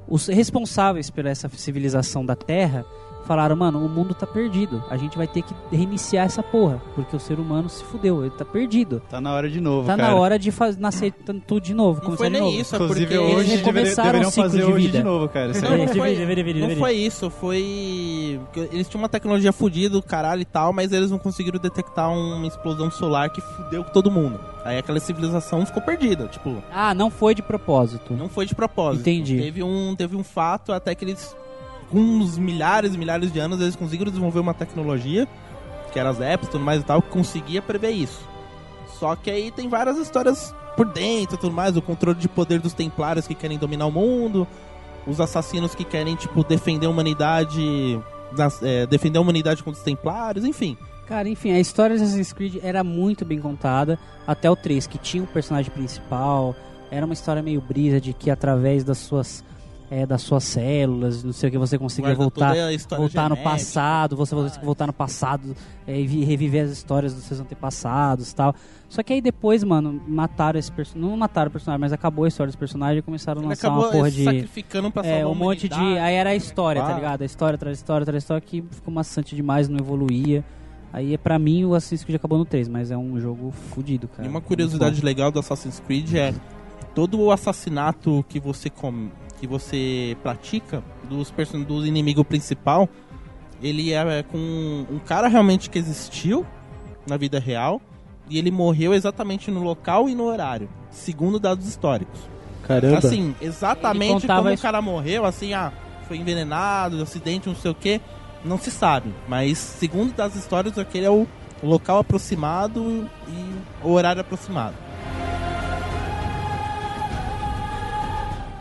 [0.08, 2.86] os responsáveis por essa civilização da Terra
[3.26, 4.84] falaram, mano, o mundo tá perdido.
[4.90, 6.82] A gente vai ter que reiniciar essa porra.
[6.96, 9.02] Porque o ser humano se fudeu, ele tá perdido.
[9.10, 10.10] Tá na hora de novo, Tá cara.
[10.10, 11.12] na hora de faz, nascer
[11.48, 12.00] tudo de novo.
[12.00, 12.58] Não começar foi de nem novo.
[12.62, 13.18] isso, é Inclusive porque...
[13.18, 14.98] hoje eles recomeçaram deveriam o ciclo fazer de hoje vida.
[15.00, 15.52] de novo, cara.
[15.52, 18.40] Isso Não, não foi, deveria, deveria, não foi isso, foi.
[18.72, 22.48] Eles tinham uma tecnologia fodida, do caralho e tal, mas eles não conseguiram detectar uma
[22.48, 24.40] explosão solar que fudeu com todo mundo.
[24.64, 28.14] Aí aquela civilização ficou perdida, tipo, Ah, não foi de propósito.
[28.14, 29.02] não foi de propósito.
[29.02, 29.38] Entendi.
[29.40, 31.36] Teve um, teve um fato até que eles,
[31.92, 35.28] com uns milhares e milhares de anos, eles conseguiram desenvolver uma tecnologia,
[35.92, 38.28] que era as apps e tudo mais e tal, que conseguia prever isso.
[39.00, 42.60] Só que aí tem várias histórias por dentro e tudo mais, o controle de poder
[42.60, 44.48] dos templários que querem dominar o mundo,
[45.08, 48.00] os assassinos que querem, tipo, defender a humanidade.
[48.62, 50.78] é, defender a humanidade contra os templários, enfim.
[51.08, 54.98] Cara, enfim, a história de Assassin's Creed era muito bem contada, até o 3, que
[54.98, 56.56] tinha um personagem principal,
[56.90, 59.44] era uma história meio brisa de que através das suas
[59.92, 63.44] é, das suas células, não sei o que, você conseguia Guarda voltar, voltar no genética.
[63.44, 65.56] passado, você conseguia voltar no passado
[65.86, 68.56] é, e vi- reviver as histórias dos seus antepassados tal.
[68.90, 71.10] Só que aí depois, mano, mataram esse personagem.
[71.10, 73.90] Não mataram o personagem, mas acabou a história dos personagens e começaram a lançar uma
[73.92, 74.24] porra de.
[74.24, 75.76] sacrificando pra É, um monte de.
[75.76, 77.22] Aí era a história, tá ligado?
[77.22, 80.44] A história traz história, traz história que ficou maçante demais, não evoluía.
[80.94, 84.08] Aí é pra mim o Assassin's Creed acabou no 3, mas é um jogo fudido,
[84.08, 84.26] cara.
[84.26, 86.34] E uma curiosidade legal do Assassin's Creed é
[86.94, 89.10] todo o assassinato que você com,
[89.40, 92.88] que você pratica dos person do inimigo principal,
[93.62, 94.38] ele é com
[94.90, 96.46] um cara realmente que existiu
[97.08, 97.82] na vida real
[98.30, 102.20] e ele morreu exatamente no local e no horário, segundo dados históricos.
[102.64, 102.98] Caramba.
[102.98, 105.72] Assim, exatamente como o isso- cara morreu, assim, ah,
[106.08, 108.02] foi envenenado, acidente, não sei o que,
[108.44, 109.14] não se sabe.
[109.28, 111.28] Mas segundo das histórias, aquele é o
[111.64, 113.56] o local aproximado e
[113.88, 114.76] o horário aproximado.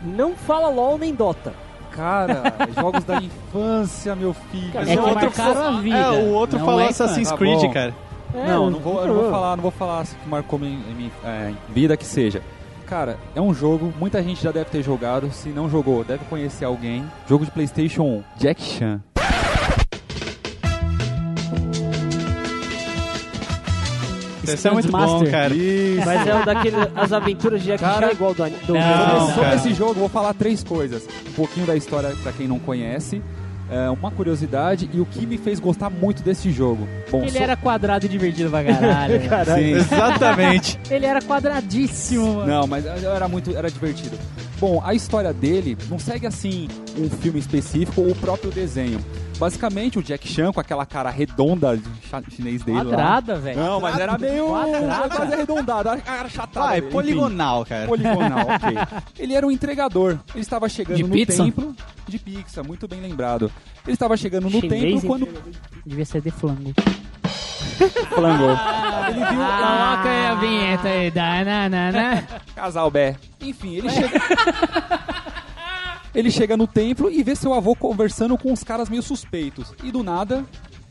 [0.05, 1.53] Não fala LOL nem Dota.
[1.91, 2.43] Cara,
[2.75, 4.73] jogos da infância, meu filho.
[4.73, 5.97] Cara, É o outro marcaram a vida.
[5.97, 7.73] É, o outro não falou é Assassin's Tá Creed, bom.
[7.73, 7.95] cara.
[8.35, 10.77] É, não, não vou, eu não vou falar, não vou falar assim que marcou minha,
[10.95, 12.43] minha é, vida que seja.
[12.85, 16.65] Cara, é um jogo, muita gente já deve ter jogado, se não jogou, deve conhecer
[16.65, 17.05] alguém.
[17.29, 19.01] Jogo de PlayStation 1, Jack Chan.
[24.53, 25.31] Esse é muito bom, Master.
[25.31, 25.55] cara.
[26.05, 26.77] Mas é o daquele.
[26.95, 29.57] As aventuras de Jack Cara, Chan igual do, do não, sobre, cara.
[29.57, 31.07] esse jogo, vou falar três coisas.
[31.29, 33.23] Um pouquinho da história pra quem não conhece,
[33.71, 36.87] é, uma curiosidade e o que me fez gostar muito desse jogo.
[37.11, 39.21] Bom, Ele so- era quadrado e divertido pra caralho.
[39.57, 40.79] Sim, exatamente.
[40.91, 42.47] Ele era quadradíssimo, mano.
[42.47, 44.17] Não, mas era muito, era divertido.
[44.61, 46.69] Bom, a história dele não segue assim
[46.99, 48.99] um filme específico ou o próprio desenho.
[49.39, 52.79] Basicamente, o Jack Chan com aquela cara redonda de chinês dele.
[52.79, 53.59] Quadrada, velho.
[53.59, 55.09] Não, mas era meio Quadrada.
[55.09, 56.67] quase arredondado, a cara chatada.
[56.67, 57.87] Vai, dele, poligonal, cara.
[57.87, 59.03] Poligonal, ok.
[59.19, 60.19] Ele era um entregador.
[60.35, 61.43] Ele estava chegando De no pizza?
[61.45, 61.75] templo
[62.07, 63.51] de pizza, muito bem lembrado.
[63.85, 65.29] Ele estava chegando no Chinês templo quando
[65.85, 66.73] Devia ser de flango.
[68.15, 68.51] flangou.
[69.09, 69.27] Ele viu.
[69.27, 71.11] Coloca aí a vinheta aí.
[71.11, 72.23] Da, na, na, na.
[72.55, 73.17] Casal Bé.
[73.41, 74.21] Enfim, ele chega.
[76.15, 79.73] ele chega no templo e vê seu avô conversando com uns caras meio suspeitos.
[79.83, 80.45] E do nada,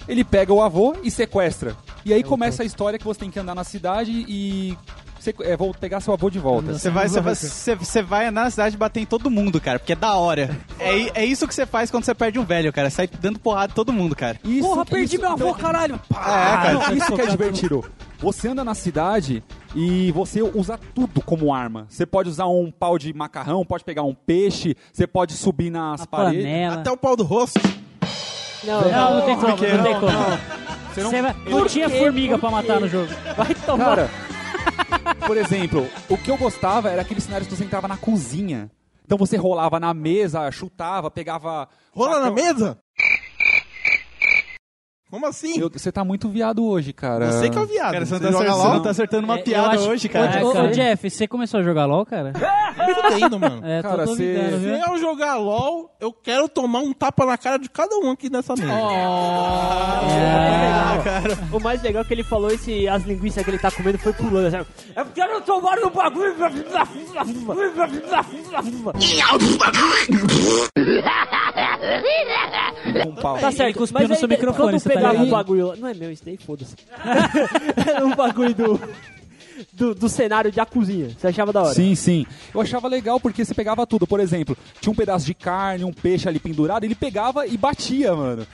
[0.07, 1.75] ele pega o avô e sequestra.
[2.05, 4.77] E aí começa a história que você tem que andar na cidade e.
[5.39, 6.73] É, vou pegar seu avô de volta.
[6.73, 9.95] Você vai, você, vai, você, na cidade e bater em todo mundo, cara, porque é
[9.95, 10.59] da hora.
[10.77, 12.89] É, é isso que você faz quando você perde um velho, cara.
[12.89, 14.37] Sai dando porrada em todo mundo, cara.
[14.43, 15.97] Isso, Porra, perdi isso- meu avô, caralho.
[16.11, 16.73] É, cara.
[16.73, 17.85] Não, isso que é divertido.
[18.19, 19.41] Você anda na cidade
[19.75, 21.85] e você usa tudo como arma.
[21.89, 26.01] Você pode usar um pau de macarrão, pode pegar um peixe, você pode subir nas
[26.01, 26.43] A paredes.
[26.43, 26.75] panela.
[26.75, 27.59] Até o pau do rosto.
[28.63, 30.11] Não, Não, não tem como, não, tem não, como.
[30.93, 33.09] Você não- Você vai- Não tinha formiga pra matar no jogo.
[33.35, 33.83] Vai tomar.
[33.85, 34.09] Cara,
[35.27, 38.69] por exemplo, o que eu gostava era aqueles cenários que você entrava na cozinha.
[39.05, 41.67] Então você rolava na mesa, chutava, pegava.
[41.93, 42.77] Rola na mesa?
[45.13, 45.59] Como assim?
[45.59, 47.31] Eu- você tá muito viado hoje, cara.
[47.31, 47.91] Você que é o viado.
[47.91, 48.73] Cara, você não, Você tá joga acertando, LOL?
[48.73, 50.43] não tá acertando uma É, piada acho- hoje, cara.
[50.43, 50.67] Ô, ô, cara.
[50.71, 52.33] Jeff, você começou a jogar LOL, cara?
[53.11, 53.61] Fudendo, mano.
[53.63, 54.75] É, tô Cara, duvidando, cê- viu?
[54.75, 58.27] Se eu jogar LOL, eu quero tomar um tapa na cara de cada um aqui
[58.27, 58.73] nessa mesa.
[61.51, 64.13] O mais legal é que ele falou esse, as linguiças que ele tá comendo foi
[64.13, 64.47] pulando.
[64.47, 66.33] Assim, eu quero tomar no bagulho.
[73.07, 73.37] Um pau.
[73.37, 75.27] Tá certo, cuspiu no seu microfone, você tá ligado?
[75.27, 75.75] o bagulho lá.
[75.75, 76.75] Não é meu, isso daí foda-se.
[77.85, 78.79] Era um bagulho do,
[79.73, 81.09] do, do cenário da cozinha.
[81.09, 81.73] Você achava da hora?
[81.73, 82.25] Sim, sim.
[82.53, 84.07] Eu achava legal porque você pegava tudo.
[84.07, 88.15] Por exemplo, tinha um pedaço de carne, um peixe ali pendurado, ele pegava e batia,
[88.15, 88.45] mano.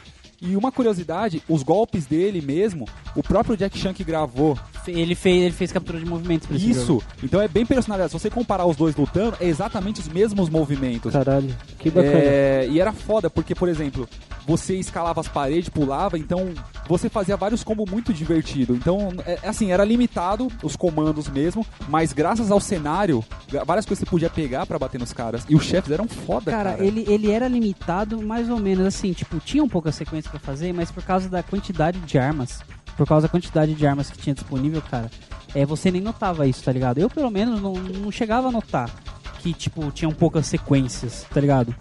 [0.41, 4.57] E uma curiosidade, os golpes dele mesmo, o próprio Jack Chan que gravou
[4.91, 6.85] Ele fez, ele fez captura de movimentos pra esse isso.
[6.85, 7.03] jogo.
[7.23, 8.11] Então é bem personalizado.
[8.11, 11.13] Se você comparar os dois lutando, é exatamente os mesmos movimentos.
[11.13, 12.17] Caralho, que bacana.
[12.17, 14.07] É, e era foda, porque, por exemplo,
[14.45, 16.49] você escalava as paredes, pulava, então
[16.87, 18.75] você fazia vários combos muito divertido.
[18.75, 23.23] Então, é, assim, era limitado os comandos mesmo, mas graças ao cenário,
[23.65, 25.45] várias coisas você podia pegar pra bater nos caras.
[25.47, 26.71] E os chefes eram foda, cara.
[26.71, 30.39] Cara, ele, ele era limitado mais ou menos assim, tipo, tinha um pouca sequência pra
[30.39, 32.61] fazer, mas por causa da quantidade de armas,
[32.99, 35.09] por causa da quantidade de armas que tinha disponível, cara,
[35.55, 36.97] é, você nem notava isso, tá ligado?
[36.97, 38.93] Eu, pelo menos, não, não chegava a notar
[39.39, 41.73] que, tipo, tinham poucas sequências, tá ligado?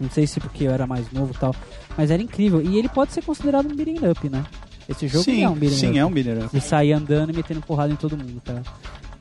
[0.00, 1.54] Não sei se porque eu era mais novo e tal,
[1.96, 2.60] mas era incrível.
[2.60, 4.44] E ele pode ser considerado um beating up, né?
[4.88, 5.98] Esse jogo sim, é um beating sim, up.
[6.00, 6.52] é um beat'em up.
[6.52, 8.60] De sair andando e metendo porrada em todo mundo, tá?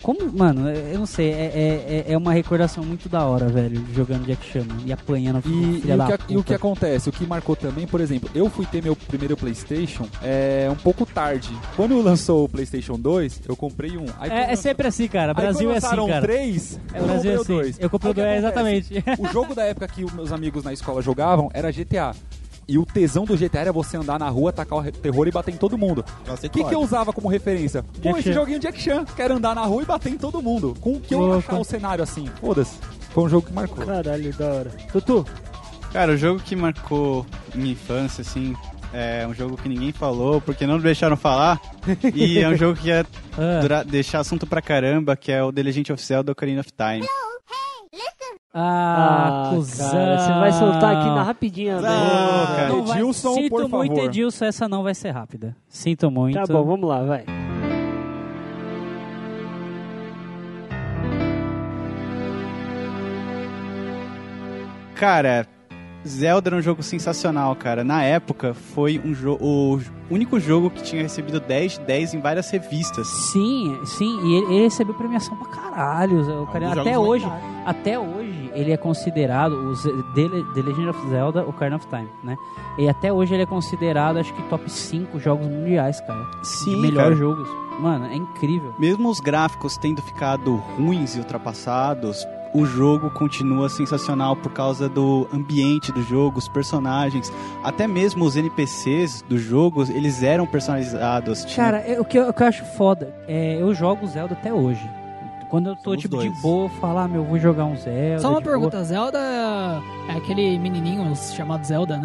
[0.01, 3.83] Como, mano, eu não sei, é, é, é- é uma recordação muito da hora, velho,
[3.95, 7.09] jogando Jack Chan e apanhando E, e o que, a- e o que acontece?
[7.09, 11.05] O que marcou também, por exemplo, eu fui ter meu primeiro PlayStation é, um pouco
[11.05, 11.49] tarde.
[11.75, 14.05] Quando lançou o PlayStation 2, eu comprei um.
[14.19, 15.33] Aí É, é sempre assim, cara.
[15.33, 16.21] Brasil é assim, cara.
[16.21, 17.53] três, É, eu Brasil é comprei o assim.
[17.53, 17.79] dois.
[17.79, 18.93] Eu comprei o dois, acontece?
[18.93, 19.21] exatamente.
[19.21, 22.11] O jogo da época que os meus amigos na escola jogavam era GTA.
[22.67, 25.53] E o tesão do GTA era você andar na rua, atacar o terror e bater
[25.53, 26.03] em todo mundo.
[26.25, 27.81] Você O que, que eu usava como referência?
[27.81, 28.33] Pô, Jack esse Chan.
[28.33, 29.05] joguinho Jack Chan.
[29.15, 30.75] Quero andar na rua e bater em todo mundo.
[30.81, 31.37] Com o que eu Louco.
[31.37, 32.27] achar o cenário assim.
[32.41, 32.77] Foda-se.
[33.11, 33.85] Foi um jogo que marcou.
[33.85, 34.69] Caralho, da hora.
[34.91, 35.25] Tutu,
[35.93, 37.25] Cara, o jogo que marcou
[37.55, 38.53] minha infância, assim,
[38.93, 41.59] é um jogo que ninguém falou, porque não deixaram falar.
[42.13, 43.05] e é um jogo que ia
[43.37, 43.59] Ah.
[43.61, 47.07] durar- deixar assunto pra caramba, que é o The Legend of Zelda Ocarina of Time.
[48.59, 49.91] Ah, cuzão.
[49.91, 51.79] cara, você vai soltar aqui na rapidinha.
[51.79, 51.87] né?
[51.87, 52.69] Ah, cara.
[52.69, 54.05] Não vai- Edilson, Sinto por muito, favor.
[54.05, 55.55] Edilson, essa não vai ser rápida.
[55.69, 56.33] Sinto muito.
[56.33, 57.23] Tá bom, vamos lá, vai.
[64.95, 65.45] Cara,
[66.07, 67.83] Zelda era um jogo sensacional, cara.
[67.83, 69.79] Na época, foi um o
[70.09, 73.07] único jogo que tinha recebido 10 de 10 em várias revistas.
[73.07, 76.43] Sim, sim, e ele, ele recebeu premiação pra caralho.
[76.43, 77.49] O cara, Um até hoje, lendários.
[77.65, 81.87] até hoje, ele é considerado o Ze- The, Le- The Legend of Zelda Ocarina of
[81.87, 82.37] Time, né?
[82.77, 86.25] E até hoje ele é considerado, acho que top 5 jogos mundiais, cara.
[86.43, 87.15] Sim, de melhor cara.
[87.15, 87.47] jogos.
[87.79, 88.73] Mano, é incrível.
[88.79, 92.25] Mesmo os gráficos tendo ficado ruins e ultrapassados,
[92.59, 97.31] o jogo continua sensacional por causa do ambiente do jogo, os personagens,
[97.63, 101.45] até mesmo os NPCs dos jogos, eles eram personalizados.
[101.45, 104.33] Tinha- Cara, é- o, que eu, o que eu acho foda é eu jogo Zelda
[104.33, 104.89] até hoje.
[105.49, 106.33] Quando eu tô, Somos tipo, dois.
[106.33, 108.19] de boa, eu falo, ah, meu, vou jogar um Zelda.
[108.19, 108.55] Só uma de boa.
[108.55, 109.17] pergunta, Zelda
[110.09, 112.03] é aquele menininho chamado Zelda, né?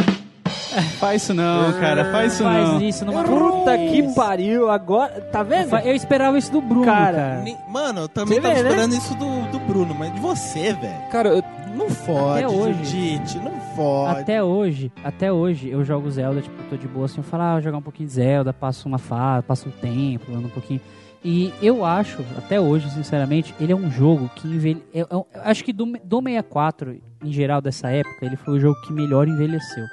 [0.99, 2.81] Faz isso não, cara, faz isso Faz não.
[2.81, 5.21] isso numa Puta que pariu, agora.
[5.33, 5.77] Tá vendo?
[5.79, 7.45] Eu esperava isso do Bruno, Cara, cara.
[7.69, 8.69] Mano, eu também Você tava vê, né?
[8.71, 11.09] esperando isso do, do Bruno, mas de você, velho.
[11.11, 11.45] Cara, eu-
[11.77, 12.85] Não fode, Até hoje.
[12.85, 14.21] Judite, não fode.
[14.21, 17.43] Até hoje, até hoje, eu jogo Zelda, tipo, eu tô de boa assim, eu falo,
[17.45, 20.51] ah, vou jogar um pouquinho de Zelda, passo uma fase, passo um tempo, ando um
[20.51, 20.81] pouquinho.
[21.25, 24.83] E eu acho, até hoje, sinceramente, ele é um jogo que envelhe...
[24.93, 28.79] eu, eu acho que do, do 64, em geral, dessa época, ele foi o jogo
[28.83, 29.85] que melhor envelheceu.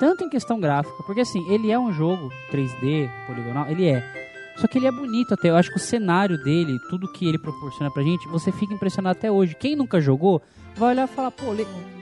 [0.00, 4.02] Tanto em questão gráfica, porque assim, ele é um jogo 3D, poligonal, ele é.
[4.56, 5.50] Só que ele é bonito até.
[5.50, 9.16] Eu acho que o cenário dele, tudo que ele proporciona pra gente, você fica impressionado
[9.16, 9.54] até hoje.
[9.54, 10.42] Quem nunca jogou,
[10.76, 11.54] vai olhar e falar, pô,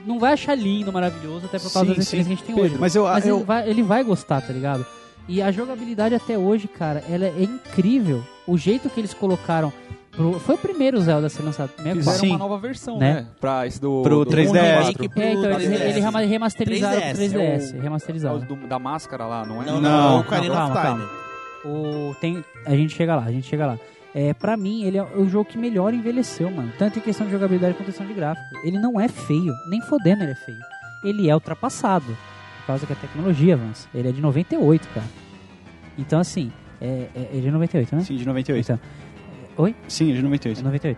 [0.05, 2.55] não vai achar lindo, maravilhoso, até por causa Sim, das referências que a gente tem
[2.65, 2.77] hoje.
[2.79, 4.85] mas eu- Mas eu- ele, vai, ele vai gostar, tá ligado?
[5.27, 8.23] E a jogabilidade até hoje, cara, ela é incrível.
[8.47, 9.71] O jeito que eles colocaram.
[10.19, 11.69] Pro- Foi o primeiro Zelda a ser lançado.
[11.69, 12.19] fizeram 64.
[12.21, 12.29] Sim.
[12.29, 13.13] uma nova versão, Né?
[13.13, 13.27] né?
[13.39, 14.01] Pra esse do...
[14.03, 14.51] Pro do 3DS.
[14.51, 14.83] 64.
[15.03, 15.81] remake pro É, então, eles, 3DS.
[15.89, 17.73] eles rema- remasterizaram o 3DS, 3DS.
[17.73, 18.35] é o- remasterizaram.
[18.35, 19.65] É o do- da máscara lá, não é?
[19.65, 21.05] Não, não, Não, é o Ocarina calma, of calma.
[21.05, 21.19] Time.
[21.65, 23.79] O, tem, a gente chega lá, a gente chega lá.
[24.15, 26.71] É, pra mim, ele é o jogo que melhor envelheceu, mano.
[26.79, 28.45] Tanto em questão de jogabilidade quanto em questão de gráfico.
[28.63, 30.57] Ele não é feio, nem fodendo ele é feio.
[31.03, 32.05] Ele é ultrapassado,
[32.61, 33.87] por causa que a tecnologia avança.
[33.93, 35.05] Ele é de 98, cara.
[35.97, 36.51] Então, assim,
[36.81, 38.01] é, é, é de 98, né?
[38.03, 38.63] Sim, de 98.
[38.65, 38.79] Então,
[39.59, 39.75] oi?
[39.87, 40.63] Sim, de É 98.
[40.63, 40.97] 98.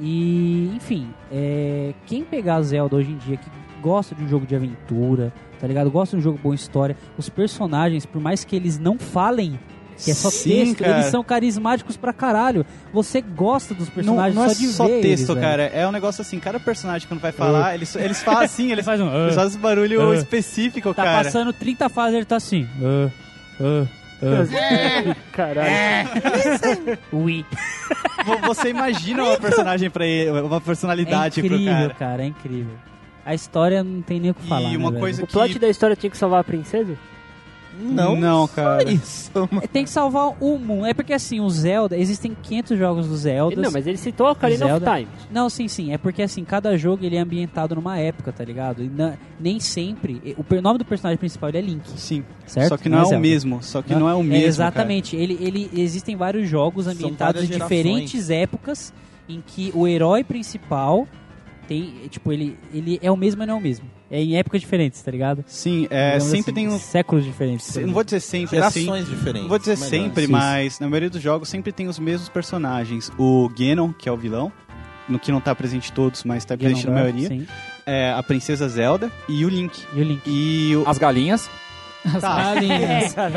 [0.00, 3.48] E, enfim, é, quem pegar Zelda hoje em dia, que
[3.80, 5.90] gosta de um jogo de aventura, tá ligado?
[5.90, 9.58] Gosta de um jogo com boa história, os personagens, por mais que eles não falem,
[10.02, 10.92] que é só Sim, texto, cara.
[10.94, 12.64] eles são carismáticos pra caralho.
[12.92, 15.40] Você gosta dos Não, personagens não é só de só ver texto, eles, velho.
[15.40, 15.62] cara.
[15.64, 18.82] É um negócio assim, cada personagem quando vai falar, eles, eles falam assim, eles, Ele
[18.82, 19.08] faz um...
[19.08, 20.14] "Ah", eles fazem esse barulho Ah.
[20.16, 21.24] específico, tá cara.
[21.24, 22.66] passando 30 fases, ele tá assim...
[22.82, 23.10] "Ah,
[23.60, 23.86] ah,
[24.22, 26.98] ah, Caralho.
[27.12, 27.44] Ui.
[28.24, 31.94] Vo- Você imagina uma personagem pra ele, uma É personalidade pro incrível, cara.
[31.94, 32.74] cara, é incrível.
[33.24, 35.00] A história não tem nem o que E falar, né, uma velho?
[35.00, 35.58] coisa O plot que...
[35.58, 36.96] da história tinha que salvar a princesa?
[37.80, 38.90] Não, Não, cara.
[38.90, 39.66] Isso, mano.
[39.72, 40.86] Tem que salvar o mundo.
[40.86, 43.60] É porque assim, o Zelda, existem 500 jogos do Zelda.
[43.60, 44.94] Não, mas ele citou a Ocarina of Zelda.
[44.96, 45.08] Time.
[45.30, 45.92] Não, sim, sim.
[45.92, 48.82] É porque assim, cada jogo ele é ambientado numa época, tá ligado?
[48.84, 50.36] E na- nem sempre.
[50.36, 52.68] O nome do personagem principal ele é Link, Sim, certo?
[52.70, 53.20] só que não, é o Zelda.
[53.20, 55.16] mesmo, só que não, é o mesmo, É, exatamente.
[55.16, 58.92] Ele, ele existem vários jogos ambientados em diferentes épocas
[59.28, 61.06] em que o herói principal
[61.66, 63.86] tem, tipo, ele ele é o mesmo, mas não é o mesmo.
[64.14, 65.42] É em épocas diferentes, tá ligado?
[65.46, 66.78] Sim, é, Digamos sempre assim, tem um...
[66.78, 67.64] séculos diferentes.
[67.66, 69.40] se- Não vou dizer sempre assim, diferentes.
[69.42, 69.88] não vou dizer melhor.
[69.90, 70.32] sempre, Isso.
[70.32, 73.10] mas na maioria dos jogos sempre tem os mesmos personagens.
[73.18, 74.52] O Ganon, que é o vilão,
[75.08, 77.28] no que não tá presente todos, mas tá presente na maioria.
[77.28, 77.46] Sim.
[77.86, 79.80] É a Princesa Zelda e o Link.
[79.94, 80.20] E o Link.
[80.26, 80.86] E o...
[80.86, 81.48] As galinhas.
[82.04, 82.54] As Tá.
[82.54, 83.14] galinhas.
[83.16, 83.30] Tá.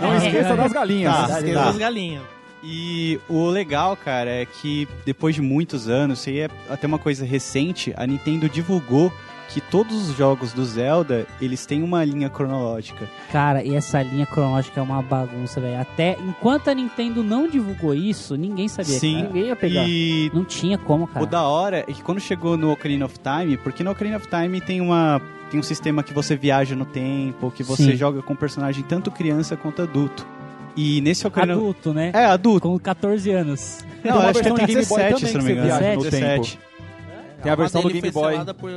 [0.00, 1.14] Não esqueça das galinhas.
[1.14, 1.38] Tá.
[1.40, 1.64] Esqueça Tá.
[1.66, 2.22] das galinhas.
[2.64, 6.98] E o legal, cara, é que depois de muitos anos, isso aí é até uma
[6.98, 9.12] coisa recente, a Nintendo divulgou
[9.52, 13.08] que todos os jogos do Zelda, eles têm uma linha cronológica.
[13.30, 15.80] Cara, e essa linha cronológica é uma bagunça, velho.
[15.80, 18.98] Até enquanto a Nintendo não divulgou isso, ninguém sabia.
[18.98, 19.14] Sim.
[19.16, 19.26] cara.
[19.26, 19.84] Ninguém ia pegar.
[19.86, 21.24] E Não tinha como, cara.
[21.24, 24.26] o da hora é que quando chegou no Ocarina of Time, porque no Ocarina of
[24.26, 25.20] Time tem uma
[25.50, 27.96] tem um sistema que você viaja no tempo, que você Sim.
[27.96, 30.26] joga com personagem tanto criança quanto adulto.
[30.74, 32.10] E nesse Ocarina Adulto, né?
[32.14, 32.66] É, adulto.
[32.66, 33.84] Com 14 anos.
[34.02, 35.66] Não, acho que Boy 17, também se não me engano.
[35.66, 36.58] viaja no 17.
[37.42, 38.54] Tem a versão do Game foi Boy.
[38.54, 38.70] por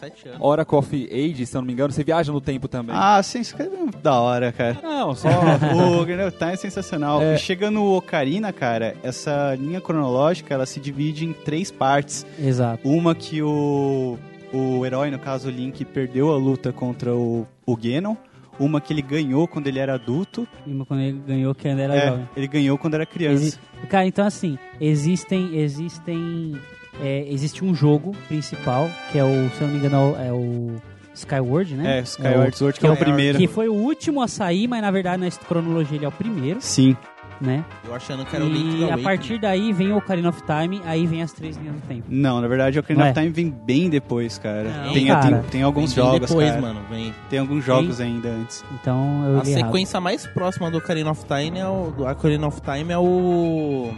[0.00, 0.40] 7 anos.
[0.40, 2.94] Oracle of Age, se eu não me engano, você viaja no tempo também.
[2.98, 3.68] Ah, sim, isso é
[4.02, 4.78] da hora, cara.
[4.82, 5.28] Não, só.
[5.74, 7.20] o Ocarina of Time é sensacional.
[7.22, 7.34] É.
[7.34, 12.26] E chega no Ocarina, cara, essa linha cronológica, ela se divide em três partes.
[12.38, 12.88] Exato.
[12.88, 14.18] Uma que o,
[14.52, 18.14] o herói, no caso o Link, perdeu a luta contra o, o Ganon.
[18.58, 20.48] Uma que ele ganhou quando ele era adulto.
[20.66, 22.28] E quando ele ganhou, que ainda era É, jovem.
[22.34, 23.44] ele ganhou quando era criança.
[23.44, 23.58] Exi-
[23.90, 25.58] Cara, então assim, existem.
[25.58, 26.56] Existem.
[27.02, 30.76] É, existe um jogo principal, que é o, se eu não me engano, é o
[31.14, 31.98] Skyward, né?
[31.98, 33.04] É, Skyward Sword, que é o Skyward.
[33.04, 33.38] primeiro.
[33.38, 36.60] Que foi o último a sair, mas na verdade na cronologia ele é o primeiro,
[36.60, 36.94] Sim.
[37.40, 37.64] né?
[37.86, 40.80] Eu achando que era o Link E a partir daí vem o Ocarina of Time,
[40.84, 42.04] aí vem as três linhas do tempo.
[42.08, 43.22] Não, na verdade o Ocarina of é?
[43.22, 44.64] Time vem bem depois, cara.
[44.84, 45.38] Não, tem, cara.
[45.38, 46.60] tem, tem alguns Vem jogos, depois, cara.
[46.60, 46.80] mano.
[46.90, 47.14] Vem.
[47.30, 48.62] Tem alguns jogos ainda antes.
[48.80, 49.64] Então eu A li errado.
[49.66, 53.90] sequência mais próxima do Ocarina of Time é o do Ocarina of Time é o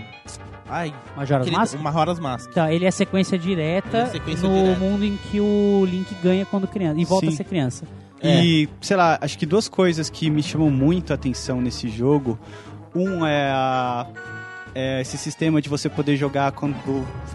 [0.70, 1.78] Ai, Majora's aquele- Mask?
[1.80, 2.50] Majora's Mask.
[2.50, 4.78] Então, ele é sequência direta é sequência no direta.
[4.80, 7.00] mundo em que o Link ganha quando criança.
[7.00, 7.32] E volta Sim.
[7.32, 7.84] a ser criança.
[8.22, 12.38] E, sei lá, acho que duas coisas que me chamam muito a atenção nesse jogo.
[12.94, 14.06] Um é, a-
[14.74, 16.74] é esse sistema de você poder jogar quando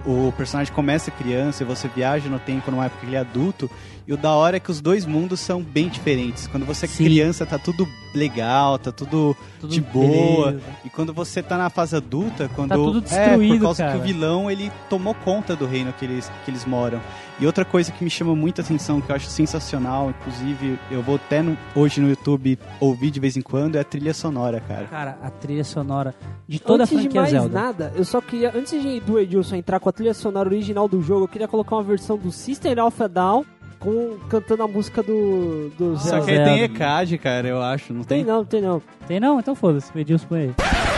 [0.06, 3.20] o, o personagem começa criança e você viaja no tempo numa época que ele é
[3.20, 3.70] adulto.
[4.08, 6.46] E o da hora é que os dois mundos são bem diferentes.
[6.48, 7.06] Quando você é Sim.
[7.06, 10.48] criança, tá tudo legal, tá tudo Tudo de boa.
[10.52, 10.64] beleza.
[10.86, 13.96] E quando você tá na fase adulta, quando Tá tudo é por destruído, causa cara.
[13.96, 17.00] que o vilão ele tomou conta do reino que eles que eles moram.
[17.40, 21.16] E outra coisa que me chama muita atenção, que eu acho sensacional, inclusive eu vou
[21.16, 24.86] até no- hoje no YouTube ouvir de vez em quando, é a trilha sonora, cara.
[24.86, 26.14] Cara, a trilha sonora
[26.48, 27.50] de toda antes a de franquia mais Zelda.
[27.60, 31.02] nada, eu só queria, antes de do Edilson entrar com a trilha sonora original do
[31.02, 33.44] jogo, eu queria colocar uma versão do System of a Down
[33.84, 36.26] com, cantando a música do, do Só Zelda.
[36.26, 36.64] que aí tem.
[36.64, 38.34] ECAD, cara, eu acho, não Tem tem?
[38.34, 38.82] não, tem não.
[39.08, 39.40] Tem não?
[39.40, 40.93] Então foda-se, Edilson põe aí.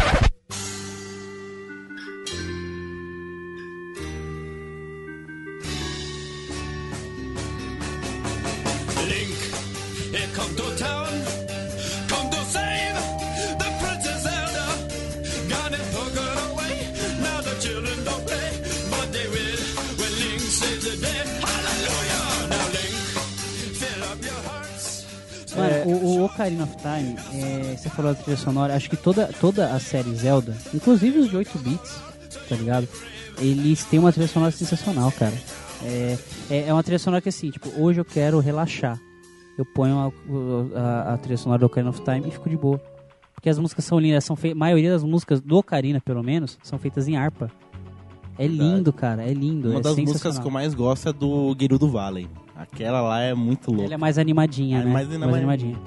[26.97, 31.19] Time, é, você falou da trilha sonora, acho que toda, toda a série Zelda, inclusive
[31.19, 32.01] os de 8 bits,
[32.47, 32.87] tá ligado?
[33.39, 35.33] Eles têm uma trilha sonora sensacional, cara.
[35.83, 36.17] É,
[36.49, 38.99] é, é uma trilha sonora que assim, tipo, hoje eu quero relaxar.
[39.57, 40.13] Eu ponho
[40.75, 42.79] a, a, a trilha sonora do Ocarina of Time e fico de boa.
[43.33, 46.79] Porque as músicas são lindas, são a maioria das músicas do Ocarina, pelo menos, são
[46.79, 47.51] feitas em harpa.
[48.37, 49.69] É lindo, cara, é lindo.
[49.69, 52.27] Uma é das músicas que eu mais gosto é do Gerudo Valley.
[52.55, 53.85] Aquela lá é muito louca.
[53.85, 54.91] Ela é mais animadinha, É né?
[54.91, 55.77] mais animadinha.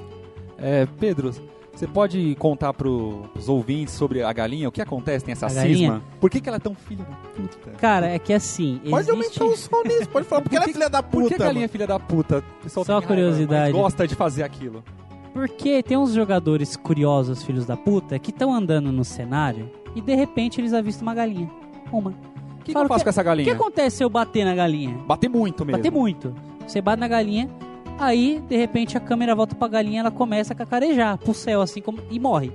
[0.61, 1.33] É, Pedro,
[1.73, 4.69] você pode contar pro, pros ouvintes sobre a galinha?
[4.69, 5.25] O que acontece?
[5.25, 5.77] Tem essa A galinha?
[5.79, 6.03] cisma?
[6.21, 7.71] Por que, que ela é tão filha da puta?
[7.79, 9.41] Cara, é que assim, Pode existe...
[9.41, 11.37] aumentar o som nisso, pode falar, porque ela é filha da Por puta.
[11.37, 12.39] que a galinha é filha da puta?
[12.61, 13.73] O pessoal Só raiva, curiosidade.
[13.73, 14.83] mas gosta de fazer aquilo.
[15.33, 20.15] Porque tem uns jogadores curiosos, filhos da puta, que estão andando no cenário e de
[20.17, 21.49] repente eles avistam uma galinha.
[21.93, 22.11] Uma.
[22.11, 22.15] O
[22.59, 23.53] que, que Fala, eu faço que- com essa O que galinha?
[23.55, 24.99] acontece se eu bater na galinha?
[25.07, 25.79] Bater muito mesmo.
[25.79, 26.35] Bater muito.
[26.67, 27.49] Você bate na galinha,
[27.99, 31.81] aí de repente a câmera volta pra galinha ela começa a cacarejar pro céu, assim
[31.81, 31.99] como.
[32.11, 32.53] e morre.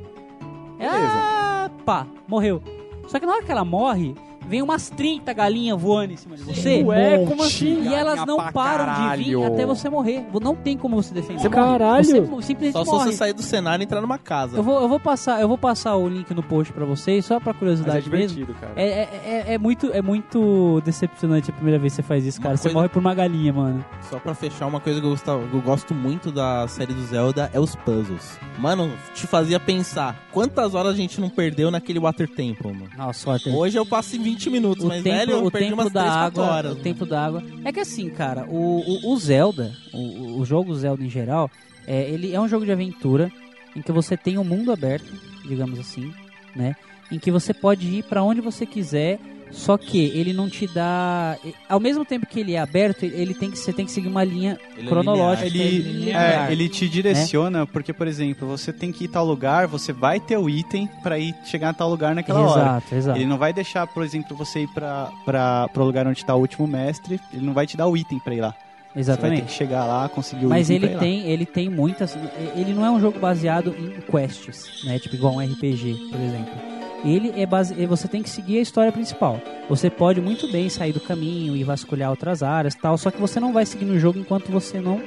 [0.77, 0.97] Beleza.
[0.97, 2.61] Ah, pá, morreu.
[3.07, 4.15] Só que na hora que ela morre,
[4.47, 6.83] vem umas 30 galinhas voando em cima de você.
[6.83, 7.83] Ué, como assim?
[7.89, 9.53] E elas não param de vir caralho.
[9.53, 10.25] até você morrer.
[10.41, 11.39] Não tem como você defender.
[11.41, 11.61] Você morre.
[11.61, 12.05] Caralho.
[12.05, 13.11] Você mo- simplesmente Só se morre.
[13.11, 14.57] você sair do cenário e entrar numa casa.
[14.57, 17.39] Eu vou, eu vou passar, eu vou passar o link no post pra vocês, só
[17.39, 18.37] pra Mas é curiosidade mesmo.
[18.37, 18.73] divertido, cara.
[18.75, 22.39] É, é, é, é muito, é muito decepcionante a primeira vez que você faz isso,
[22.39, 22.57] Uma cara.
[22.57, 23.83] Você coisa- morre por uma galinha, mano.
[24.09, 27.49] Só pra fechar, uma coisa que eu, gostava, eu gosto muito da série do Zelda
[27.53, 28.37] é os puzzles.
[28.59, 32.89] Mano, te fazia pensar quantas horas a gente não perdeu naquele Water Temple, mano.
[32.97, 33.49] Nossa, sorte.
[33.49, 35.93] Hoje eu passo em 20 minutos, o mas tempo, velho, eu o perdi tempo umas
[35.93, 36.71] da 3, 4 água, horas.
[36.71, 36.83] o mano.
[36.83, 37.43] tempo da água.
[37.63, 38.79] É que assim, cara, o,
[39.09, 41.49] o, o Zelda, o, o jogo Zelda em geral,
[41.87, 43.31] é, ele é um jogo de aventura
[43.75, 45.11] em que você tem um mundo aberto,
[45.45, 46.13] digamos assim,
[46.55, 46.75] né?
[47.11, 49.19] Em que você pode ir pra onde você quiser,
[49.53, 51.37] só que ele não te dá,
[51.69, 54.23] ao mesmo tempo que ele é aberto, ele tem que você tem que seguir uma
[54.23, 55.67] linha Ele é cronológica, linear.
[55.67, 56.49] Ele, linear.
[56.49, 59.93] é, ele te direciona, porque, por exemplo, você tem que ir em tal lugar, você
[59.93, 62.61] vai ter o item pra ir chegar a tal lugar naquela hora.
[62.61, 63.17] Exato, exato.
[63.19, 66.39] Ele não vai deixar, por exemplo, você ir pra, pra, pro lugar onde tá o
[66.39, 68.49] último mestre, ele não vai te dar o item pra ir lá.
[68.53, 69.41] Você vai ter Exatamente.
[69.45, 70.99] que chegar lá, conseguir o Mas item ele pra ir lá.
[71.01, 72.15] tem, ele tem muitas.
[72.55, 74.99] Ele não é um jogo baseado em quests, né?
[74.99, 76.82] Tipo igual um RPG, por exemplo.
[77.03, 79.39] Ele é base, e você tem que seguir a história principal.
[79.69, 82.97] Você pode muito bem sair do caminho e vasculhar outras áreas, e tal.
[82.97, 85.01] Só que você não vai seguir no jogo enquanto você não,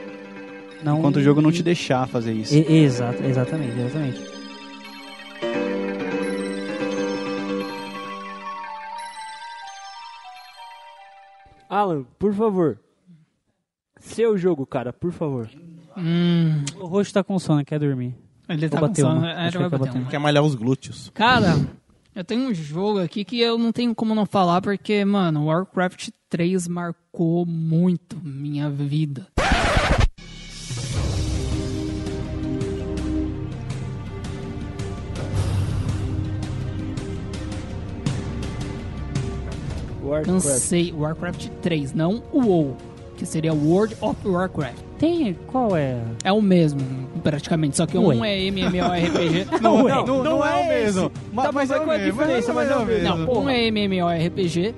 [0.83, 0.99] não.
[0.99, 2.55] Enquanto o jogo não te deixar fazer isso.
[2.55, 4.21] E- exato, exatamente, exatamente.
[11.69, 12.79] Alan, por favor.
[13.99, 15.49] Seu jogo, cara, por favor.
[15.97, 18.15] Hum, O roxo tá com sono, quer dormir.
[18.49, 19.19] ele tá com sono.
[19.21, 19.31] uma.
[19.31, 20.11] É, Acho já que vai ele quer bater bater uma.
[20.11, 21.11] Quer malhar os glúteos.
[21.15, 21.57] Cara,
[22.17, 26.09] eu tenho um jogo aqui que eu não tenho como não falar porque, mano, Warcraft
[26.31, 29.27] 3 marcou muito minha vida.
[40.03, 40.27] Warcraft.
[40.27, 42.77] Cansei Warcraft 3, não o WoW,
[43.19, 44.86] que seria World of Warcraft.
[44.99, 45.37] Tem.
[45.47, 45.99] Qual é?
[46.25, 46.81] É o mesmo,
[47.23, 48.31] praticamente, só que um Ué.
[48.45, 49.47] é MMORPG.
[49.61, 51.13] Não, Ué, não, não, não é, é o mesmo.
[51.33, 52.53] Ma- Tá, mas é o qual é a diferença?
[52.55, 53.05] Mas é o mesmo.
[53.17, 54.75] Não, um é MMORPG,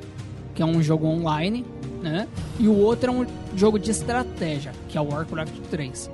[0.55, 1.65] que é um jogo online,
[2.03, 2.27] né?
[2.59, 3.27] E o outro é um
[3.57, 6.11] jogo de estratégia, que é o Warcraft 3.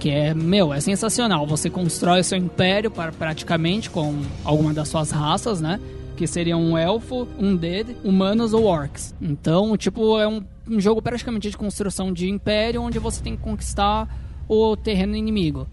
[0.00, 1.46] Que é, meu, é sensacional.
[1.46, 5.78] Você constrói seu império para, praticamente com alguma das suas raças, né?
[6.16, 9.14] Que seriam um elfo, um dead, humanos ou orcs.
[9.20, 13.42] Então, tipo, é um, um jogo praticamente de construção de império, onde você tem que
[13.42, 14.08] conquistar
[14.48, 15.66] o terreno inimigo.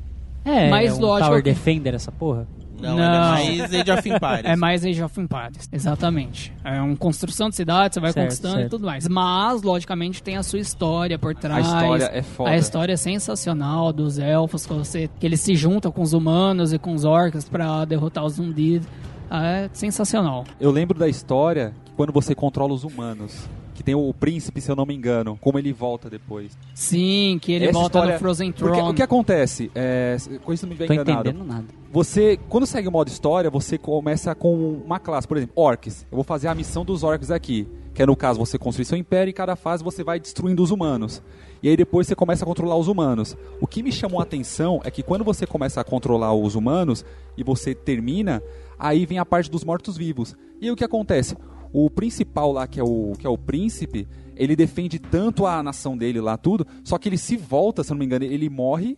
[0.44, 2.48] É, Mais é um lógico Tower que- Defender essa porra?
[2.80, 3.38] Não, Não.
[3.40, 4.45] ele é mais Age of Empires.
[4.45, 6.53] É mais Age of Empires, exatamente.
[6.64, 8.68] É uma construção de cidade, você vai Certo, conquistando certo.
[8.68, 9.07] e tudo mais.
[9.07, 11.65] Mas, logicamente, tem a sua história por A trás.
[11.65, 12.52] história é foda.
[12.52, 16.72] A história é sensacional dos elfos, que, você, que eles se juntam com os humanos
[16.72, 18.86] e com os orcs pra derrotar os Undead.
[19.30, 20.45] É sensacional.
[20.60, 24.71] Eu lembro da história que quando você controla os humanos, que tem o príncipe, se
[24.71, 26.57] eu não me engano, como ele volta depois.
[26.73, 28.89] Sim, que ele Essa volta história- no Frozen Porque Throne.
[28.91, 29.69] o que acontece?
[29.75, 31.29] É, com isso não me Tô enganado.
[31.29, 31.65] entendendo nada.
[31.91, 36.07] Você, quando segue o modo história, você começa com uma classe, por exemplo, orcs.
[36.11, 38.97] Eu vou fazer a missão dos orcs aqui, que é no caso você construir seu
[38.97, 41.21] império e cada fase você vai destruindo os humanos.
[41.61, 43.37] E aí depois você começa a controlar os humanos.
[43.61, 47.05] O que me chamou a atenção é que quando você começa a controlar os humanos
[47.37, 48.41] e você termina,
[48.79, 50.35] aí vem a parte dos mortos-vivos.
[50.59, 51.37] E aí o que acontece?
[51.73, 55.98] O principal lá, que é o, que é o príncipe, ele defende tanto a nação
[55.98, 58.98] dele lá, tudo, só que ele se volta, se eu não me engano, ele morre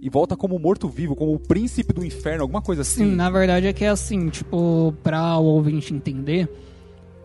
[0.00, 3.04] e volta como morto-vivo, como o príncipe do inferno, alguma coisa assim.
[3.04, 6.48] Sim, na verdade é que é assim, tipo, pra o ouvinte entender,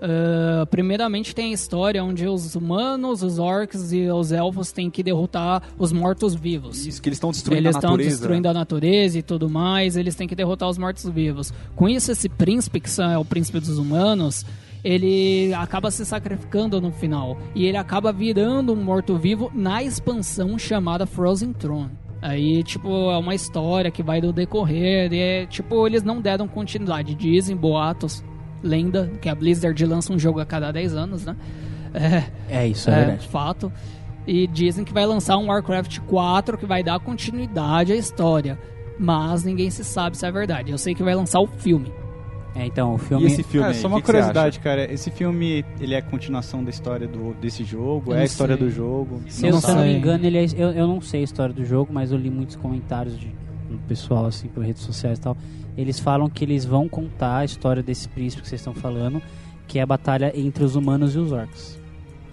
[0.06, 5.02] ah, primeiramente tem a história onde os humanos, os orcs e os elfos têm que
[5.02, 6.86] derrotar os mortos-vivos.
[6.86, 8.18] Isso, que eles estão destruindo Eles a estão natureza.
[8.18, 11.54] destruindo a natureza e tudo mais, eles têm que derrotar os mortos-vivos.
[11.74, 14.46] Com isso, esse príncipe, que é o príncipe dos humanos,
[14.84, 17.38] ele acaba se sacrificando no final.
[17.56, 21.92] E ele acaba virando um morto-vivo na expansão chamada Frozen Throne.
[22.22, 25.12] Aí, tipo, é uma história que vai do decorrer.
[25.12, 27.16] E é, tipo, eles não deram continuidade.
[27.16, 28.24] Dizem, boatos,
[28.62, 31.36] lenda, que a Blizzard lança um jogo a cada 10 anos, né?
[31.94, 33.28] É, É isso, é, verdade.
[33.28, 33.72] fato.
[34.26, 38.58] E dizem que vai lançar um Warcraft 4 que vai dar continuidade à história.
[38.98, 40.72] Mas ninguém se sabe se é verdade.
[40.72, 41.92] Eu sei que vai lançar o filme.
[42.56, 43.26] É, então, o E filme.
[43.26, 44.92] esse filme Ah, aí, só uma que que curiosidade, cara.
[44.94, 48.12] Esse filme, ele é a continuação da história do, desse jogo?
[48.12, 48.66] Eu é a história sei.
[48.68, 49.22] do jogo?
[49.28, 49.98] Se eu, Não eu não me sei.
[49.98, 52.56] engano, ele é, eu, eu não sei a história do jogo, mas eu li muitos
[52.56, 53.28] comentários de,
[53.70, 55.36] do pessoal, assim, por redes sociais e tal.
[55.76, 59.20] Eles falam que eles vão contar a história desse príncipe que vocês estão falando,
[59.68, 61.80] que é a batalha entre os humanos e os orcs.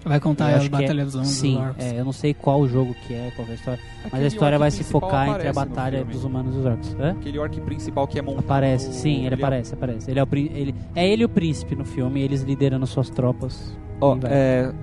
[0.03, 2.33] Vai contar Eu a acho que é- Batalha dos Humanos Sim, é, eu não sei
[2.33, 4.77] qual jogo que é, qual é a história, mas Aquele a história orc vai se
[4.77, 6.95] principal focar entre a batalha dos humanos e os orcs.
[6.99, 7.11] Hã?
[7.11, 8.45] Aquele orc principal que é montado...
[8.45, 10.09] Aparece, sim, ele é- aparece, aparece.
[10.09, 13.77] Ele é, o, ele, é ele o príncipe no filme, eles liderando suas tropas.
[14.03, 14.31] Ó, vai.
[14.33, 14.73] é,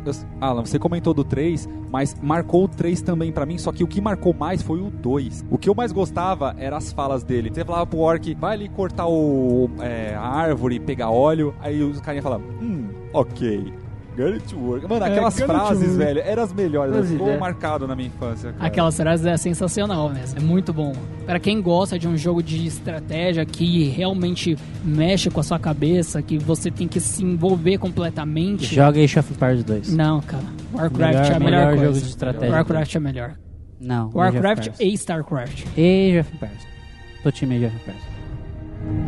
[0.41, 3.89] Alan, você comentou do 3, mas marcou o 3 também pra mim, só que o
[3.89, 5.45] que marcou mais foi o 2.
[5.51, 7.51] O que eu mais gostava eram as falas dele.
[7.53, 11.83] Você falava pro orc, vai ali cortar o, é, a árvore e pegar óleo, aí
[11.83, 13.73] os carinha falavam, hum, ok.
[14.19, 14.85] Get it to work.
[14.89, 16.93] Mano, É, aquelas frases, velho, eram as melhores.
[16.93, 17.39] Mas Ficou é.
[17.39, 18.53] marcado na minha infância.
[18.53, 18.67] cara.
[18.67, 20.93] Aquelas frases é sensacional mesmo, é muito bom.
[21.25, 26.21] Para quem gosta de um jogo de estratégia que realmente mexe com a sua cabeça,
[26.21, 28.65] que você tem que se envolver completamente.
[28.75, 29.95] Joga Age of Empires 2.
[29.95, 30.43] Não, cara.
[30.75, 31.85] Warcraft Melhor- é a melhor, melhor coisa.
[31.87, 32.55] jogo de estratégia.
[32.57, 33.35] Warcraft é melhor.
[33.81, 34.07] Não.
[34.09, 35.65] Age of Warcraft e StarCraft.
[35.77, 36.67] Age of Empires.
[37.23, 38.03] Tô time Age of Empires.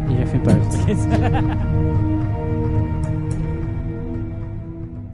[0.09, 2.11] Age of Empires.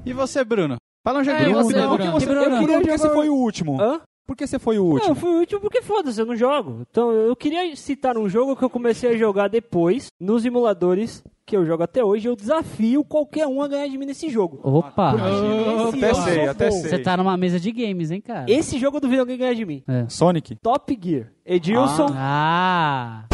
[0.06, 0.76] E você, Bruno?
[1.04, 1.64] Fala onde é É, Bruno.
[1.64, 2.12] você, Por que Bruno.
[2.20, 2.98] você, Bruno, por que Bruno.
[2.98, 3.80] você foi o último?
[3.80, 4.00] Hã?
[4.26, 5.10] Por que você foi o Não, último?
[5.12, 6.80] eu fui o último porque foda-se, eu não jogo.
[6.90, 11.56] Então eu queria citar um jogo que eu comecei a jogar depois, nos emuladores, que
[11.56, 14.58] eu jogo até hoje, eu desafio qualquer um a ganhar de mim nesse jogo.
[14.64, 15.14] Opa!
[15.14, 16.90] Esse até eu sei, até sei.
[16.90, 18.46] Você tá numa mesa de games, hein, cara?
[18.50, 19.84] Esse jogo eu duvido alguém ganhar de mim.
[20.08, 20.56] Sonic.
[20.56, 21.30] Top Gear.
[21.44, 23.26] Edilson, Ah!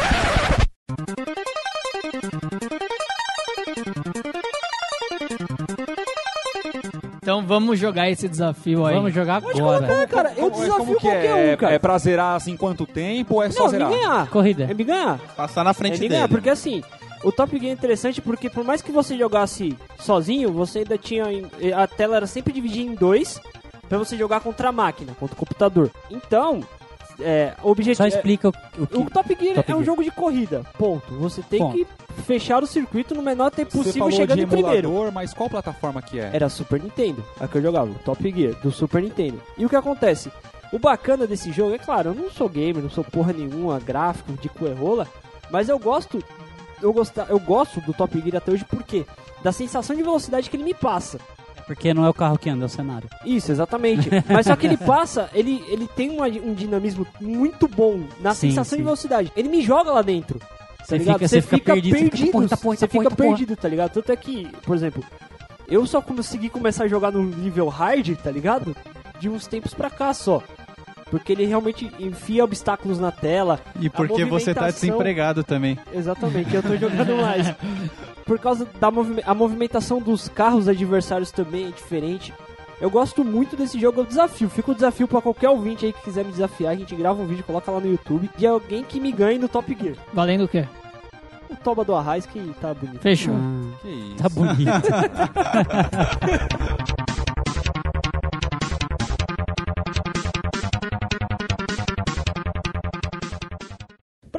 [7.23, 8.97] Então vamos jogar esse desafio aí.
[8.97, 9.87] Vamos jogar pode agora.
[9.87, 10.33] colocar, cara.
[10.37, 11.55] Eu Como- desafio como que qualquer é?
[11.55, 11.75] um, cara.
[11.75, 13.89] É pra zerar assim quanto tempo ou é só Não, zerar?
[13.91, 14.27] me ganhar.
[14.29, 14.65] Corrida.
[14.69, 15.19] É me ganhar.
[15.37, 16.15] Passar na É frente me dele.
[16.15, 16.83] ganhar, porque assim,
[17.23, 21.25] o Top Gear é interessante porque por mais que você jogasse sozinho, você ainda tinha.
[21.77, 23.41] A tela era sempre dividida em dois
[23.89, 25.93] pra você jogar contra a máquina, contra o computador.
[26.11, 26.61] Então,
[27.21, 27.99] é, o objetivo.
[27.99, 28.97] Só explica o, o que.
[28.99, 29.85] O Top Gear Top é um Gear.
[29.87, 31.15] jogo de corrida, ponto.
[31.21, 31.77] Você tem Ponto.
[31.77, 31.87] que
[32.23, 34.89] fechar o circuito no menor tempo Você possível, falou chegando de em primeiro.
[34.89, 36.31] emulador, mas qual plataforma que é?
[36.33, 39.41] Era Super Nintendo, a que eu jogava, o Top Gear, do Super Nintendo.
[39.59, 40.31] E o que acontece?
[40.73, 44.33] O bacana desse jogo, é claro, eu não sou gamer, não sou porra nenhuma, gráfico,
[44.41, 45.07] de coerrola,
[45.51, 46.23] mas eu gosto,
[46.81, 49.05] eu, gosta, eu gosto do Top Gear até hoje, por quê?
[49.43, 51.19] Da sensação de velocidade que ele me passa.
[51.67, 53.09] Porque não é o carro que anda, é o cenário.
[53.25, 54.09] Isso, exatamente.
[54.29, 58.49] Mas só que ele passa, ele, ele tem uma- um dinamismo muito bom na Sim,
[58.49, 58.85] sensação de sim.
[58.85, 59.33] velocidade.
[59.37, 60.41] Ele me joga lá dentro.
[60.85, 63.17] Você tá fica- você fica perdido, você fica, porra, tá, porra, tá, porra, fica tá,
[63.17, 63.29] porra.
[63.29, 63.93] perdido, tá ligado?
[63.93, 65.03] Tanto é que, por exemplo,
[65.69, 68.77] eu só consegui começar a jogar no nível hard, tá ligado?
[69.21, 70.43] De uns tempos pra cá só.
[71.11, 73.61] Porque ele realmente enfia obstáculos na tela.
[73.79, 75.79] E porque você tá desempregado também.
[75.93, 77.55] Exatamente, eu tô jogando mais.
[78.25, 82.33] Por causa da movimentação dos carros adversários também é diferente.
[82.83, 84.51] Eu gosto muito desse jogo, é um desafio.
[84.51, 86.73] Fica o desafio pra qualquer ouvinte aí que quiser me desafiar.
[86.73, 89.49] A gente grava um vídeo, coloca lá no YouTube de alguém que me ganhe no
[89.49, 89.95] Top Gear.
[90.13, 90.67] Valendo o quê?
[91.49, 93.01] O Toba do Arraiz que tá bonito.
[93.01, 93.35] Fechou.
[93.35, 94.17] Ah, Que isso?
[94.17, 94.73] tá bonito.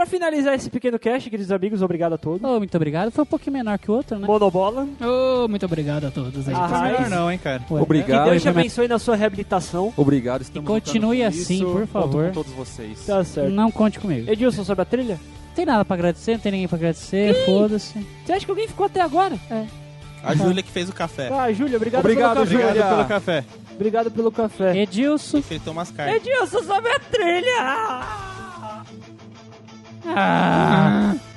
[0.04, 2.42] Pra finalizar esse pequeno cast, queridos amigos, obrigado a todos.
[2.44, 3.10] Oh, muito obrigado.
[3.10, 4.28] Foi um pouquinho menor que o outro, né?
[4.28, 6.54] Monobola, Oh, muito obrigado a todos aí.
[6.54, 7.64] Ah, Não é melhor não, hein, cara.
[7.72, 8.24] Ué, Obrigado.
[8.26, 9.94] que Deus te abençoe na sua reabilitação.
[9.96, 11.64] Obrigado, estamos E continue assim, isso.
[11.66, 12.26] por Conto favor.
[12.28, 13.06] com todos vocês.
[13.06, 13.50] Tá certo.
[13.50, 14.30] Não conte comigo.
[14.30, 15.14] Edilson, sobre a trilha?
[15.48, 18.06] Não tem nada pra agradecer, não tem ninguém pra agradecer, foda-se.
[18.26, 19.38] Você acha que alguém ficou até agora?
[20.22, 21.30] A Júlia que fez o café.
[21.32, 22.66] Ah, Júlia, obrigado, Obrigado, pelo café.
[22.66, 23.46] Obrigado pelo café.
[23.74, 24.78] Obrigado pelo café.
[24.80, 25.42] Edilson.
[25.42, 26.18] Fritou umas carnes.
[26.18, 28.33] Edilson, sobre a trilha!
[30.06, 31.16] Ah,